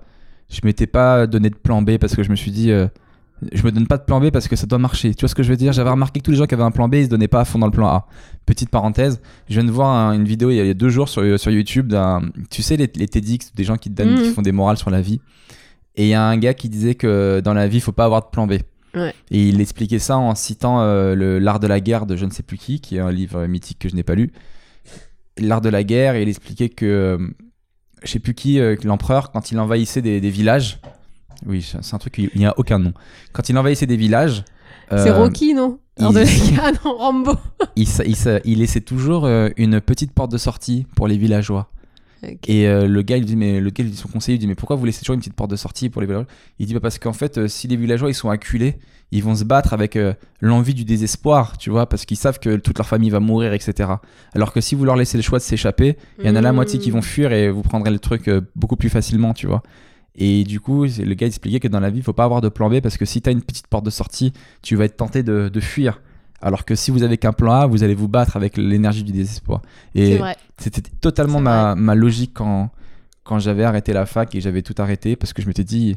[0.50, 2.86] je m'étais pas donné de plan B parce que je me suis dit, euh,
[3.52, 5.14] je me donne pas de plan B parce que ça doit marcher.
[5.14, 5.72] Tu vois ce que je veux dire?
[5.72, 7.40] J'avais remarqué que tous les gens qui avaient un plan B, ils se donnaient pas
[7.40, 8.06] à fond dans le plan A.
[8.44, 11.38] Petite parenthèse, je viens de voir un- une vidéo il y a deux jours sur,
[11.40, 14.34] sur YouTube d'un, tu sais, les, les TEDx, des gens qui te donnent, qui Mhm.
[14.34, 15.20] font des morales sur la vie.
[15.96, 18.04] Et il y a un gars qui disait que dans la vie, il faut pas
[18.04, 18.54] avoir de plan B.
[18.94, 19.14] Ouais.
[19.30, 22.42] Et il expliquait ça en citant euh, L'art de la guerre de je ne sais
[22.42, 24.32] plus qui, qui est un livre mythique que je n'ai pas lu.
[25.38, 27.18] L'art de la guerre, et il expliquait que euh,
[28.02, 30.80] je sais plus qui, euh, l'empereur, quand il envahissait des, des villages,
[31.46, 32.92] oui, c'est un truc, il n'y a aucun nom.
[33.32, 34.44] Quand il envahissait des villages,
[34.90, 35.78] C'est Rocky, non?
[35.98, 37.32] Alors de la ah non, Rambo.
[37.76, 39.26] il, sa- il sa- il laissait toujours
[39.56, 41.70] une petite porte de sortie pour les villageois.
[42.46, 44.46] Et euh, le gars, il dit, mais le gars, il dit, son conseiller, il dit,
[44.46, 46.26] mais pourquoi vous laissez toujours une petite porte de sortie pour les villageois
[46.58, 48.76] Il dit, bah, parce qu'en fait, euh, si les villageois, ils sont acculés,
[49.10, 52.56] ils vont se battre avec euh, l'envie du désespoir, tu vois, parce qu'ils savent que
[52.56, 53.90] toute leur famille va mourir, etc.
[54.34, 56.52] Alors que si vous leur laissez le choix de s'échapper, il y en a la
[56.52, 59.62] moitié qui vont fuir et vous prendrez le truc beaucoup plus facilement, tu vois.
[60.14, 62.48] Et du coup, le gars expliquait que dans la vie, il faut pas avoir de
[62.48, 64.96] plan B parce que si tu as une petite porte de sortie, tu vas être
[64.96, 66.00] tenté de, de fuir.
[66.40, 69.12] Alors que si vous avez qu'un plan A, vous allez vous battre avec l'énergie du
[69.12, 69.60] désespoir.
[69.94, 70.20] Et
[70.58, 72.70] c'était totalement ma, ma logique quand,
[73.24, 75.96] quand j'avais arrêté la fac et j'avais tout arrêté parce que je m'étais dit,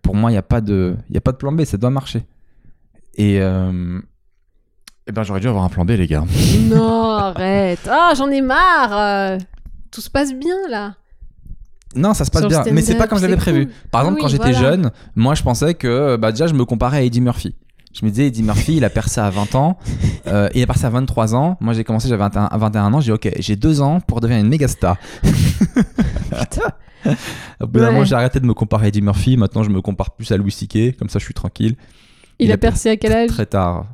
[0.00, 1.90] pour moi, il n'y a, pas de- y a pas de plan B, ça doit
[1.90, 2.24] marcher.
[3.16, 4.00] Et, euh,
[5.06, 6.24] eh ben, j'aurais dû avoir un plan B, les gars.
[6.70, 7.86] Non, arrête.
[7.90, 8.96] Ah, j'en ai marre.
[8.96, 9.38] euh.
[9.90, 10.94] Tout se passe bien là.
[11.94, 13.68] Non, ça se passe bien, mais c'est pas comme je l'avais c'est prévu.
[13.90, 14.58] Par exemple, Oui, quand j'étais voilà.
[14.70, 17.54] jeune, moi je pensais que bah, déjà je me comparais à Eddie Murphy.
[17.92, 19.78] Je me disais, Eddie Murphy, il a percé à 20 ans,
[20.26, 21.56] euh, il a percé à 23 ans.
[21.60, 23.00] Moi, j'ai commencé, j'avais 21, 21 ans.
[23.00, 24.96] J'ai dit, ok, j'ai deux ans pour devenir une méga star.
[27.60, 27.92] Au bout d'un Ouais.
[27.92, 29.36] moment, j'ai arrêté de me comparer à Eddie Murphy.
[29.36, 30.96] Maintenant, je me compare plus à Louis C.K.
[30.98, 31.76] Comme ça, je suis tranquille.
[32.38, 33.86] Il, Il a a percé à quel âge Très tard.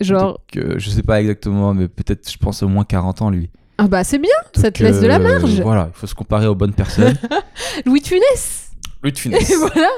[0.00, 3.30] Genre, Donc, euh, je sais pas exactement, mais peut-être, je pense, au moins 40 ans,
[3.30, 3.48] lui.
[3.78, 5.60] ah bah c'est bien, ça te laisse de la euh, marge.
[5.60, 7.16] Voilà, il faut se comparer aux bonnes personnes.
[7.86, 8.70] Louis de Funès
[9.02, 9.52] Louis de Et Funès.
[9.58, 9.88] voilà.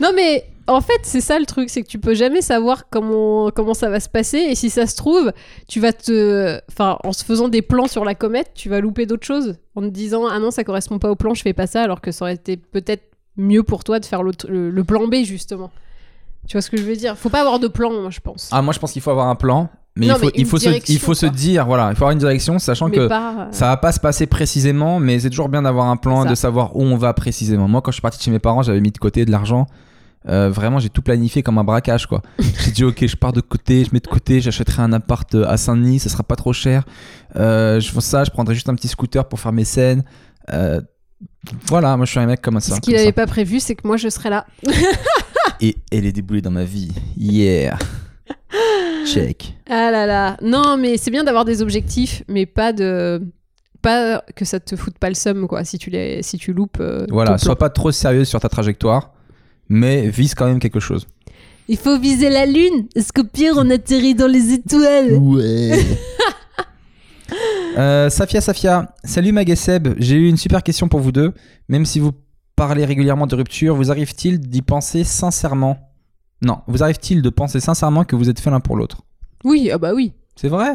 [0.00, 3.50] Non mais en fait c'est ça le truc, c'est que tu peux jamais savoir comment
[3.50, 5.32] comment ça va se passer et si ça se trouve
[5.68, 9.06] tu vas te, enfin en se faisant des plans sur la comète, tu vas louper
[9.06, 11.66] d'autres choses en te disant ah non ça correspond pas au plan, je fais pas
[11.66, 13.04] ça alors que ça aurait été peut-être
[13.36, 15.70] mieux pour toi de faire le, le plan B justement.
[16.48, 17.16] Tu vois ce que je veux dire?
[17.16, 18.48] Faut pas avoir de plan, moi je pense.
[18.50, 19.68] Ah, moi, je pense qu'il faut avoir un plan.
[19.94, 22.04] Mais Non, il faut, mais il une faut, se, il faut dire, voilà, il faut
[22.04, 23.34] avoir une direction, sachant mais que pas.
[23.38, 26.34] euh, ça va pas se passer précisément, mais c'est toujours bien d'avoir un plan, de
[26.34, 27.68] savoir où on va précisément.
[27.68, 29.66] Moi, quand je suis parti de chez mes parents, j'avais mis de côté de l'argent.
[30.28, 32.20] Euh, vraiment, j'ai tout planifié comme un braquage, quoi.
[32.64, 35.46] j'ai dit, ok, je pars de côté, je mets de côté, j'achèterai un appart euh,
[35.48, 36.84] à Saint-Denis, ça sera pas trop cher.
[37.36, 40.04] Euh, je fais ça, je prendrai juste un petit scooter pour faire mes scènes.
[40.52, 40.80] Euh,
[41.66, 42.76] voilà, moi, je suis un mec comme ça.
[42.76, 43.12] Ce qu'il comme avait ça.
[43.12, 44.46] pas prévu, c'est que moi je serais là.
[45.60, 46.90] Et elle est déboulée dans ma vie.
[47.16, 47.76] Yeah.
[49.06, 49.54] Check.
[49.68, 50.36] Ah là là.
[50.42, 53.22] Non, mais c'est bien d'avoir des objectifs, mais pas de.
[53.82, 56.22] Pas que ça te foute pas le seum, quoi, si tu, les...
[56.22, 56.78] si tu loupes.
[56.80, 59.14] euh, Voilà, sois pas trop sérieux sur ta trajectoire,
[59.70, 61.06] mais vise quand même quelque chose.
[61.68, 65.14] Il faut viser la lune, parce qu'au pire, on atterrit dans les étoiles?
[65.14, 65.78] Ouais.
[67.78, 69.94] Euh, Safia, Safia, salut Mag et Seb.
[69.98, 71.32] J'ai eu une super question pour vous deux.
[71.68, 72.10] Même si vous
[72.56, 75.78] parlez régulièrement de rupture, vous arrive-t-il d'y penser sincèrement?
[76.42, 79.02] Non, vous arrive-t-il de penser sincèrement que vous êtes fait l'un pour l'autre?
[79.44, 80.12] Oui, ah bah oui.
[80.34, 80.72] C'est vrai?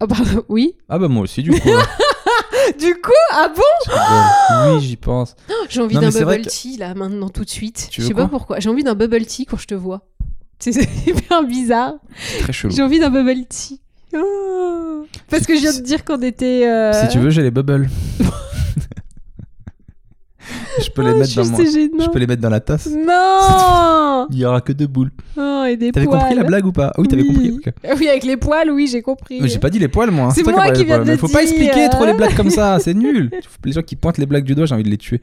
[0.00, 0.16] Ah bah
[0.48, 0.72] oui.
[0.88, 1.68] Ah bah moi aussi du coup.
[2.78, 4.74] Du coup, ah bon Je rigole.
[4.78, 5.34] oui, j'y pense.
[5.68, 7.88] J'ai envie Non, mais d'un c'est vrai bubble que- tea, là, maintenant, tout de suite.
[7.90, 8.30] Tu Je veux sais pas quoi?
[8.30, 8.60] pourquoi.
[8.60, 10.02] J'ai envie d'un bubble tea quand je te vois.
[10.58, 10.72] C'est
[11.06, 11.94] hyper bizarre.
[12.16, 12.74] C'est très chelou.
[12.74, 13.80] J'ai envie d'un bubble tea.
[14.14, 15.06] Oh.
[15.30, 16.66] Parce que je viens de dire qu'on était.
[16.68, 17.88] euh, Si tu veux, j'ai les bubbles.
[20.80, 21.56] je peux les oh, mettre dans mon...
[21.56, 21.70] c'est.
[21.70, 22.86] Je peux les mettre dans la tasse.
[22.86, 25.10] Non Il y aura que deux boules.
[25.36, 26.20] Oh, et des T'avais poils.
[26.20, 26.92] compris la blague ou pas?
[26.94, 27.28] Ah Oui, t'avais Oui.
[27.28, 27.72] compris.
[27.84, 29.40] Ah Oui, avec les poils, oui, j'ai compris.
[29.40, 30.32] Mais j'ai pas dit les poils, moi.
[30.34, 32.78] C'est toi moi qui viens de le Faut pas expliquer trop les blagues comme ça,
[32.80, 33.30] c'est nul.
[33.64, 35.20] Les gens qui pointent les blagues du doigt, j'ai envie de les tuer.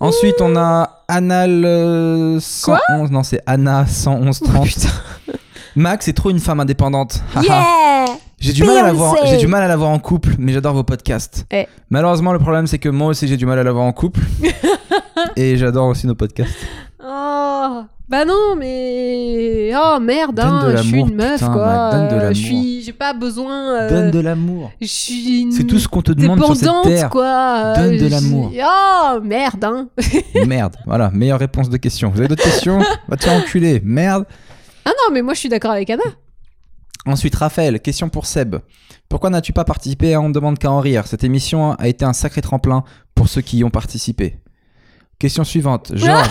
[0.00, 3.10] Ensuite, on a Anal euh, 111.
[3.10, 4.56] non, c'est Anna 11130.
[4.56, 4.88] Oh, putain.
[5.76, 7.22] Max est trop une femme indépendante.
[7.42, 8.09] Yeah
[8.40, 9.14] J'ai du mal à la voir.
[9.14, 9.30] Beyoncé.
[9.30, 11.44] J'ai du mal à la voir en couple, mais j'adore vos podcasts.
[11.52, 11.66] Eh.
[11.90, 14.20] Malheureusement, le problème c'est que moi aussi j'ai du mal à la voir en couple.
[15.36, 16.54] et j'adore aussi nos podcasts.
[17.02, 19.72] Oh Bah non, mais.
[19.74, 21.90] Oh merde, hein, je suis une meuf, putain, quoi.
[21.92, 22.28] Donne de l'amour.
[22.34, 22.82] Je suis.
[22.82, 23.74] J'ai pas besoin.
[23.82, 24.70] euh, Donne de l'amour.
[24.80, 25.52] Je suis une.
[25.52, 27.10] C'est tout ce qu'on te demande sur cette terre.
[27.10, 27.74] quoi.
[27.76, 28.52] Donne de l'amour.
[28.54, 29.88] Oh merde, hein.
[30.46, 30.76] Merde.
[30.86, 32.10] Voilà, meilleure réponse de question.
[32.10, 32.80] Vous avez d'autres questions?
[33.08, 33.80] Va te faire enculer.
[33.84, 34.24] Merde.
[34.84, 36.02] Ah non, mais moi je suis d'accord avec Anna.
[37.06, 38.56] Ensuite, Raphaël, question pour Seb.
[39.08, 41.06] Pourquoi n'as-tu pas participé à On ne demande qu'à en rire?
[41.06, 42.84] Cette émission a été un sacré tremplin
[43.14, 44.38] pour ceux qui y ont participé.
[45.18, 45.92] Question suivante.
[45.94, 46.28] Georges,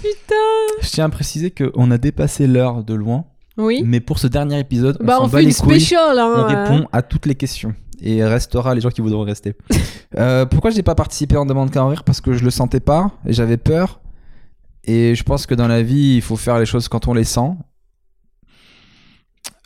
[0.00, 0.34] Putain.
[0.82, 3.24] je tiens à préciser qu'on a dépassé l'heure de loin,
[3.56, 3.82] Oui.
[3.84, 5.80] mais pour ce dernier épisode, on bah bat fait une les couilles.
[5.80, 6.34] spéciale, hein.
[6.36, 7.74] On répond à toutes les questions.
[8.00, 9.54] Et restera les gens qui voudront rester.
[10.16, 12.04] Euh, pourquoi je n'ai pas participé à On demande qu'à en rire?
[12.04, 14.00] Parce que je le sentais pas et j'avais peur.
[14.86, 17.24] Et je pense que dans la vie, il faut faire les choses quand on les
[17.24, 17.50] sent.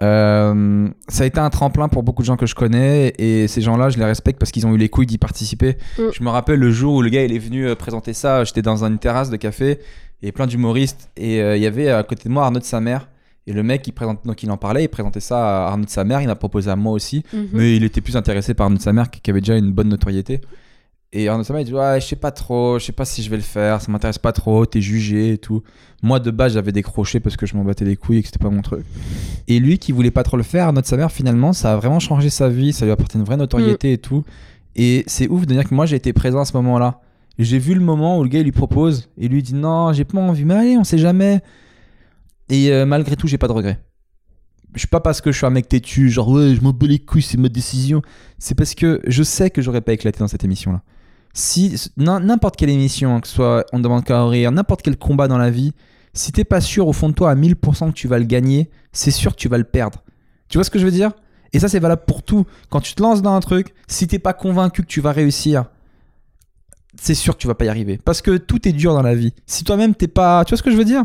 [0.01, 3.61] Euh, ça a été un tremplin pour beaucoup de gens que je connais et ces
[3.61, 5.77] gens-là, je les respecte parce qu'ils ont eu les couilles d'y participer.
[5.99, 6.03] Mm.
[6.13, 8.63] Je me rappelle le jour où le gars il est venu euh, présenter ça, j'étais
[8.63, 9.81] dans une terrasse de café
[10.23, 12.81] et plein d'humoristes et euh, il y avait à côté de moi Arnaud de sa
[12.81, 13.09] mère
[13.49, 15.91] et le mec il présente donc il en parlait, il présentait ça à Arnaud de
[15.91, 17.49] sa mère, il m'a proposé à moi aussi, Mhm.
[17.53, 19.89] mais il était plus intéressé par Arnaud de sa mère qui avait déjà une bonne
[19.89, 20.41] notoriété.
[21.11, 23.07] Et Arnaud de sa mère il dit ouais je sais pas trop, je sais pas
[23.07, 25.63] si je vais le faire, ça m'intéresse pas trop, t'es jugé et tout.
[26.03, 28.43] Moi de base j'avais décroché parce que je m'en battais les couilles et que c'était
[28.43, 28.85] pas mon truc.
[29.47, 31.77] Et lui qui voulait pas trop le faire, Arnaud de sa mère finalement ça a
[31.77, 34.23] vraiment changé sa vie, ça lui a apporté une vraie notoriété et tout.
[34.77, 37.01] Et c'est ouf de dire que moi j'ai été présent à ce moment-là.
[37.39, 40.19] J'ai vu le moment où le gars lui propose et lui dit non j'ai pas
[40.19, 41.41] envie mais allez on sait jamais.
[42.51, 43.81] Et euh, malgré tout j'ai pas de regrets.
[44.75, 46.87] Je suis pas parce que je suis un mec têtu genre ouais je m'en bats
[46.87, 48.03] les couilles c'est ma décision.
[48.39, 50.83] C'est parce que je sais que j'aurais pas éclaté dans cette émission là.
[51.35, 54.83] Si n'im- n'importe quelle émission hein, que ce soit on ne demande qu'à rire n'importe
[54.83, 55.73] quel combat dans la vie
[56.15, 58.71] si t'es pas sûr au fond de toi à 1000% que tu vas le gagner
[58.93, 60.03] c'est sûr que tu vas le perdre.
[60.49, 61.13] Tu vois ce que je veux dire?
[61.53, 62.45] Et ça c'est valable pour tout.
[62.71, 65.67] Quand tu te lances dans un truc si t'es pas convaincu que tu vas réussir
[67.01, 68.01] c'est sûr que tu vas pas y arriver.
[68.05, 69.33] Parce que tout est dur dans la vie.
[69.47, 70.45] Si toi-même t'es pas.
[70.45, 71.03] Tu vois ce que je veux dire?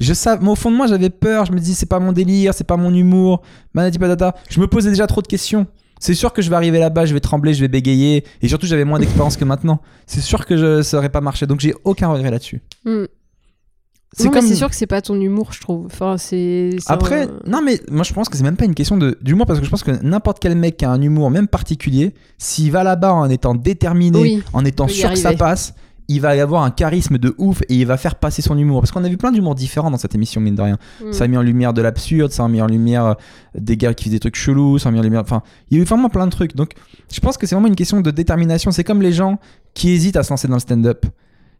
[0.00, 1.44] Je sais, mais au fond de moi j'avais peur.
[1.44, 3.42] Je me dis c'est pas mon délire, c'est pas mon humour.
[3.74, 4.34] Patata.
[4.48, 5.66] Je me posais déjà trop de questions.
[6.00, 8.24] C'est sûr que je vais arriver là-bas, je vais trembler, je vais bégayer.
[8.42, 9.80] Et surtout j'avais moins d'expérience que maintenant.
[10.06, 11.46] C'est sûr que je, ça aurait pas marché.
[11.46, 12.60] Donc j'ai aucun regret là-dessus.
[12.84, 13.04] Mm.
[14.20, 15.86] Mais comme- c'est sûr que c'est pas ton humour, je trouve.
[15.86, 16.76] Enfin, c'est.
[16.78, 19.18] c'est Après, un- non mais moi je pense que c'est même pas une question de-
[19.22, 22.14] d'humour parce que je pense que n'importe quel mec qui a un humour même particulier,
[22.38, 25.74] s'il va là-bas en étant déterminé, Oui, en étant sûr que ça passe,
[26.08, 28.80] il va y avoir un charisme de ouf et il va faire passer son humour.
[28.80, 30.78] Parce qu'on a vu plein d'humours différents dans cette émission mine de rien.
[31.02, 31.12] Mm.
[31.12, 33.14] Ça a mis en lumière de l'absurde, ça a mis en lumière euh,
[33.54, 35.22] des gars qui faisaient des trucs chelous, ça a mis en lumière.
[35.22, 36.54] Enfin, il y a eu vraiment plein de trucs.
[36.54, 36.72] Donc,
[37.12, 38.70] je pense que c'est vraiment une question de détermination.
[38.70, 39.38] C'est comme les gens
[39.72, 41.06] qui hésitent à se lancer dans le stand-up.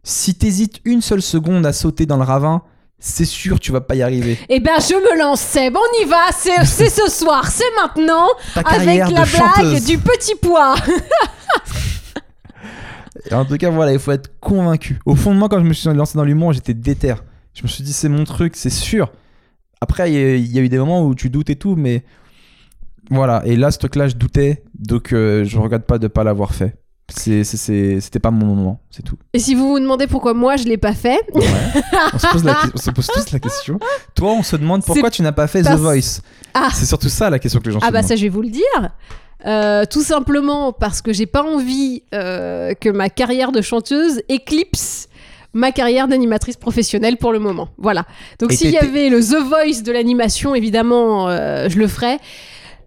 [0.03, 2.61] Si t'hésites une seule seconde à sauter dans le ravin,
[2.99, 4.37] c'est sûr tu vas pas y arriver.
[4.49, 5.75] Eh ben, je me lance, Seb.
[5.75, 6.31] On y va.
[6.31, 7.49] C'est ce soir.
[7.49, 8.27] C'est maintenant.
[8.53, 9.85] Ta Avec la blague chanteuse.
[9.85, 10.75] du petit pois.
[13.29, 14.99] Et En tout cas, voilà, il faut être convaincu.
[15.05, 17.15] Au fond de moi, quand je me suis lancé dans l'humour, j'étais déter.
[17.53, 19.11] Je me suis dit, c'est mon truc, c'est sûr.
[19.81, 21.75] Après, il y, a- il y a eu des moments où tu doutes et tout,
[21.75, 22.03] mais
[23.09, 23.41] voilà.
[23.45, 26.77] Et là, ce truc-là, je doutais, donc euh, je regrette pas de pas l'avoir fait.
[27.07, 29.17] C'était pas mon moment, c'est tout.
[29.33, 31.43] Et si vous vous demandez pourquoi moi je l'ai pas fait, Ouais.
[32.13, 33.77] on, se pose la, on se pose tous la question.
[34.15, 36.21] Toi, on se demande pourquoi tu n'as pas fait The Voice.
[36.55, 36.69] Ah.
[36.73, 38.09] C'est surtout ça la question que les gens ah se bah demandent.
[38.09, 38.63] ça je vais vous le dire.
[39.45, 45.07] Euh, tout simplement parce que j'ai pas envie euh, que ma carrière de chanteuse éclipse
[45.53, 47.69] ma carrière d'animatrice professionnelle pour le moment.
[47.77, 48.05] Voilà.
[48.39, 52.19] Donc s'il y avait le The Voice de l'animation, évidemment, euh, je le ferais.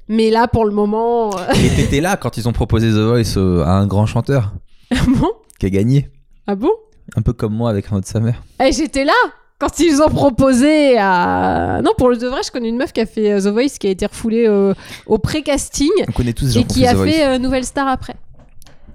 [0.09, 3.73] Mais là, pour le moment, Et t'étais là quand ils ont proposé The Voice à
[3.73, 4.53] un grand chanteur
[4.91, 5.31] ah bon?
[5.59, 6.11] Qui a gagné.
[6.47, 6.71] Ah bon?
[7.17, 8.43] Un peu comme moi avec un autre sa mère.
[8.63, 9.15] Eh, j'étais là
[9.59, 11.81] quand ils ont proposé à.
[11.85, 13.79] Non, pour le de vrai, je connais une meuf qui a fait euh, The Voice,
[13.79, 14.75] qui a été refoulée euh,
[15.07, 18.15] au pré-casting On connaît tous et qui a The fait euh, Nouvelle Star après.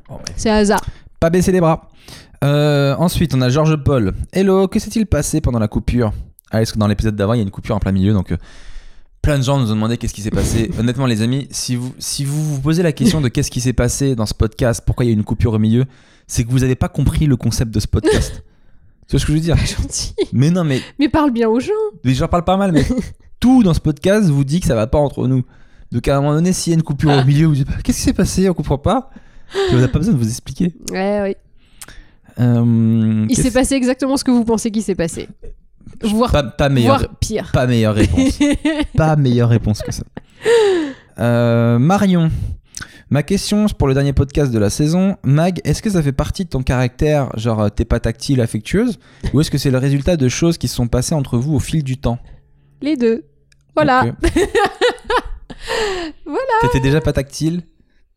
[0.10, 0.20] Oh, ouais.
[0.38, 0.82] C'est hasard.
[1.20, 1.90] Pas baisser les bras.
[2.44, 4.14] Euh, ensuite, on a Georges Paul.
[4.34, 6.12] Hello, que s'est-il passé pendant la coupure?
[6.52, 8.32] Ah, est-ce que dans l'épisode d'avant, il y a une coupure en plein milieu Donc,
[8.32, 8.38] euh,
[9.22, 10.70] plein de gens nous ont demandé qu'est-ce qui s'est passé.
[10.80, 13.74] Honnêtement, les amis, si vous, si vous vous posez la question de qu'est-ce qui s'est
[13.74, 15.86] passé dans ce podcast, pourquoi il y a une coupure au milieu,
[16.28, 18.44] c'est que vous n'avez pas compris le concept de ce podcast.
[19.08, 20.14] tu vois ce que je veux dire Gentil.
[20.32, 21.72] Mais non, mais Mais parle bien aux gens.
[22.04, 22.86] mais j'en parle pas mal, mais
[23.40, 25.44] tout dans ce podcast vous dit que ça va pas entre nous.
[25.92, 27.98] Donc, à un moment donné, s'il y a une coupure au milieu, vous dites qu'est-ce
[28.00, 28.50] qui s'est passé?
[28.50, 29.12] On comprend pas.
[29.72, 30.74] On n'a pas besoin de vous expliquer.
[30.92, 31.36] Ouais, oui.
[32.40, 35.28] Euh, Il s'est passé exactement ce que vous pensez qu'il s'est passé.
[36.02, 37.52] Voire, pas, pas voire pire.
[37.54, 38.40] pas meilleure réponse.
[38.98, 40.04] pas meilleure réponse que ça.
[41.20, 42.32] Euh, Marion,
[43.10, 45.18] ma question pour le dernier podcast de la saison.
[45.24, 49.00] Mag, est-ce que ça fait partie de ton caractère, genre euh, t'es pas tactile, affectueuse,
[49.34, 51.60] ou est-ce que c'est le résultat de choses qui se sont passées entre vous au
[51.60, 52.20] fil du temps
[52.82, 53.26] Les deux.
[53.76, 54.06] Voilà.
[54.06, 54.34] Ok.
[56.62, 57.64] T'étais déjà pas tactile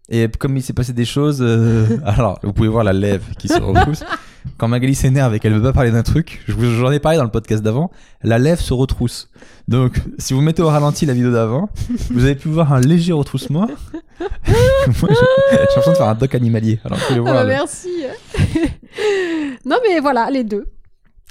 [0.08, 3.48] et comme il s'est passé des choses, euh, alors vous pouvez voir la lèvre qui
[3.48, 4.04] se retrousse.
[4.58, 7.18] Quand Magali s'énerve et qu'elle veut pas parler d'un truc, je vous- j'en ai parlé
[7.18, 7.90] dans le podcast d'avant,
[8.22, 9.28] la lèvre se retrousse.
[9.68, 11.68] Donc, si vous mettez au ralenti la vidéo d'avant,
[12.10, 13.66] vous avez pu voir un léger retroussement.
[14.20, 15.10] Moi,
[15.50, 16.78] j'ai l'impression de faire un doc animalier.
[16.84, 17.88] Alors, vous pouvez Ah bah, le- merci.
[19.64, 20.66] non, mais voilà, les deux.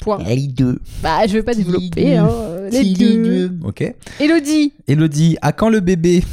[0.01, 0.19] Point.
[0.25, 0.79] Les deux.
[1.01, 2.03] Bah, je vais pas développer.
[2.03, 2.17] deux.
[2.17, 2.29] hein,
[2.71, 3.51] Les deux.
[3.63, 3.93] Ok.
[4.19, 4.73] Elodie.
[4.87, 6.23] Elodie, à quand le bébé?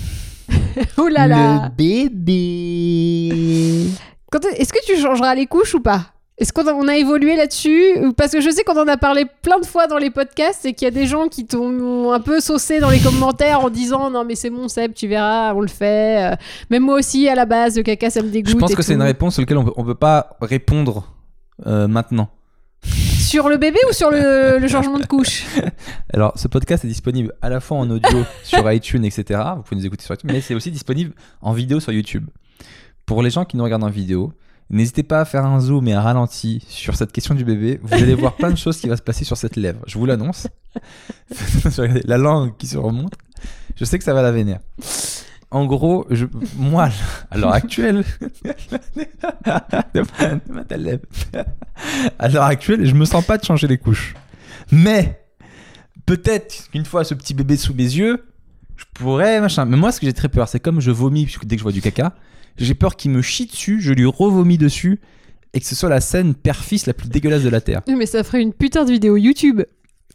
[0.97, 1.71] Oh là là.
[1.77, 3.31] bébé.
[4.31, 6.07] Quand est- Est-ce que tu changeras les couches ou pas?
[6.43, 9.65] Est-ce qu'on a, évolué là-dessus Parce que je sais qu'on en a parlé plein de
[9.65, 12.81] fois dans les podcasts et qu'il y a des gens qui t'ont un peu saucé
[12.81, 16.33] dans les commentaires en disant non mais c'est bon Seb, tu verras, on le fait.
[16.33, 16.37] Euh,
[16.69, 18.55] Même moi aussi à la base, le caca ça me dégoûte.
[18.55, 21.05] Je pense que c'est une réponse sur laquelle on peut, on peut pas répondre
[21.69, 22.29] euh, maintenant.
[22.83, 25.45] Sur le bébé ou sur le, le changement de couche?
[26.13, 29.41] Alors, ce podcast est disponible à la fois en audio sur iTunes, etc.
[29.55, 32.27] Vous pouvez nous écouter sur iTunes, mais c'est aussi disponible en vidéo sur YouTube.
[33.07, 34.33] Pour les gens qui nous regardent en vidéo,
[34.71, 37.81] n'hésitez pas à faire un zoom et un ralenti sur cette question du bébé.
[37.83, 39.81] Vous allez voir plein de choses qui vont se passer sur cette lèvre.
[39.87, 40.49] Je vous l'annonce.
[42.05, 43.15] La langue qui se remonte.
[43.77, 44.61] Je sais que ça va la vénère.
[45.51, 46.27] En gros, je,
[46.57, 46.89] moi,
[47.31, 48.05] à l'heure actuelle,
[52.19, 54.15] à l'heure actuelle, je me sens pas de changer les couches.
[54.71, 55.21] Mais
[56.07, 58.25] peut-être qu'une fois ce petit bébé sous mes yeux,
[58.77, 59.67] je pourrais machin.
[59.67, 61.73] Mais moi, ce que j'ai très peur, c'est comme je vomis dès que je vois
[61.73, 62.15] du caca,
[62.57, 65.01] j'ai peur qu'il me chie dessus, je lui revomis dessus
[65.55, 67.83] et que ce soit la scène père-fils la plus dégueulasse de la terre.
[67.89, 69.63] Mais ça ferait une putain de vidéo YouTube.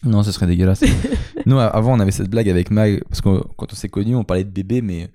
[0.04, 0.84] Non, ce serait dégueulasse.
[1.46, 4.24] Nous, avant, on avait cette blague avec Mag parce que quand on s'est connus, on
[4.24, 5.10] parlait de bébé, mais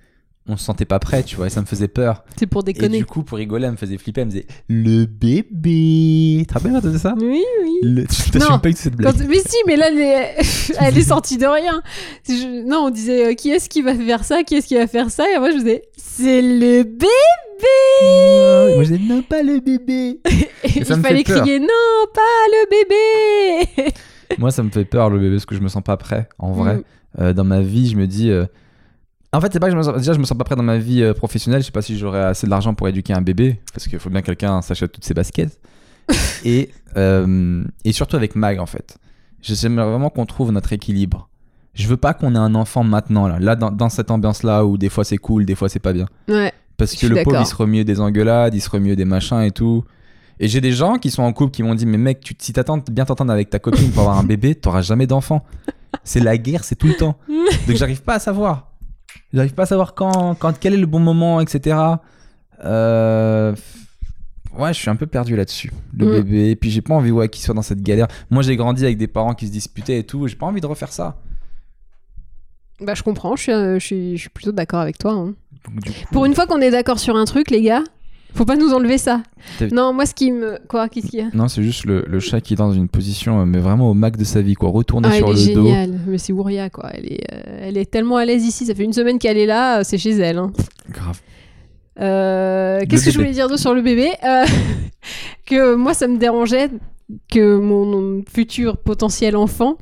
[0.48, 2.24] on se sentait pas prêt, tu vois, et ça me faisait peur.
[2.36, 2.98] C'est pour Et déconner.
[2.98, 6.39] du coup, pour rigoler, elle me faisait flipper, elle me disait le bébé.
[6.40, 7.14] Tu te rappelles quand faisais ça?
[7.20, 7.78] Oui, oui.
[7.82, 8.02] le...
[8.06, 9.28] Tu t'assumes Non, pas eu cette Quand- blague.
[9.28, 10.36] Mais si, mais là, elle est,
[10.81, 11.81] elle est sortie de rien.
[12.28, 14.86] Je- Non, on disait euh, qui est-ce qui va faire ça, qui est-ce qui va
[14.86, 17.06] faire ça, et moi je disais c'est le bébé.
[18.02, 20.20] Ah, Moi, je disais non, pas le bébé.
[20.64, 21.66] Et ça il fallait crier non,
[22.12, 22.20] pas
[22.51, 23.93] le bébé.
[24.39, 26.28] Moi, ça me fait peur le bébé parce que je me sens pas prêt.
[26.39, 26.82] En vrai, Mm.
[27.20, 28.31] Euh, dans ma vie, je me dis.
[28.31, 28.47] euh,
[29.34, 29.96] En fait, c'est pas que je me sens...
[29.96, 31.62] déjà je me sens pas prêt dans ma vie euh, professionnelle.
[31.62, 34.20] Je sais pas si j'aurais assez d'argent pour éduquer un bébé parce qu'il faut bien
[34.20, 35.59] que quelqu'un s'achète toutes ses baskets.
[36.44, 38.98] et euh, et surtout avec Mag en fait.
[39.40, 41.28] J'aimerais vraiment qu'on trouve notre équilibre.
[41.74, 44.76] Je veux pas qu'on ait un enfant maintenant, là, là dans, dans cette ambiance-là où
[44.76, 46.06] des fois c'est cool, des fois c'est pas bien.
[46.28, 46.52] Ouais.
[46.76, 49.50] Parce que le pauvre, il se remet des engueulades, il se remet des machins et
[49.50, 49.84] tout.
[50.40, 52.52] Et j'ai des gens qui sont en couple qui m'ont dit Mais mec, tu, si
[52.52, 55.44] t'attends bien t'entendre avec ta copine pour avoir un bébé, t'auras jamais d'enfant.
[56.04, 57.16] C'est la guerre, c'est tout le temps.
[57.66, 58.72] Donc j'arrive pas à savoir.
[59.32, 61.76] J'arrive pas à savoir quand, quand, quel est le bon moment, etc.
[62.64, 63.55] Euh,
[64.55, 65.72] Ouais, je suis un peu perdu là-dessus.
[65.97, 66.10] Le Mm.
[66.10, 66.51] bébé.
[66.51, 68.06] Et puis j'ai pas envie ouais, qu'il soit dans cette galère.
[68.30, 70.26] Moi, j'ai grandi avec des parents qui se disputaient et tout.
[70.28, 71.16] J'ai pas envie de refaire ça.
[72.80, 75.12] Bah, je comprends, je suis, euh, je suis, je suis plutôt d'accord avec toi.
[75.12, 75.34] hein.
[75.64, 77.82] Donc, du coup, Pour une fois qu'on est d'accord sur un truc, les gars,
[78.34, 79.22] faut pas nous enlever ça.
[79.72, 80.59] Non, moi, ce qui me.
[80.68, 82.88] Quoi Qu'est-ce qu'il y a Non, c'est juste le, le chat qui est dans une
[82.88, 84.70] position, euh, mais vraiment au max de sa vie, quoi.
[84.70, 85.64] Retourner Ah, sur elle le est dos.
[85.66, 86.00] géniale.
[86.06, 86.90] Mais c'est Ouria, quoi.
[86.94, 88.66] Elle est, euh, elle est tellement à l'aise ici.
[88.66, 90.38] Ça fait une semaine qu'elle est là, euh, c'est chez elle.
[90.38, 90.52] hein.
[90.90, 91.20] Grave.
[92.00, 94.44] Euh, Qu'est-ce que je voulais dire d'autre sur le bébé Euh,
[95.46, 96.70] Que moi, ça me dérangeait
[97.30, 99.76] que mon futur potentiel enfant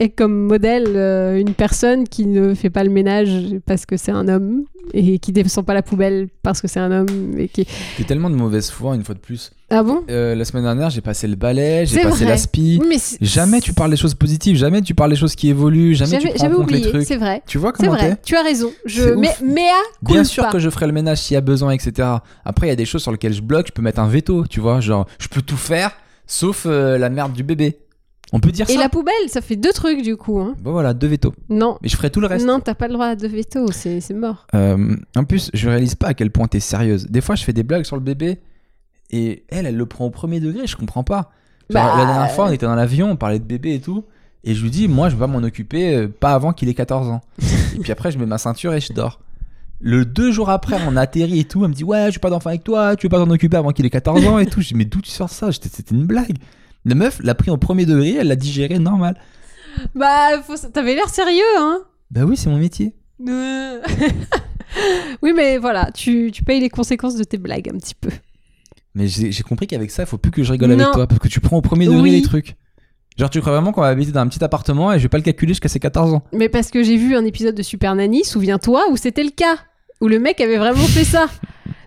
[0.00, 3.30] ait comme modèle euh, une personne qui ne fait pas le ménage
[3.64, 6.90] parce que c'est un homme et qui descend pas la poubelle parce que c'est un
[6.92, 7.64] homme et qui
[7.96, 9.52] T'es tellement de mauvaise foi, une fois de plus.
[9.70, 10.02] ah bon?
[10.10, 12.32] Euh, la semaine dernière, j'ai passé le balai, j'ai C'est passé vrai.
[12.32, 12.78] l'aspi.
[12.82, 15.48] Oui, mais c'est- Jamais tu parles des choses positives, jamais tu parles des choses qui
[15.48, 17.06] évoluent, jamais tu prends compte les oublié trucs.
[17.06, 18.20] c'est vrai Tu vois c'est comment vrai t'es?
[18.24, 21.18] Tu as raison je C'est mais mais à Bien sûr que je ferai le ménage
[21.18, 22.08] s'il y a besoin, etc.
[22.44, 24.44] Après, il y a des choses sur lesquelles je bloque, je peux mettre un veto,
[24.48, 24.80] tu vois.
[24.80, 25.92] Genre, je peux tout faire,
[26.26, 27.78] sauf euh, la merde du bébé.
[28.36, 30.54] On peut dire et ça la poubelle ça fait deux trucs du coup hein.
[30.60, 31.32] Bon voilà, deux veto.
[31.48, 32.44] non Mais je ferai tout le reste.
[32.44, 35.94] non t'as pas le droit de veto c'est c'est mort Euh, en plus, je réalise
[35.94, 37.06] pas à quel point t'es sérieuse.
[37.06, 38.40] Des fois, je fais des blagues sur le bébé
[39.10, 40.66] et elle, elle le prend au premier degré.
[40.66, 41.30] Je comprends pas.
[41.70, 44.04] Genre, Bah, la dernière fois, on était dans l'avion, on parlait de bébé et tout.
[44.42, 46.74] Et je lui dis, moi, je vais pas m'en occuper, euh, pas avant qu'il ait
[46.74, 47.20] 14 ans.
[47.76, 49.20] et puis après, je mets ma ceinture et je dors.
[49.80, 51.62] Le deux jours après, on atterrit et tout.
[51.64, 53.56] Elle me dit, ouais, je veux pas d'enfant avec toi, tu veux pas t'en occuper
[53.56, 54.60] avant qu'il ait 14 ans et tout.
[54.60, 55.50] Je dis, mais d'où tu sors ça?
[55.52, 56.36] C'était une blague.
[56.84, 59.16] La meuf l'a pris au premier degré, elle l'a digéré normal.
[59.94, 60.56] bah faut...
[60.72, 61.80] t'avais l'air sérieux hein
[62.10, 62.94] Bah oui, c'est mon métier.
[63.26, 63.80] Euh.
[65.22, 68.10] oui, mais voilà, tu, tu payes les conséquences de tes blagues un petit peu.
[68.94, 70.78] Mais j'ai j'ai compris qu'avec ça, il faut plus que je rigole Non.
[70.84, 72.10] avec toi parce que tu prends au premier degré Oui.
[72.12, 72.54] les trucs.
[73.16, 75.18] Genre, tu crois vraiment qu'on va habiter dans un petit appartement et je vais pas
[75.18, 76.24] le calculer jusqu'à ses 14 ans.
[76.32, 79.56] Mais parce que j'ai vu un épisode de Super Nanny, souviens-toi, où c'était le cas,
[80.00, 81.26] où le mec avait vraiment fait ça.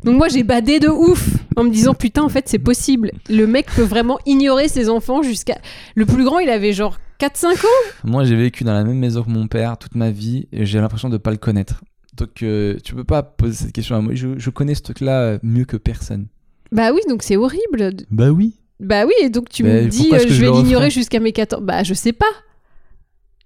[0.08, 1.28] Donc moi j'ai badé de ouf
[1.58, 3.12] en me disant putain en fait c'est possible.
[3.30, 5.60] Le mec peut vraiment ignorer ses enfants jusqu'à...
[5.96, 7.68] Le plus grand il avait genre 4-5 ans
[8.06, 10.80] Moi, j'ai vécu dans la même maison que mon père toute ma vie et j'ai
[10.80, 11.84] l'impression de pas le connaître.
[12.16, 14.14] Donc, euh, tu peux pas poser cette question à moi.
[14.16, 16.28] Je, je connais ce truc-là euh, mieux que personne.
[16.72, 17.92] Bah oui donc c'est horrible.
[18.10, 18.54] Bah oui.
[18.80, 21.34] Bah oui et donc tu Mais me dis euh, je je vais l'ignorer jusqu'à mes
[21.34, 21.62] 14...
[21.66, 22.32] Bah je sais pas.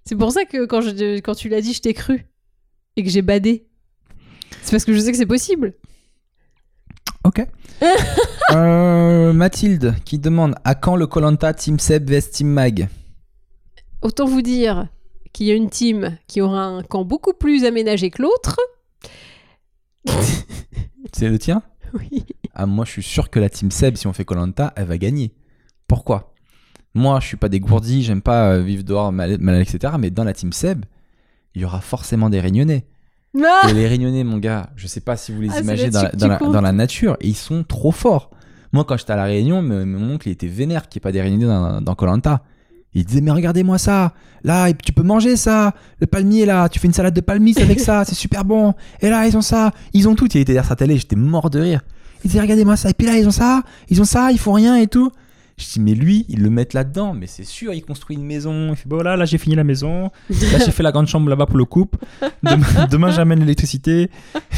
[0.04, 2.24] C'est pour ça que quand, je, quand tu l'as dit je t'ai cru.
[2.94, 3.66] Et que j'ai badé.
[4.62, 5.74] C'est parce que je sais que c'est possible.
[7.24, 7.46] Ok.
[8.50, 12.88] Euh, Mathilde qui demande à quand le Colanta Team Seb vs Team Mag
[14.02, 14.88] Autant vous dire
[15.32, 18.60] qu'il y a une team qui aura un camp beaucoup plus aménagé que l'autre.
[21.14, 21.62] C'est le tien
[21.94, 22.24] Oui.
[22.54, 24.98] Ah, moi, je suis sûr que la Team Seb, si on fait Colanta, elle va
[24.98, 25.32] gagner.
[25.86, 26.34] Pourquoi?
[26.94, 29.94] Moi, je suis pas dégourdi, j'aime pas euh, vivre dehors, mal, mal, etc.
[29.98, 30.84] Mais dans la Team Seb,
[31.54, 32.86] il y aura forcément des réunionnais.
[33.42, 36.02] Ah Et les réunionnais, mon gars, je sais pas si vous les Ah, imaginez dans,
[36.02, 36.52] la- que dans tu la, comptes.
[36.52, 38.30] dans la nature, et ils sont trop forts.
[38.72, 41.12] Moi, quand j'étais à la Réunion, mon oncle il était vénère qu'il n'y ait pas
[41.12, 42.42] des réunionnais dans Colanta.
[42.94, 44.12] Il disait, mais regardez-moi ça,
[44.44, 47.80] là, tu peux manger ça, le palmier là, tu fais une salade de palmis avec
[47.80, 48.74] ça, c'est super bon.
[49.00, 50.26] Et là, ils ont ça, ils ont tout.
[50.34, 51.80] Il était derrière sa télé, j'étais mort de rire.
[52.24, 54.52] Il disait, regardez-moi ça, et puis là, ils ont ça, ils ont ça, ils font
[54.52, 55.10] rien et tout.
[55.58, 58.70] Je dis, mais lui, ils le mettent là-dedans, mais c'est sûr, il construit une maison.
[58.70, 60.10] Il fait, bon, là, là, j'ai fini la maison.
[60.30, 61.98] Là, j'ai fait la grande chambre là-bas pour le couple.
[62.42, 64.10] Demain, demain, j'amène l'électricité.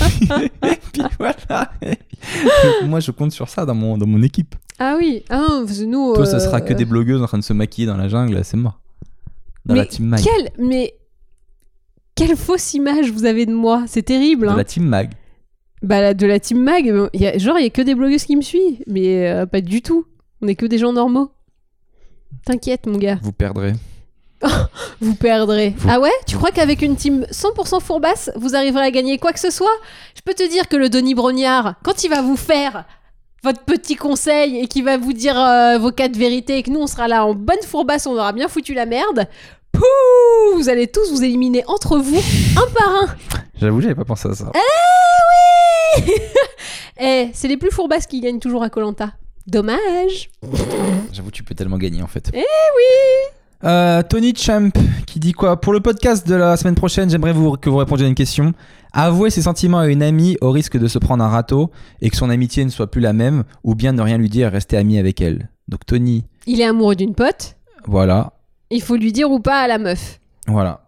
[0.92, 1.72] puis voilà.
[1.82, 4.54] Donc, moi, je compte sur ça dans mon, dans mon équipe.
[4.78, 6.14] Ah oui, ah, nous.
[6.14, 8.44] Toi, ça euh, sera que des blogueuses en train de se maquiller dans la jungle,
[8.44, 8.80] c'est mort.
[9.64, 10.20] Dans mais la team mag.
[10.20, 10.94] Quelle, mais
[12.14, 14.46] quelle fausse image vous avez de moi, c'est terrible.
[14.46, 14.56] Dans hein.
[14.56, 15.10] la team mag.
[15.82, 18.24] Bah de la team mag, il y a, genre il y a que des blogueuses
[18.24, 20.06] qui me suivent, mais euh, pas du tout.
[20.42, 21.30] On est que des gens normaux.
[22.44, 23.72] T'inquiète mon gars, Vous perdrez.
[25.00, 25.70] vous perdrez.
[25.76, 26.10] Vous- Ah ouais?
[26.26, 29.70] Tu crois qu'avec une team 100% fourbasse, vous arriverez à gagner quoi que ce soit?
[30.14, 32.84] Je peux te dire que le Denis Brognard, quand il va vous faire
[33.42, 36.80] votre petit conseil et qu'il va vous dire euh, vos quatre vérités et que nous
[36.80, 39.26] on sera là en bonne fourbasse, on aura bien foutu la merde.
[39.72, 42.18] Pouh Vous allez tous vous éliminer entre vous,
[42.56, 43.06] un par un.
[43.60, 44.50] J'avoue, j'avais pas pensé à ça.
[44.54, 46.12] Ah oui
[47.00, 49.12] Eh, c'est les plus fourbasses qui gagnent toujours à Colanta.
[49.46, 50.30] Dommage.
[51.12, 52.30] J'avoue, tu peux tellement gagner en fait.
[52.32, 53.30] Eh oui
[53.64, 54.70] Euh, Tony Champ
[55.06, 55.60] qui dit quoi?
[55.60, 58.52] Pour le podcast de la semaine prochaine, j'aimerais vous, que vous répondiez à une question.
[58.92, 62.16] Avouer ses sentiments à une amie au risque de se prendre un râteau et que
[62.16, 64.76] son amitié ne soit plus la même, ou bien ne rien lui dire et rester
[64.76, 65.48] ami avec elle.
[65.68, 67.56] Donc Tony, Il est amoureux d'une pote.
[67.86, 68.32] voilà.
[68.70, 70.20] Il faut lui dire ou pas à la meuf.
[70.46, 70.86] Voilà.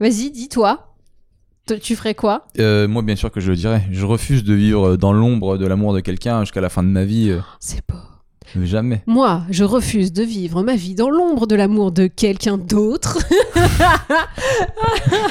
[0.00, 0.86] Vas-y, dis-toi.
[1.76, 3.82] Tu ferais quoi Euh, moi, bien sûr que je le dirais.
[3.90, 7.04] Je refuse de vivre dans l'ombre de l'amour de quelqu'un jusqu'à la fin de ma
[7.04, 7.30] vie.
[7.30, 7.96] euh, C'est beau.
[8.64, 9.02] jamais.
[9.06, 13.18] Moi, je refuse de vivre ma vie dans l'ombre de l'amour de quelqu'un d'autre.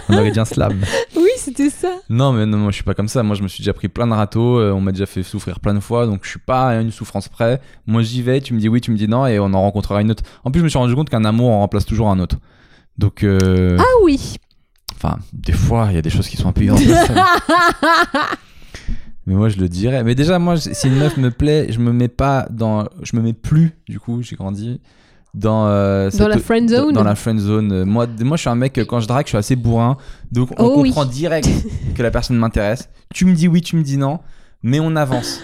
[0.09, 0.79] On aurait dit un slam.
[1.15, 1.89] oui, c'était ça.
[2.09, 3.23] Non, mais non, moi je suis pas comme ça.
[3.23, 4.59] Moi je me suis déjà pris plein de râteaux.
[4.59, 6.05] euh, on m'a déjà fait souffrir plein de fois.
[6.05, 7.59] Donc je suis pas à une souffrance près.
[7.85, 10.01] Moi j'y vais, tu me dis oui, tu me dis non, et on en rencontrera
[10.01, 10.23] une autre.
[10.43, 12.37] En plus, je me suis rendu compte qu'un amour en remplace toujours un autre.
[12.97, 14.37] Donc, euh, Ah oui.
[14.95, 17.19] Enfin, des fois, il y a des choses qui sont un peu irréplaçables.
[19.25, 20.03] Mais moi je le dirais.
[20.03, 22.85] Mais déjà, moi, si une meuf me plaît, je me mets pas dans.
[23.03, 24.79] Je me mets plus, du coup, j'ai grandi.
[25.33, 27.83] Dans, euh, Dans la friend zone Dans la friend zone.
[27.83, 29.97] Moi, moi, je suis un mec, quand je drague, je suis assez bourrin.
[30.31, 30.89] Donc, on Oh oui.
[30.89, 31.47] comprend direct
[31.95, 32.89] que la personne m'intéresse.
[33.13, 34.19] Tu me dis oui, tu me dis non.
[34.63, 35.39] Mais on avance.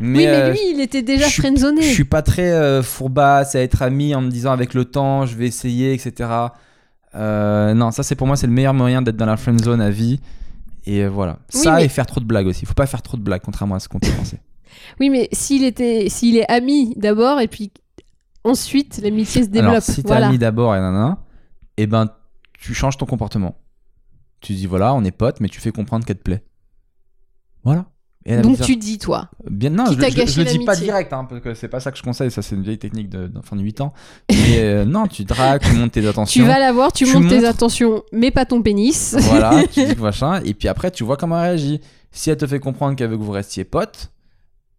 [0.00, 1.82] Mais, oui, mais euh, lui, il était déjà friendzoné.
[1.82, 5.24] je suis pas très euh, fourbasse à être ami en me disant avec le temps,
[5.26, 6.28] je vais essayer, etc.
[7.14, 9.80] Euh, non, ça, c'est pour moi, c'est le meilleur moyen d'être dans la friend zone
[9.80, 10.20] à vie.
[10.86, 11.38] Et euh, voilà.
[11.54, 12.64] Oui, ça mais- et faire trop de blagues aussi.
[12.66, 14.40] Faut pas faire trop de blagues, contrairement à ce qu'on peut penser.
[15.00, 17.72] Oui, mais s'il était, s'il est ami d'abord et puis
[18.44, 19.70] ensuite l'amitié se développe.
[19.70, 20.28] Alors, si t'es voilà.
[20.28, 21.18] ami d'abord et nanana,
[21.76, 22.10] et ben,
[22.58, 23.56] tu changes ton comportement.
[24.40, 26.44] Tu dis voilà, on est potes, mais tu fais comprendre qu'elle te plaît.
[27.64, 27.86] Voilà.
[28.30, 29.30] Et Donc tu dis toi.
[29.50, 31.80] Bien, non, Qui je, je- je le dis pas direct, hein, parce que c'est pas
[31.80, 33.94] ça que je conseille, ça c'est une vieille technique de- d'enfant de 8 ans.
[34.30, 36.42] Mais euh, non, tu dragues, tu montes tes attentions.
[36.42, 39.16] Tu vas la voir, tu, Tu montes tes attentions, mais pas ton pénis.
[39.20, 41.80] Voilà, tu dis que machin, et puis après tu vois comment elle réagit.
[42.12, 44.10] Si elle te fait comprendre qu'elle veut que vous restiez potes,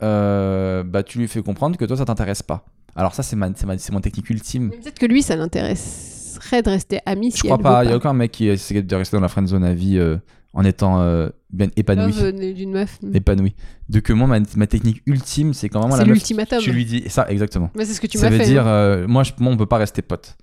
[0.04, 2.66] euh, bah tu lui fais comprendre que toi ça t'intéresse pas.
[2.96, 4.72] Alors ça c'est ma, c'est ma- mon technique ultime.
[4.72, 7.32] Peut-être que lui, ça l'intéresserait de rester ami.
[7.32, 9.22] Je si crois elle pas, il y a aucun mec qui essaie de rester dans
[9.22, 10.18] la friend zone à vie euh,
[10.54, 11.00] en étant
[11.52, 12.14] bien épanoui.
[12.54, 13.00] D'une meuf.
[13.14, 13.56] Épanoui.
[13.90, 16.16] De que moi ma, ma technique ultime c'est quand vraiment C'est la meuf.
[16.16, 16.60] l'ultimatum.
[16.60, 17.72] Tu lui dis ça exactement.
[17.76, 18.50] Mais c'est ce que tu ça m'as veut fait.
[18.50, 18.72] dire hein.
[18.72, 20.36] euh, moi, je, moi on peut pas rester potes.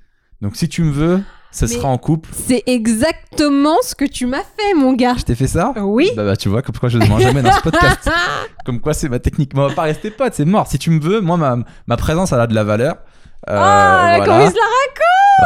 [0.42, 2.28] Donc si tu me veux, ce Mais- sera en couple.
[2.32, 5.14] C'est exactement ce que tu m'as fait, mon gars.
[5.16, 5.72] Je t'ai fait ça?
[5.80, 6.10] Oui.
[6.16, 8.10] bah, bah, tu vois, comme quoi je ne demande jamais dans ce podcast.
[8.66, 9.54] Comme quoi c'est ma technique.
[9.54, 10.66] Mais on va pas rester potes, c'est mort.
[10.66, 11.56] Si tu me veux, moi ma,
[11.86, 12.96] ma présence elle a de la valeur.
[13.48, 14.44] Euh, Ah, comment voilà.
[14.46, 14.62] il se la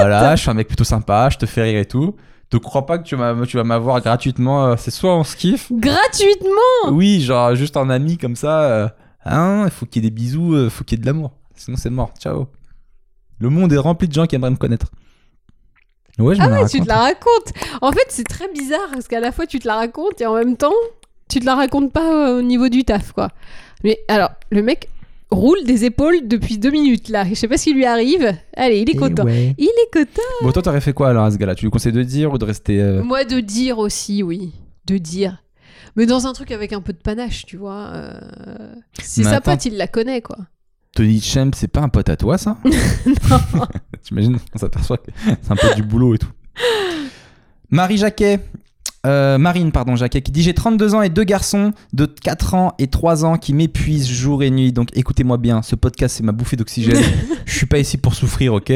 [0.00, 2.14] voilà, je suis un mec plutôt sympa, je te fais rire et tout.
[2.50, 4.66] Donc crois pas que tu vas, tu vas m'avoir gratuitement.
[4.66, 5.70] euh, C'est soit on se kiffe.
[5.72, 8.62] Gratuitement Oui, genre juste en ami comme ça.
[8.62, 8.88] euh,
[9.24, 11.32] hein, il faut qu'il y ait des bisous, il faut qu'il y ait de l'amour.
[11.54, 12.10] Sinon c'est mort.
[12.18, 12.48] Ciao.
[13.38, 14.88] Le monde est rempli de gens qui aimeraient me connaître.
[16.18, 17.52] Ouais, je Ah me ouais, la tu te la racontes.
[17.80, 20.34] En fait, c'est très bizarre parce qu'à la fois tu te la racontes et en
[20.34, 20.74] même temps,
[21.28, 23.30] tu te la racontes pas euh, au niveau du taf, quoi.
[23.84, 24.90] Mais alors, le mec
[25.30, 27.24] roule des épaules depuis deux minutes là.
[27.28, 28.34] Je sais pas ce qui lui arrive.
[28.56, 29.24] Allez, il est Eh content.
[29.24, 29.54] ouais.
[29.58, 30.22] Il est content.
[30.42, 31.54] Bon, toi, t'aurais fait quoi alors à ce gars-là?
[31.54, 32.80] Tu lui conseilles de dire ou de rester.
[32.80, 34.52] euh, Moi, de dire aussi, oui.
[34.86, 35.42] De dire.
[35.96, 37.90] Mais dans un truc avec un peu de panache, tu vois.
[37.94, 38.20] euh,
[39.02, 39.52] C'est sa attends.
[39.52, 40.36] pote, il la connaît, quoi.
[40.94, 42.58] Tony Champ, c'est pas un pote à toi, ça?
[44.02, 45.10] T'imagines On s'aperçoit que
[45.42, 46.30] c'est un peu du boulot et tout.
[47.70, 48.40] Marie Jacquet.
[49.06, 52.74] Euh, Marine, pardon, Jacquet, qui dit J'ai 32 ans et deux garçons de 4 ans
[52.78, 54.72] et 3 ans qui m'épuisent jour et nuit.
[54.72, 57.02] Donc écoutez-moi bien, ce podcast, c'est ma bouffée d'oxygène.
[57.46, 58.72] je suis pas ici pour souffrir, ok?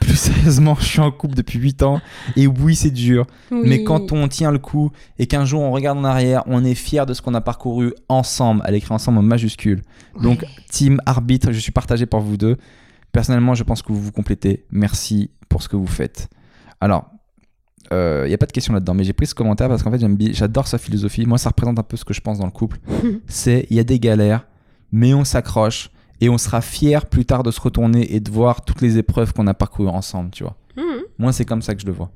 [0.00, 2.00] Plus sérieusement, je suis en couple depuis 8 ans.
[2.36, 3.26] Et oui, c'est dur.
[3.50, 6.74] Mais quand on tient le coup et qu'un jour on regarde en arrière, on est
[6.74, 8.62] fier de ce qu'on a parcouru ensemble.
[8.64, 9.82] Elle écrit ensemble en majuscule.
[10.22, 12.56] Donc, team arbitre, je suis partagé par vous deux.
[13.12, 14.64] Personnellement, je pense que vous vous complétez.
[14.70, 16.28] Merci pour ce que vous faites.
[16.80, 17.10] Alors,
[17.90, 20.00] il n'y a pas de question là-dedans, mais j'ai pris ce commentaire parce qu'en fait,
[20.32, 21.26] j'adore sa philosophie.
[21.26, 22.78] Moi, ça représente un peu ce que je pense dans le couple.
[23.26, 24.46] C'est il y a des galères,
[24.92, 25.90] mais on s'accroche
[26.20, 29.32] et on sera fier plus tard de se retourner et de voir toutes les épreuves
[29.32, 30.56] qu'on a parcourues ensemble, tu vois.
[30.76, 31.02] Mhm.
[31.18, 32.10] Moi, c'est comme ça que je le vois.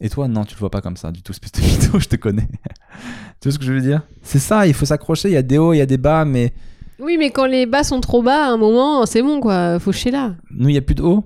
[0.00, 2.08] Et toi, non, tu le vois pas comme ça du tout, espèce de mytho, je
[2.08, 2.48] te connais.
[3.40, 4.02] tu vois ce que je veux dire?
[4.22, 6.24] C'est ça, il faut s'accrocher, il y a des hauts, il y a des bas,
[6.24, 6.52] mais
[6.98, 9.78] Oui, mais quand les bas sont trop bas, à un moment, c'est bon, quoi.
[9.78, 10.34] Faut chier là.
[10.50, 11.24] nous, il y a plus de hauts?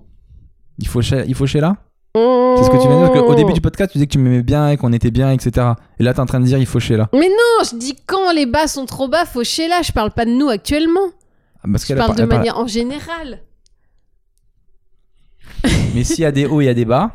[0.78, 1.78] Il faut chez, il faut chez là?
[2.56, 4.12] C'est ce que tu viens de dire, parce qu'au début du podcast, tu disais que
[4.12, 5.72] tu m'aimais bien et qu'on était bien, etc.
[5.98, 7.08] Et là, t'es en train de dire il faut chez là.
[7.12, 9.82] Mais non, je dis quand les bas sont trop bas, faut chier là.
[9.82, 11.10] Je parle pas de nous actuellement.
[11.62, 13.40] Ah, Parce Je parle par- de manière en général.
[15.94, 17.12] Mais s'il y a des hauts, il y a des bas.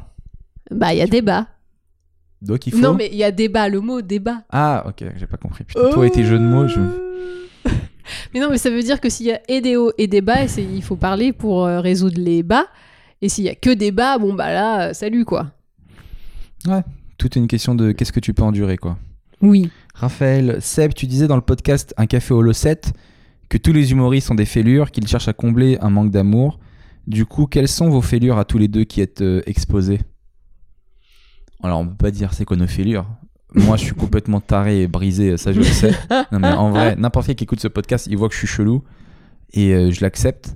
[0.70, 1.48] Bah, il y a des bas.
[2.42, 2.80] Donc il faut.
[2.80, 4.42] Non, mais il y a des bas, le mot débat.
[4.50, 5.64] Ah, ok, j'ai pas compris.
[5.64, 6.80] Putain, toi et tes jeux de mots, je.
[8.34, 10.22] mais non, mais ça veut dire que s'il y a et des hauts et des
[10.22, 12.66] bas, il faut parler pour euh, résoudre les bas.
[13.22, 15.52] Et s'il y a que des bas, bon bah là, euh, salut quoi.
[17.18, 18.98] Toute une question de qu'est-ce que tu peux endurer, quoi.
[19.42, 19.70] Oui.
[19.94, 22.94] Raphaël, Seb, tu disais dans le podcast Un café au 7
[23.50, 26.60] que tous les humoristes sont des fêlures, qu'ils cherchent à combler un manque d'amour.
[27.08, 30.00] Du coup, quelles sont vos fêlures à tous les deux qui êtes euh, exposés?
[31.62, 33.06] Alors, on peut pas dire c'est quoi nos fêlures.
[33.54, 35.94] Moi, je suis complètement taré et brisé, ça je le sais.
[36.32, 38.48] Non, mais en vrai, n'importe qui qui écoute ce podcast, il voit que je suis
[38.48, 38.84] chelou
[39.54, 40.56] et euh, je l'accepte.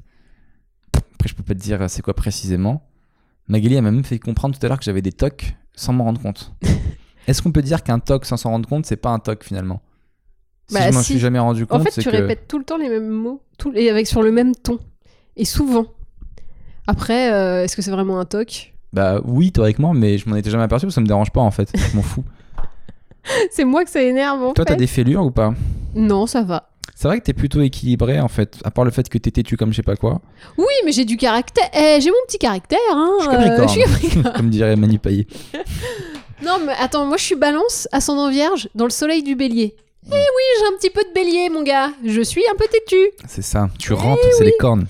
[1.26, 2.84] Après, je peux pas te dire euh, c'est quoi précisément.
[3.48, 6.22] Magali a même fait comprendre tout à l'heure que j'avais des tocs sans m'en rendre
[6.22, 6.54] compte.
[7.28, 9.82] Est-ce qu'on peut dire qu'un toc sans s'en rendre compte, c'est pas un toc finalement?
[10.68, 11.14] Si Bah, je m'en si.
[11.14, 13.42] suis jamais rendu compte, En fait, tu que répètes tout le temps les mêmes mots,
[13.58, 14.78] tout, et avec sur le même ton.
[15.36, 15.88] Et souvent.
[16.86, 18.76] Après, euh, est-ce que c'est vraiment un toc?
[18.94, 21.42] Bah oui théoriquement, mais je m'en étais jamais aperçu parce que ça me dérange pas
[21.42, 21.72] en fait.
[21.76, 22.24] Je m'en fous.
[23.52, 24.78] C'est moi que ça énerve en Toi, t'as fait.
[24.80, 25.56] des fêlures ou pas?
[25.96, 26.70] Non, ça va.
[26.94, 29.58] C'est vrai que t'es plutôt équilibré en fait, à part le fait que t'es têtu
[29.58, 30.22] comme je sais pas quoi,
[30.58, 31.70] Oui, mais j'ai du caractère.
[31.74, 32.78] Eh, j'ai mon petit caractère.
[32.92, 33.12] Hein.
[33.20, 33.84] Je suis Capricorne.
[33.84, 34.34] Capricorne.
[34.36, 35.28] comme dirait Manu Payet.
[36.44, 39.76] non, mais attends, moi je suis balance, ascendant vierge, dans le soleil du bélier.
[40.08, 41.92] Eh oui, j'ai un petit peu de bélier, mon gars.
[42.06, 43.10] Je suis un peu têtu.
[43.28, 44.86] C'est ça, tu Eh rentres, c'est les cornes.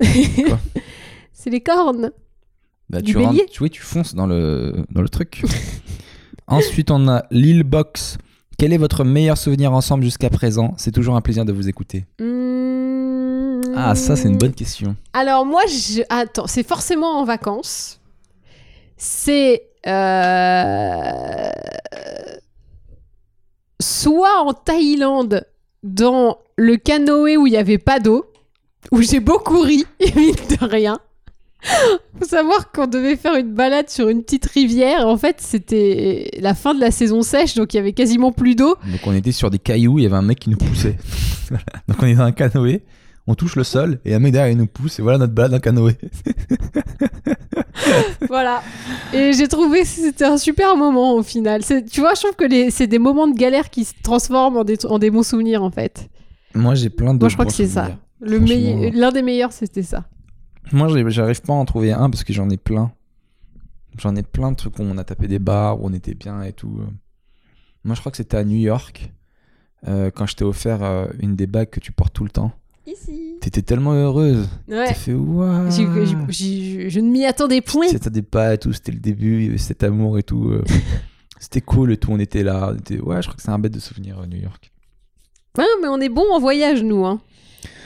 [1.32, 2.10] c'est les cornes.
[2.88, 3.46] Bah, Du tu rentres, bélier.
[3.50, 5.42] tu vois, tu fonces dans le, dans le truc.
[6.46, 8.16] Ensuite, on a Lil Box.
[8.58, 10.74] Quel est votre meilleur souvenir ensemble jusqu'à présent?
[10.78, 12.06] C'est toujours un plaisir de vous écouter.
[12.18, 13.60] Hmm.
[13.76, 14.96] Ah, ça, c'est une bonne question.
[15.12, 16.02] Alors moi, je...
[16.08, 18.00] attends, c'est forcément en vacances.
[18.96, 21.50] C'est euh,
[23.80, 25.46] soit en Thaïlande
[25.84, 28.26] dans le canoë où il n'y avait pas d'eau,
[28.90, 29.86] où j'ai beaucoup ri,
[30.16, 30.98] mine de rien.
[32.18, 35.06] Faut savoir qu'on devait faire une balade sur une petite rivière.
[35.08, 38.54] En fait, c'était la fin de la saison sèche, donc il y avait quasiment plus
[38.54, 38.76] d'eau.
[38.90, 40.96] Donc, on était sur des cailloux, il y avait un mec qui nous poussait.
[41.48, 41.64] Voilà.
[41.88, 42.82] Donc, on est dans un canoë,
[43.26, 45.54] on touche le sol, et un mec derrière, il nous pousse, et voilà notre balade
[45.54, 45.96] en canoë.
[48.28, 48.62] Voilà.
[49.14, 51.62] Et j'ai trouvé que c'était un super moment au final.
[51.90, 54.84] Tu vois, je trouve que c'est des moments de galère qui se transforment en des,
[54.86, 56.08] en des bons souvenirs en fait.
[56.54, 57.20] Moi, j'ai plein de.
[57.20, 57.90] Moi, je crois que c'est ça.
[58.20, 60.04] meille- L'un des meilleurs, c'était ça.
[60.72, 62.92] Moi, j'arrive pas à en trouver un parce que j'en ai plein.
[63.98, 66.42] J'en ai plein de trucs où on a tapé des bars, où on était bien
[66.42, 66.80] et tout.
[67.84, 69.10] Moi, je crois que c'était à New York,
[69.86, 72.52] euh, quand je t'ai offert euh, une des bagues que tu portes tout le temps.
[72.86, 73.36] Ici.
[73.40, 74.48] T'étais tellement heureuse.
[74.68, 74.86] Ouais.
[74.88, 75.70] T'as fait waouh.
[75.70, 77.88] Je ne m'y attendais point.
[77.88, 80.48] C'était des pas et tout, c'était le début, il y avait cet amour et tout.
[80.50, 80.64] euh.
[81.38, 82.70] c'était cool et tout, on était là.
[82.72, 84.72] on était- Ouais, je crois que c'est un bête de souvenir, euh, New York.
[85.56, 87.04] Ouais, mais on est bon en voyage, nous.
[87.04, 87.20] Hein.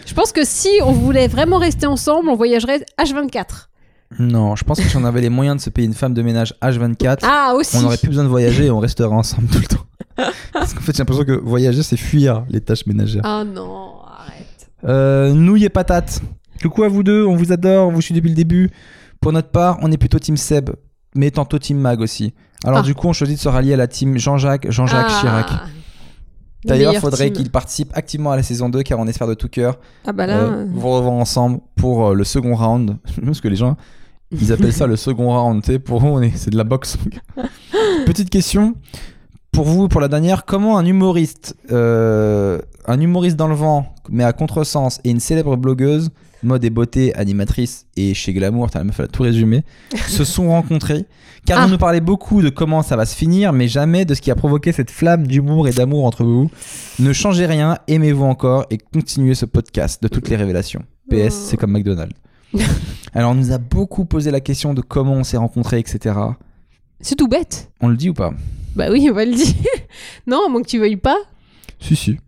[0.06, 3.68] Je pense que si on voulait vraiment rester ensemble, on voyagerait H24.
[4.18, 6.20] Non, je pense que si on avait les moyens de se payer une femme de
[6.22, 7.76] ménage H24, Ah, aussi.
[7.76, 9.86] on n'aurait plus besoin de voyager et on resterait ensemble tout le temps.
[10.52, 13.22] Parce qu'en fait, j'ai l'impression que voyager, c'est fuir les tâches ménagères.
[13.24, 14.68] Ah non, arrête.
[14.84, 16.20] Euh, nouilles et patates.
[16.60, 18.70] Coucou à vous deux, on vous adore, on vous suit depuis le début.
[19.20, 20.70] Pour notre part, on est plutôt team Seb,
[21.14, 22.34] mais tantôt team Mag aussi.
[22.64, 22.82] Alors Ah.
[22.82, 25.20] du coup, on choisit de se rallier à la team Jean-Jacques, Jean-Jacques Ah.
[25.20, 25.50] Chirac.
[26.64, 29.48] Le D'ailleurs, faudrait qu'il participe activement à la saison 2 car on espère de tout
[29.48, 30.38] cœur Ah bah là.
[30.38, 32.96] euh, vous revoir ensemble pour euh, le second round.
[33.24, 33.76] Parce que les gens,
[34.30, 35.62] ils appellent ça le second round.
[35.62, 36.98] tu sais, Pour vous, c'est de la boxe.
[38.06, 38.74] Petite question.
[39.50, 44.24] Pour vous, pour la dernière, comment un humoriste, euh, un humoriste dans le vent, mais
[44.24, 46.10] à contresens, et une célèbre blogueuse,
[46.42, 49.64] mode et beauté, animatrice et chez Glamour, t'as la meuf, elle a tout résumé,
[50.08, 51.06] se sont rencontrés
[51.46, 51.64] Car Ah.
[51.66, 54.30] vous nous parlez beaucoup de comment ça va se finir, mais jamais de ce qui
[54.30, 56.50] a provoqué cette flamme d'humour et d'amour entre vous.
[56.98, 60.82] Ne changez rien, aimez-vous encore et continuez ce podcast de toutes les révélations.
[61.10, 61.46] PS, Oh.
[61.50, 62.14] c'est comme McDonald's.
[63.14, 66.14] Alors, on nous a beaucoup posé la question de comment on s'est rencontrés, etc.
[67.00, 67.70] C'est tout bête.
[67.80, 68.32] On le dit ou pas?
[68.76, 69.54] Bah oui, on va le dire.
[70.26, 71.16] non, à moins que tu veuilles pas.
[71.80, 72.18] Si, si.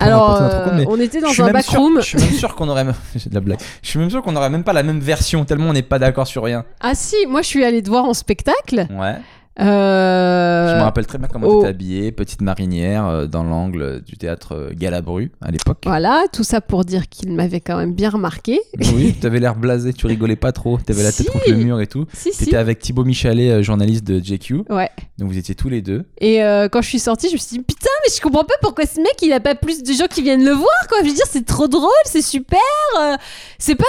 [0.00, 2.00] On Alors, euh, compte, on était dans un backroom.
[2.00, 2.84] Je suis même sûr qu'on aurait.
[2.84, 3.58] De la blague.
[3.82, 5.98] Je suis même sûr qu'on aurait même pas la même version, tellement on n'est pas
[5.98, 6.64] d'accord sur rien.
[6.80, 8.86] Ah si, moi je suis allée te voir en spectacle.
[8.90, 9.16] Ouais.
[9.60, 11.56] Euh, Je me rappelle très bien comment oh.
[11.60, 15.82] t'étais habillée, petite marinière, euh, dans l'angle du théâtre euh, Galabru à l'époque.
[15.84, 18.60] Voilà, tout ça pour dire qu'il m'avait quand même bien remarqué.
[18.94, 21.32] Oui, t'avais l'air blasé, tu rigolais pas trop, t'avais la tête Si.
[21.32, 22.06] contre le mur et tout.
[22.14, 22.44] Si, si.
[22.44, 24.88] T'étais avec Thibaut Michalet, journaliste de JQ, Ouais.
[25.18, 26.04] donc vous étiez tous les deux.
[26.18, 28.54] Et euh, quand je suis sortie, je me suis dit putain, mais je comprends pas
[28.62, 30.98] pourquoi ce mec il a pas plus de gens qui viennent le voir quoi.
[31.02, 32.58] Je veux dire, c'est trop drôle, c'est super,
[33.00, 33.16] euh,
[33.58, 33.84] c'est pas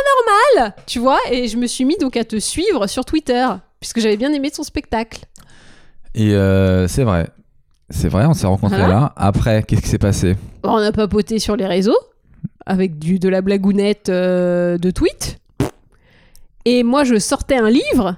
[0.55, 1.19] normal, tu vois.
[1.31, 3.47] Et je me suis mis donc à te suivre sur Twitter
[3.79, 5.19] puisque j'avais bien aimé ton spectacle.
[6.15, 7.29] Et euh, c'est vrai,
[7.89, 8.93] c'est vrai, on s'est rencontrés Voilà.
[8.93, 9.13] là.
[9.15, 10.35] Après, qu'est-ce qui s'est passé?
[10.63, 11.97] Bon, on a papoté sur les réseaux
[12.65, 15.39] avec du de la blagounette euh, de tweets.
[16.65, 18.15] Et moi, je sortais un livre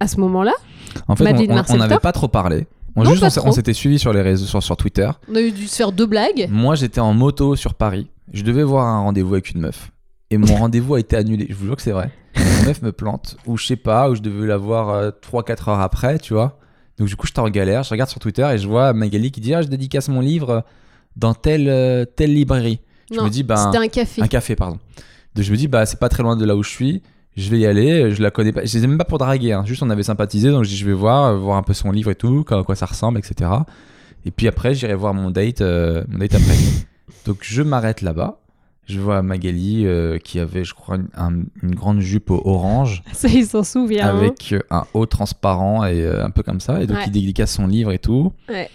[0.00, 0.52] à ce moment-là.
[1.08, 2.66] En fait, on- Madeleine n'avait pas trop parlé.
[2.96, 5.10] On, Non, juste, s'était suivis sur les réseaux, sur, sur Twitter.
[5.28, 6.48] On a eu dû se faire deux blagues.
[6.50, 8.08] Moi, j'étais en moto sur Paris.
[8.32, 9.90] Je devais voir un rendez-vous avec une meuf.
[10.30, 11.46] Et mon rendez-vous a été annulé.
[11.48, 12.10] Je vous jure que c'est vrai.
[12.36, 13.36] Une meuf me plante.
[13.46, 16.58] Ou je sais pas, ou je devais la voir 3-4 heures après, tu vois.
[16.98, 17.82] Donc, du coup, j'étais en galère.
[17.82, 20.64] Je regarde sur Twitter et je vois Magali qui dit Ah, je dédicace mon livre
[21.16, 22.80] dans telle, euh, telle librairie.
[23.10, 24.22] Je non, me dis, ben, c'était un café.
[24.22, 24.78] Un café, pardon.
[25.34, 27.02] Donc, je me dis Bah, c'est pas très loin de là où je suis.
[27.36, 28.12] Je vais y aller.
[28.12, 28.64] Je la connais pas.
[28.64, 29.52] Je les ai même pas pour draguer.
[29.52, 29.64] hein.
[29.66, 30.50] Juste, on avait sympathisé.
[30.50, 32.62] Donc, je dis Je vais voir, euh, voir un peu son livre et tout, à
[32.62, 33.50] quoi ça ressemble, etc.
[34.26, 36.54] Et puis après, j'irai voir mon date, euh, mon date après.
[37.26, 38.38] Donc je m'arrête là-bas.
[38.86, 43.28] Je vois Magali euh, qui avait, je crois, une, un- une grande jupe orange Ça,
[43.28, 44.08] il s'en souvient.
[44.08, 44.16] hein.
[44.18, 46.82] avec euh, un haut transparent et euh, un peu comme ça.
[46.82, 47.04] Et donc, Ouais.
[47.06, 48.32] il dédicace son livre et tout.
[48.48, 48.68] Ouais.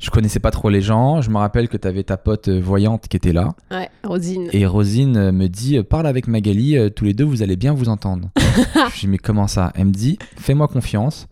[0.00, 1.22] Je connaissais pas trop les gens.
[1.22, 3.48] Je me rappelle que tu avais ta pote voyante qui était là.
[3.72, 4.48] Ouais, Rosine.
[4.52, 8.30] Et Rosine me dit Parle avec Magali, tous les deux, vous allez bien vous entendre.
[8.94, 9.72] je dis Mais comment ça?
[9.74, 11.26] Elle me dit Fais-moi confiance.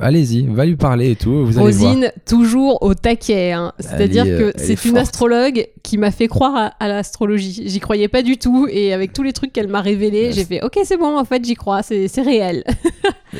[0.00, 1.46] Allez-y, va lui parler et tout.
[1.46, 1.92] Vous allez voir.
[1.94, 3.52] Rosine, toujours au taquet.
[3.52, 3.72] hein.
[3.78, 4.96] C'est-à-dire que c'est une forte.
[5.02, 7.62] astrologue qui m'a fait croire à, à l'astrologie.
[7.68, 8.66] J'y croyais pas du tout.
[8.70, 11.44] Et avec tous les trucs qu'elle m'a révélés, j'ai fait Ok, c'est bon, en fait,
[11.44, 11.82] j'y crois.
[11.82, 12.64] C'est c'est réel.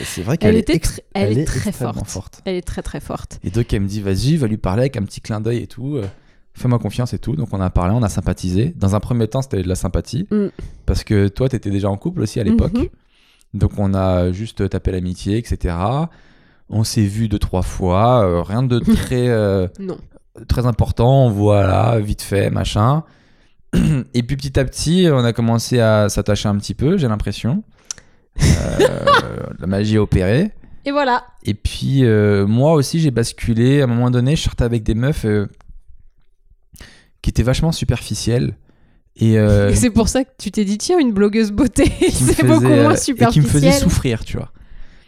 [0.05, 2.41] C'est vrai Elle qu'elle est, tr- elle est très forte.
[2.45, 3.41] Elle est très très forte.
[3.43, 5.67] Et donc elle me dit vas-y, va lui parler avec un petit clin d'œil et
[5.67, 5.97] tout.
[5.97, 6.05] euh,
[6.55, 7.35] Fais-moi confiance et tout.
[7.35, 8.73] Donc on a parlé, on a sympathisé.
[8.77, 10.29] Dans un premier temps, c'était de la sympathie.
[10.31, 10.47] Mm.
[10.87, 12.75] Parce que toi, tu étais déjà en couple aussi à l'époque.
[12.75, 12.87] Mhm.
[13.55, 15.75] Donc on a juste tapé l'amitié, etc.
[16.69, 18.25] On s'est vu deux, trois fois.
[18.25, 19.99] euh, rien de très, euh, Non.
[20.49, 21.31] très important.
[21.31, 23.03] Voilà, vite fait, machin.
[24.15, 27.63] Et puis petit à petit, on a commencé à s'attacher un petit peu, j'ai l'impression.
[28.41, 28.87] Euh,
[29.59, 30.53] la magie a opéré.
[30.85, 31.25] Et voilà.
[31.45, 32.05] Et puis,
[32.47, 33.81] moi aussi, j'ai basculé.
[33.81, 35.27] À un moment donné, je sortais avec des meufs
[37.21, 38.55] qui étaient vachement superficielles.
[39.21, 42.45] Et, euh, Et c'est pour ça que tu t'es dit Tiens, une blogueuse beauté, c'est
[42.45, 43.73] beaucoup faisaient, euh, moins et qui me superficiel.
[43.75, 44.51] souffrir, tu vois.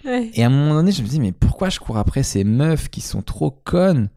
[0.05, 0.31] Ouais.
[0.35, 2.89] Et à un moment donné, je me dis, mais pourquoi je cours après ces meufs
[2.91, 4.11] qui sont trop connes?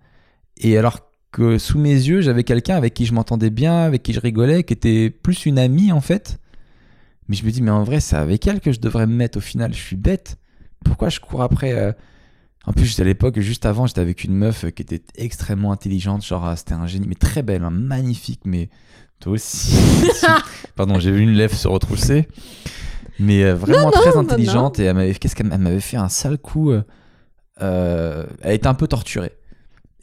[0.58, 1.00] Et alors
[1.32, 4.64] que sous mes yeux, j'avais quelqu'un avec qui je m'entendais bien, avec qui je rigolais,
[4.64, 6.40] qui était plus une amie en fait.
[7.28, 9.38] Mais je me dis, mais en vrai, c'est avec elle que je devrais me mettre
[9.38, 9.74] au final.
[9.74, 10.38] Je suis bête.
[10.84, 11.92] Pourquoi je cours après euh,
[12.68, 16.26] En plus, à l'époque, juste avant, j'étais avec une meuf euh, qui était extrêmement intelligente.
[16.26, 18.42] Genre, euh, c'était un génie, mais très belle, hein, magnifique.
[18.46, 18.70] Mais
[19.20, 19.76] toi aussi.
[20.76, 22.28] Pardon, j'ai vu une lèvre se retrousser.
[23.20, 24.80] Mais euh, vraiment très non, intelligente.
[24.80, 26.72] Et elle m'avait, qu'est-ce qu'elle elle m'avait fait un sale coup.
[27.62, 29.34] euh, elle était un peu torturée.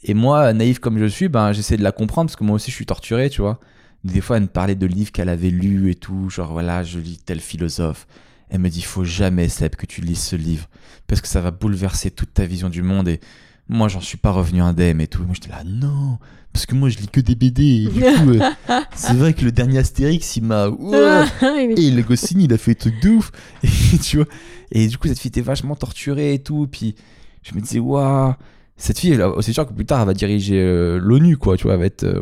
[0.03, 2.71] Et moi, naïf comme je suis, ben, j'essaie de la comprendre parce que moi aussi
[2.71, 3.59] je suis torturé, tu vois.
[4.03, 6.29] Des fois, elle me parlait de livres qu'elle avait lus et tout.
[6.29, 8.05] Genre, voilà, je lis tel philosophe.
[8.53, 10.67] Elle me dit, faut jamais, Seb, que tu lises ce livre.
[11.07, 13.07] Parce que ça va bouleverser toute ta vision du monde.
[13.07, 13.19] Et
[13.67, 15.23] moi, j'en suis pas revenu indemne et tout.
[15.23, 16.19] Moi, j'étais là, non.
[16.53, 17.63] Parce que moi, je lis que des BD.
[17.63, 18.49] Et du coup, euh,
[18.95, 20.67] c'est vrai que le dernier Astérix, il m'a.
[20.67, 23.31] Et le Goscinny, il a fait des trucs de ouf.
[23.63, 24.27] Et, tu vois.
[24.71, 26.67] Et du coup, cette fille était vachement torturée et tout.
[26.71, 26.93] Puis
[27.41, 28.35] je me disais, waouh,
[28.77, 31.57] cette fille, c'est sûr que plus tard, elle va diriger euh, l'ONU, quoi.
[31.57, 32.03] Tu vois, elle va être.
[32.03, 32.21] euh.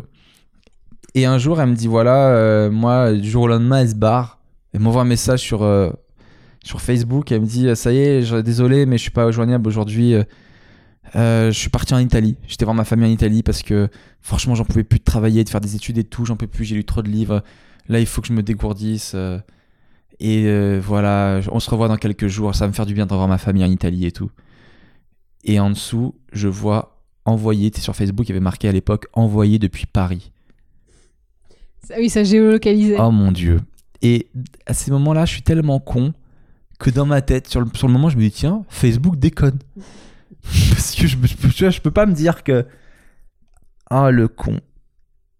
[1.14, 4.38] Et un jour, elle me dit, voilà, moi, du jour au lendemain, elle se barre.
[4.72, 5.62] Elle m'envoie un message sur,
[6.64, 7.30] sur Facebook.
[7.32, 10.14] Elle me dit, ça y est, désolé, mais je suis pas joignable aujourd'hui.
[10.14, 10.22] euh,
[11.16, 12.36] euh, je suis parti en Italie.
[12.46, 13.88] J'étais voir ma famille en Italie parce que
[14.20, 16.24] franchement, j'en pouvais plus de travailler, de faire des études et tout.
[16.24, 16.64] J'en peux plus.
[16.64, 17.42] J'ai lu trop de livres.
[17.88, 19.12] Là, il faut que je me dégourdisse.
[19.14, 19.38] euh,
[20.20, 22.54] et euh, voilà, on se revoit dans quelques jours.
[22.54, 24.30] Ça va me faire du bien de revoir ma famille en Italie et tout.
[25.44, 27.70] Et en dessous, je vois envoyé.
[27.72, 30.30] Tu sur Facebook, il y avait marqué à l'époque envoyé depuis Paris.
[31.86, 32.96] Ça- Oui, ça géolocalisé.
[33.00, 33.60] Oh mon dieu.
[34.02, 34.28] Et
[34.66, 36.12] à ces moments-là, je suis tellement con
[36.82, 39.58] que dans ma tête, sur le, sur le moment, je me dis tiens, Facebook déconne.
[40.70, 41.16] Parce que je,
[41.70, 42.66] je, peux- pas me dire que.
[43.88, 44.60] Ah, le con.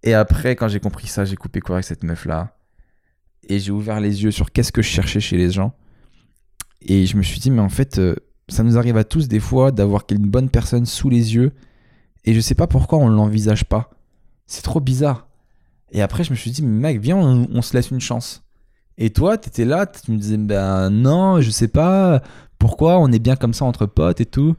[0.02, 2.56] Et après, quand j'ai compris ça, j'ai coupé court avec cette meuf-là.
[3.48, 5.74] Et j'ai ouvert les yeux sur qu'est-ce que je cherchais chez les gens.
[6.80, 8.14] Et je me suis dit, mais en fait, euh,
[8.48, 11.52] ça nous arrive à tous des fois d'avoir une bonne personne sous les yeux.
[12.24, 13.90] Et je sais pas pourquoi on l'envisage pas.
[14.46, 15.28] C'est trop bizarre.
[15.90, 18.44] Et après, je me suis dit, mais mec, viens, on se laisse une chance.
[18.98, 22.22] Et toi, t'étais là, tu me disais, ben non, je sais pas
[22.58, 24.54] pourquoi, on est bien comme ça entre potes et tout.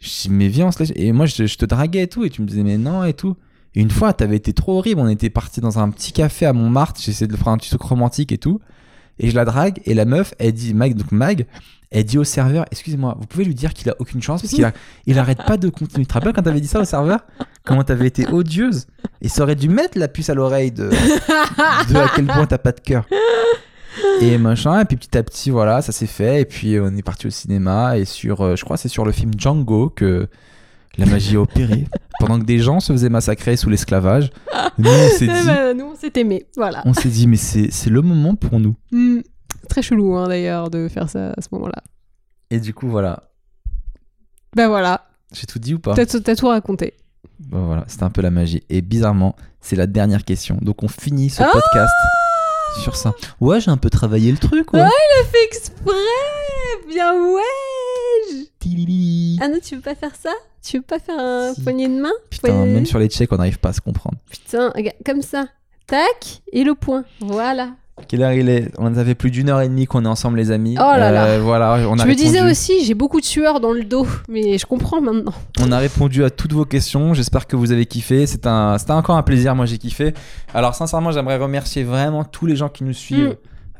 [0.00, 0.70] Je dis, mais viens.
[0.94, 3.36] Et moi, je, te draguais et tout, et tu me disais, mais non, et tout.
[3.74, 7.00] Une fois, t'avais été trop horrible, on était parti dans un petit café à Montmartre,
[7.00, 8.60] j'essayais de faire un petit truc romantique et tout.
[9.18, 11.46] Et je la drague, et la meuf, elle dit, Mag, donc Mag,
[11.90, 14.64] elle dit au serveur, excusez-moi, vous pouvez lui dire qu'il a aucune chance, parce qu'il
[14.64, 14.72] a,
[15.06, 16.04] il arrête pas de continuer.
[16.04, 17.20] Tu te rappelles quand t'avais dit ça au serveur?
[17.64, 18.86] Comment t'avais été odieuse?
[19.22, 22.58] Et ça aurait dû mettre la puce à l'oreille de, de à quel point t'as
[22.58, 23.06] pas de cœur.
[24.20, 26.42] Et machin, et puis petit à petit, voilà, ça s'est fait.
[26.42, 27.98] Et puis on est parti au cinéma.
[27.98, 30.28] Et sur, euh, je crois, que c'est sur le film Django que
[30.98, 31.86] la magie a opéré.
[32.20, 34.30] Pendant que des gens se faisaient massacrer sous l'esclavage,
[34.78, 36.46] nous on s'est Eh dit, ben, nous, on s'est aimés.
[36.56, 36.82] Voilà.
[36.84, 38.76] on s'est dit, mais c'est le moment pour nous.
[38.92, 39.20] Hmm.
[39.68, 41.82] Très chelou, hein, d'ailleurs, de faire ça à ce moment-là.
[42.50, 43.30] Et du coup, voilà.
[44.56, 45.06] Ben voilà.
[45.32, 45.94] J'ai tout dit ou pas?
[45.94, 46.94] T'as t'as tout raconté.
[47.40, 48.62] Bah voilà, c'était un peu la magie.
[48.70, 50.56] Et bizarrement, c'est la dernière question.
[50.62, 51.92] Donc on finit ce Ah podcast
[52.82, 53.12] sur ça.
[53.40, 54.82] Ouais, j'ai un peu travaillé le truc, ouais.
[54.82, 54.88] Ouais.
[55.30, 55.92] Fait exprès
[56.88, 59.38] Bien ouais Tilili.
[59.42, 60.30] Ah non, tu veux pas faire ça?
[60.62, 61.62] Tu veux pas faire un Si.
[61.62, 62.10] poignet de main?
[62.30, 64.16] Putain, Poignet- même sur les checks, on n'arrive pas à se comprendre.
[64.30, 64.72] Putain,
[65.04, 65.46] comme ça.
[65.86, 67.04] Tac, et le point.
[67.20, 67.70] Voilà.
[68.06, 70.38] Quelle heure il est On a fait plus d'une heure et demie qu'on est ensemble,
[70.38, 70.76] les amis.
[70.78, 71.24] Oh là là.
[71.26, 74.06] Euh, voilà, on a Je me disais aussi, j'ai beaucoup de sueur dans le dos,
[74.28, 75.34] mais je comprends maintenant.
[75.60, 77.14] On a répondu à toutes vos questions.
[77.14, 78.26] J'espère que vous avez kiffé.
[78.26, 79.54] C'est un, c'était encore un plaisir.
[79.54, 80.14] Moi, j'ai kiffé.
[80.54, 83.36] Alors, sincèrement, j'aimerais remercier vraiment tous les gens qui nous suivent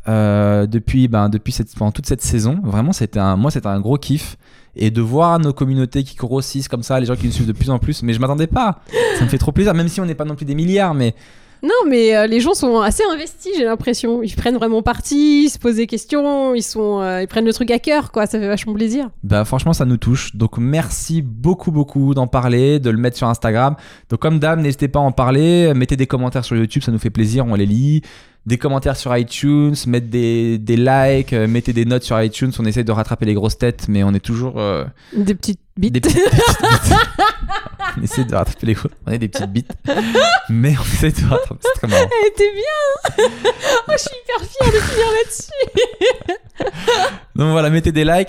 [0.08, 0.10] Mm.
[0.10, 2.58] euh, depuis, ben, depuis cette, pendant toute cette saison.
[2.64, 4.36] Vraiment, c'était un, moi, c'était un gros kiff.
[4.80, 7.52] Et de voir nos communautés qui grossissent comme ça, les gens qui nous suivent de
[7.52, 8.02] plus en plus.
[8.04, 8.78] Mais je m'attendais pas.
[9.18, 10.94] Ça me fait trop plaisir, même si on n'est pas non plus des milliards.
[10.94, 11.14] Mais
[11.62, 14.22] Non, mais euh, les gens sont assez investis, j'ai l'impression.
[14.22, 17.52] Ils prennent vraiment parti, ils se posent des questions, ils, sont, euh, ils prennent le
[17.52, 18.26] truc à cœur, quoi.
[18.26, 19.10] Ça fait vachement plaisir.
[19.22, 20.36] Bah franchement ça nous touche.
[20.36, 23.76] Donc merci beaucoup beaucoup d'en parler, de le mettre sur Instagram.
[24.08, 26.98] Donc comme d'hab, n'hésitez pas à en parler, mettez des commentaires sur YouTube, ça nous
[26.98, 28.02] fait plaisir, on les lit.
[28.48, 32.64] Des commentaires sur iTunes, mettez des, des likes, euh, mettez des notes sur iTunes, on
[32.64, 35.92] essaie de rattraper les grosses têtes, mais on est toujours euh, Des petites bites.
[35.92, 36.18] des petites,
[37.98, 39.70] on essaie de rattraper les grosses, on est des petites bites,
[40.48, 42.08] mais on essaie de rattraper, c'est très marrant.
[42.22, 43.26] Elle était bien
[43.86, 46.72] oh, Je suis hyper fière de finir là-dessus
[47.36, 48.28] Donc voilà, mettez des likes.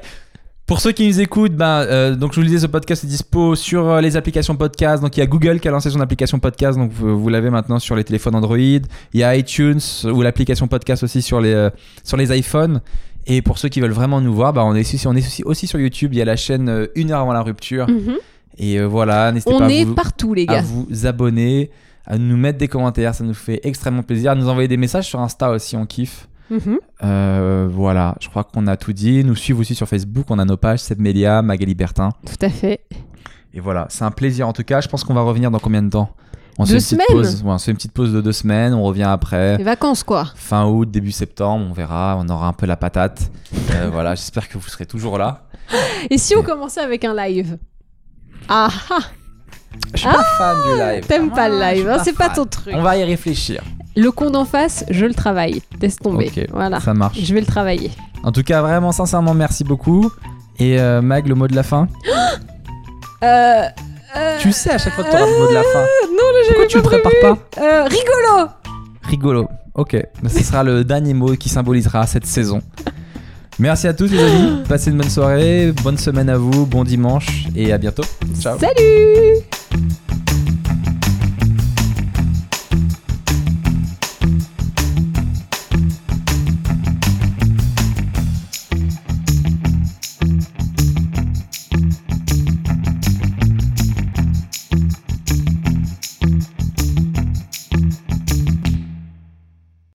[0.69, 3.07] Pour ceux qui nous écoutent, ben, euh, donc je vous le disais, ce podcast est
[3.07, 5.01] dispo sur euh, les applications podcast.
[5.01, 7.49] Donc il y a Google qui a lancé son application podcast, donc vous, vous l'avez
[7.49, 8.55] maintenant sur les téléphones Android.
[8.55, 8.83] Il
[9.15, 11.71] y a iTunes ou l'application podcast aussi sur les, euh,
[12.03, 12.81] sur les iPhones.
[13.25, 15.41] Et pour ceux qui veulent vraiment nous voir, ben, on est, aussi, on est aussi,
[15.43, 16.13] aussi sur YouTube.
[16.13, 17.89] Il y a la chaîne Une heure avant la rupture.
[17.89, 18.17] Mhm.
[18.59, 20.61] Et voilà, n'hésitez pas à vous, partout, les à gars.
[20.61, 21.71] vous abonner,
[22.05, 23.15] à nous mettre des commentaires.
[23.15, 24.33] Ça nous fait extrêmement plaisir.
[24.33, 26.28] À nous envoyer des messages sur Insta aussi, on kiffe.
[26.49, 26.79] Mhm.
[27.03, 29.23] Euh, voilà, je crois qu'on a tout dit.
[29.23, 32.09] Nous suivre aussi sur Facebook, on a nos pages Seb Melia, Magali Bertin.
[32.25, 32.81] Tout à fait.
[33.53, 34.81] Et voilà, c'est un plaisir en tout cas.
[34.81, 36.09] Je pense qu'on va revenir dans combien de temps?
[36.57, 37.07] On Deux fait une petite semaines.
[37.23, 37.43] pause.
[37.43, 39.57] Ouais, on fait une petite pause de deux semaines, on revient après.
[39.57, 40.27] Les vacances, quoi.
[40.35, 43.31] Fin août, début septembre, on verra, on aura un peu la patate.
[43.71, 45.45] Euh, voilà, j'espère que vous serez toujours là.
[46.09, 47.57] Et si on commençait avec un live?
[48.49, 48.99] Ah ah
[49.93, 51.05] Je suis pas fan du live.
[51.07, 52.73] T'aimes pas le Ah, live, hein, c'est pas ton truc.
[52.75, 53.63] On va y réfléchir.
[53.99, 55.61] Le con d'en face, je le travaille.
[55.81, 56.31] Laisse tomber.
[56.53, 56.79] Voilà.
[56.79, 57.19] ça marche.
[57.21, 57.91] Je vais le travailler.
[58.23, 60.09] En tout cas, vraiment, sincèrement, merci beaucoup.
[60.57, 61.87] Et euh, Mag, le mot de la fin?
[63.21, 63.63] Euh,
[64.15, 65.81] euh, Tu sais à chaque fois que tu auras le mot de la fin.
[66.07, 68.49] Non, là, Pourquoi tu pas prépares pas rigolo
[69.03, 69.49] Rigolo.
[69.73, 72.61] Ok, bah, ce sera le dernier mot qui symbolisera cette saison.
[73.59, 77.43] Merci à tous les amis, passez une bonne soirée, bonne semaine à vous, bon dimanche
[77.57, 78.03] et à bientôt.
[78.39, 78.57] Ciao.
[78.57, 79.43] Salut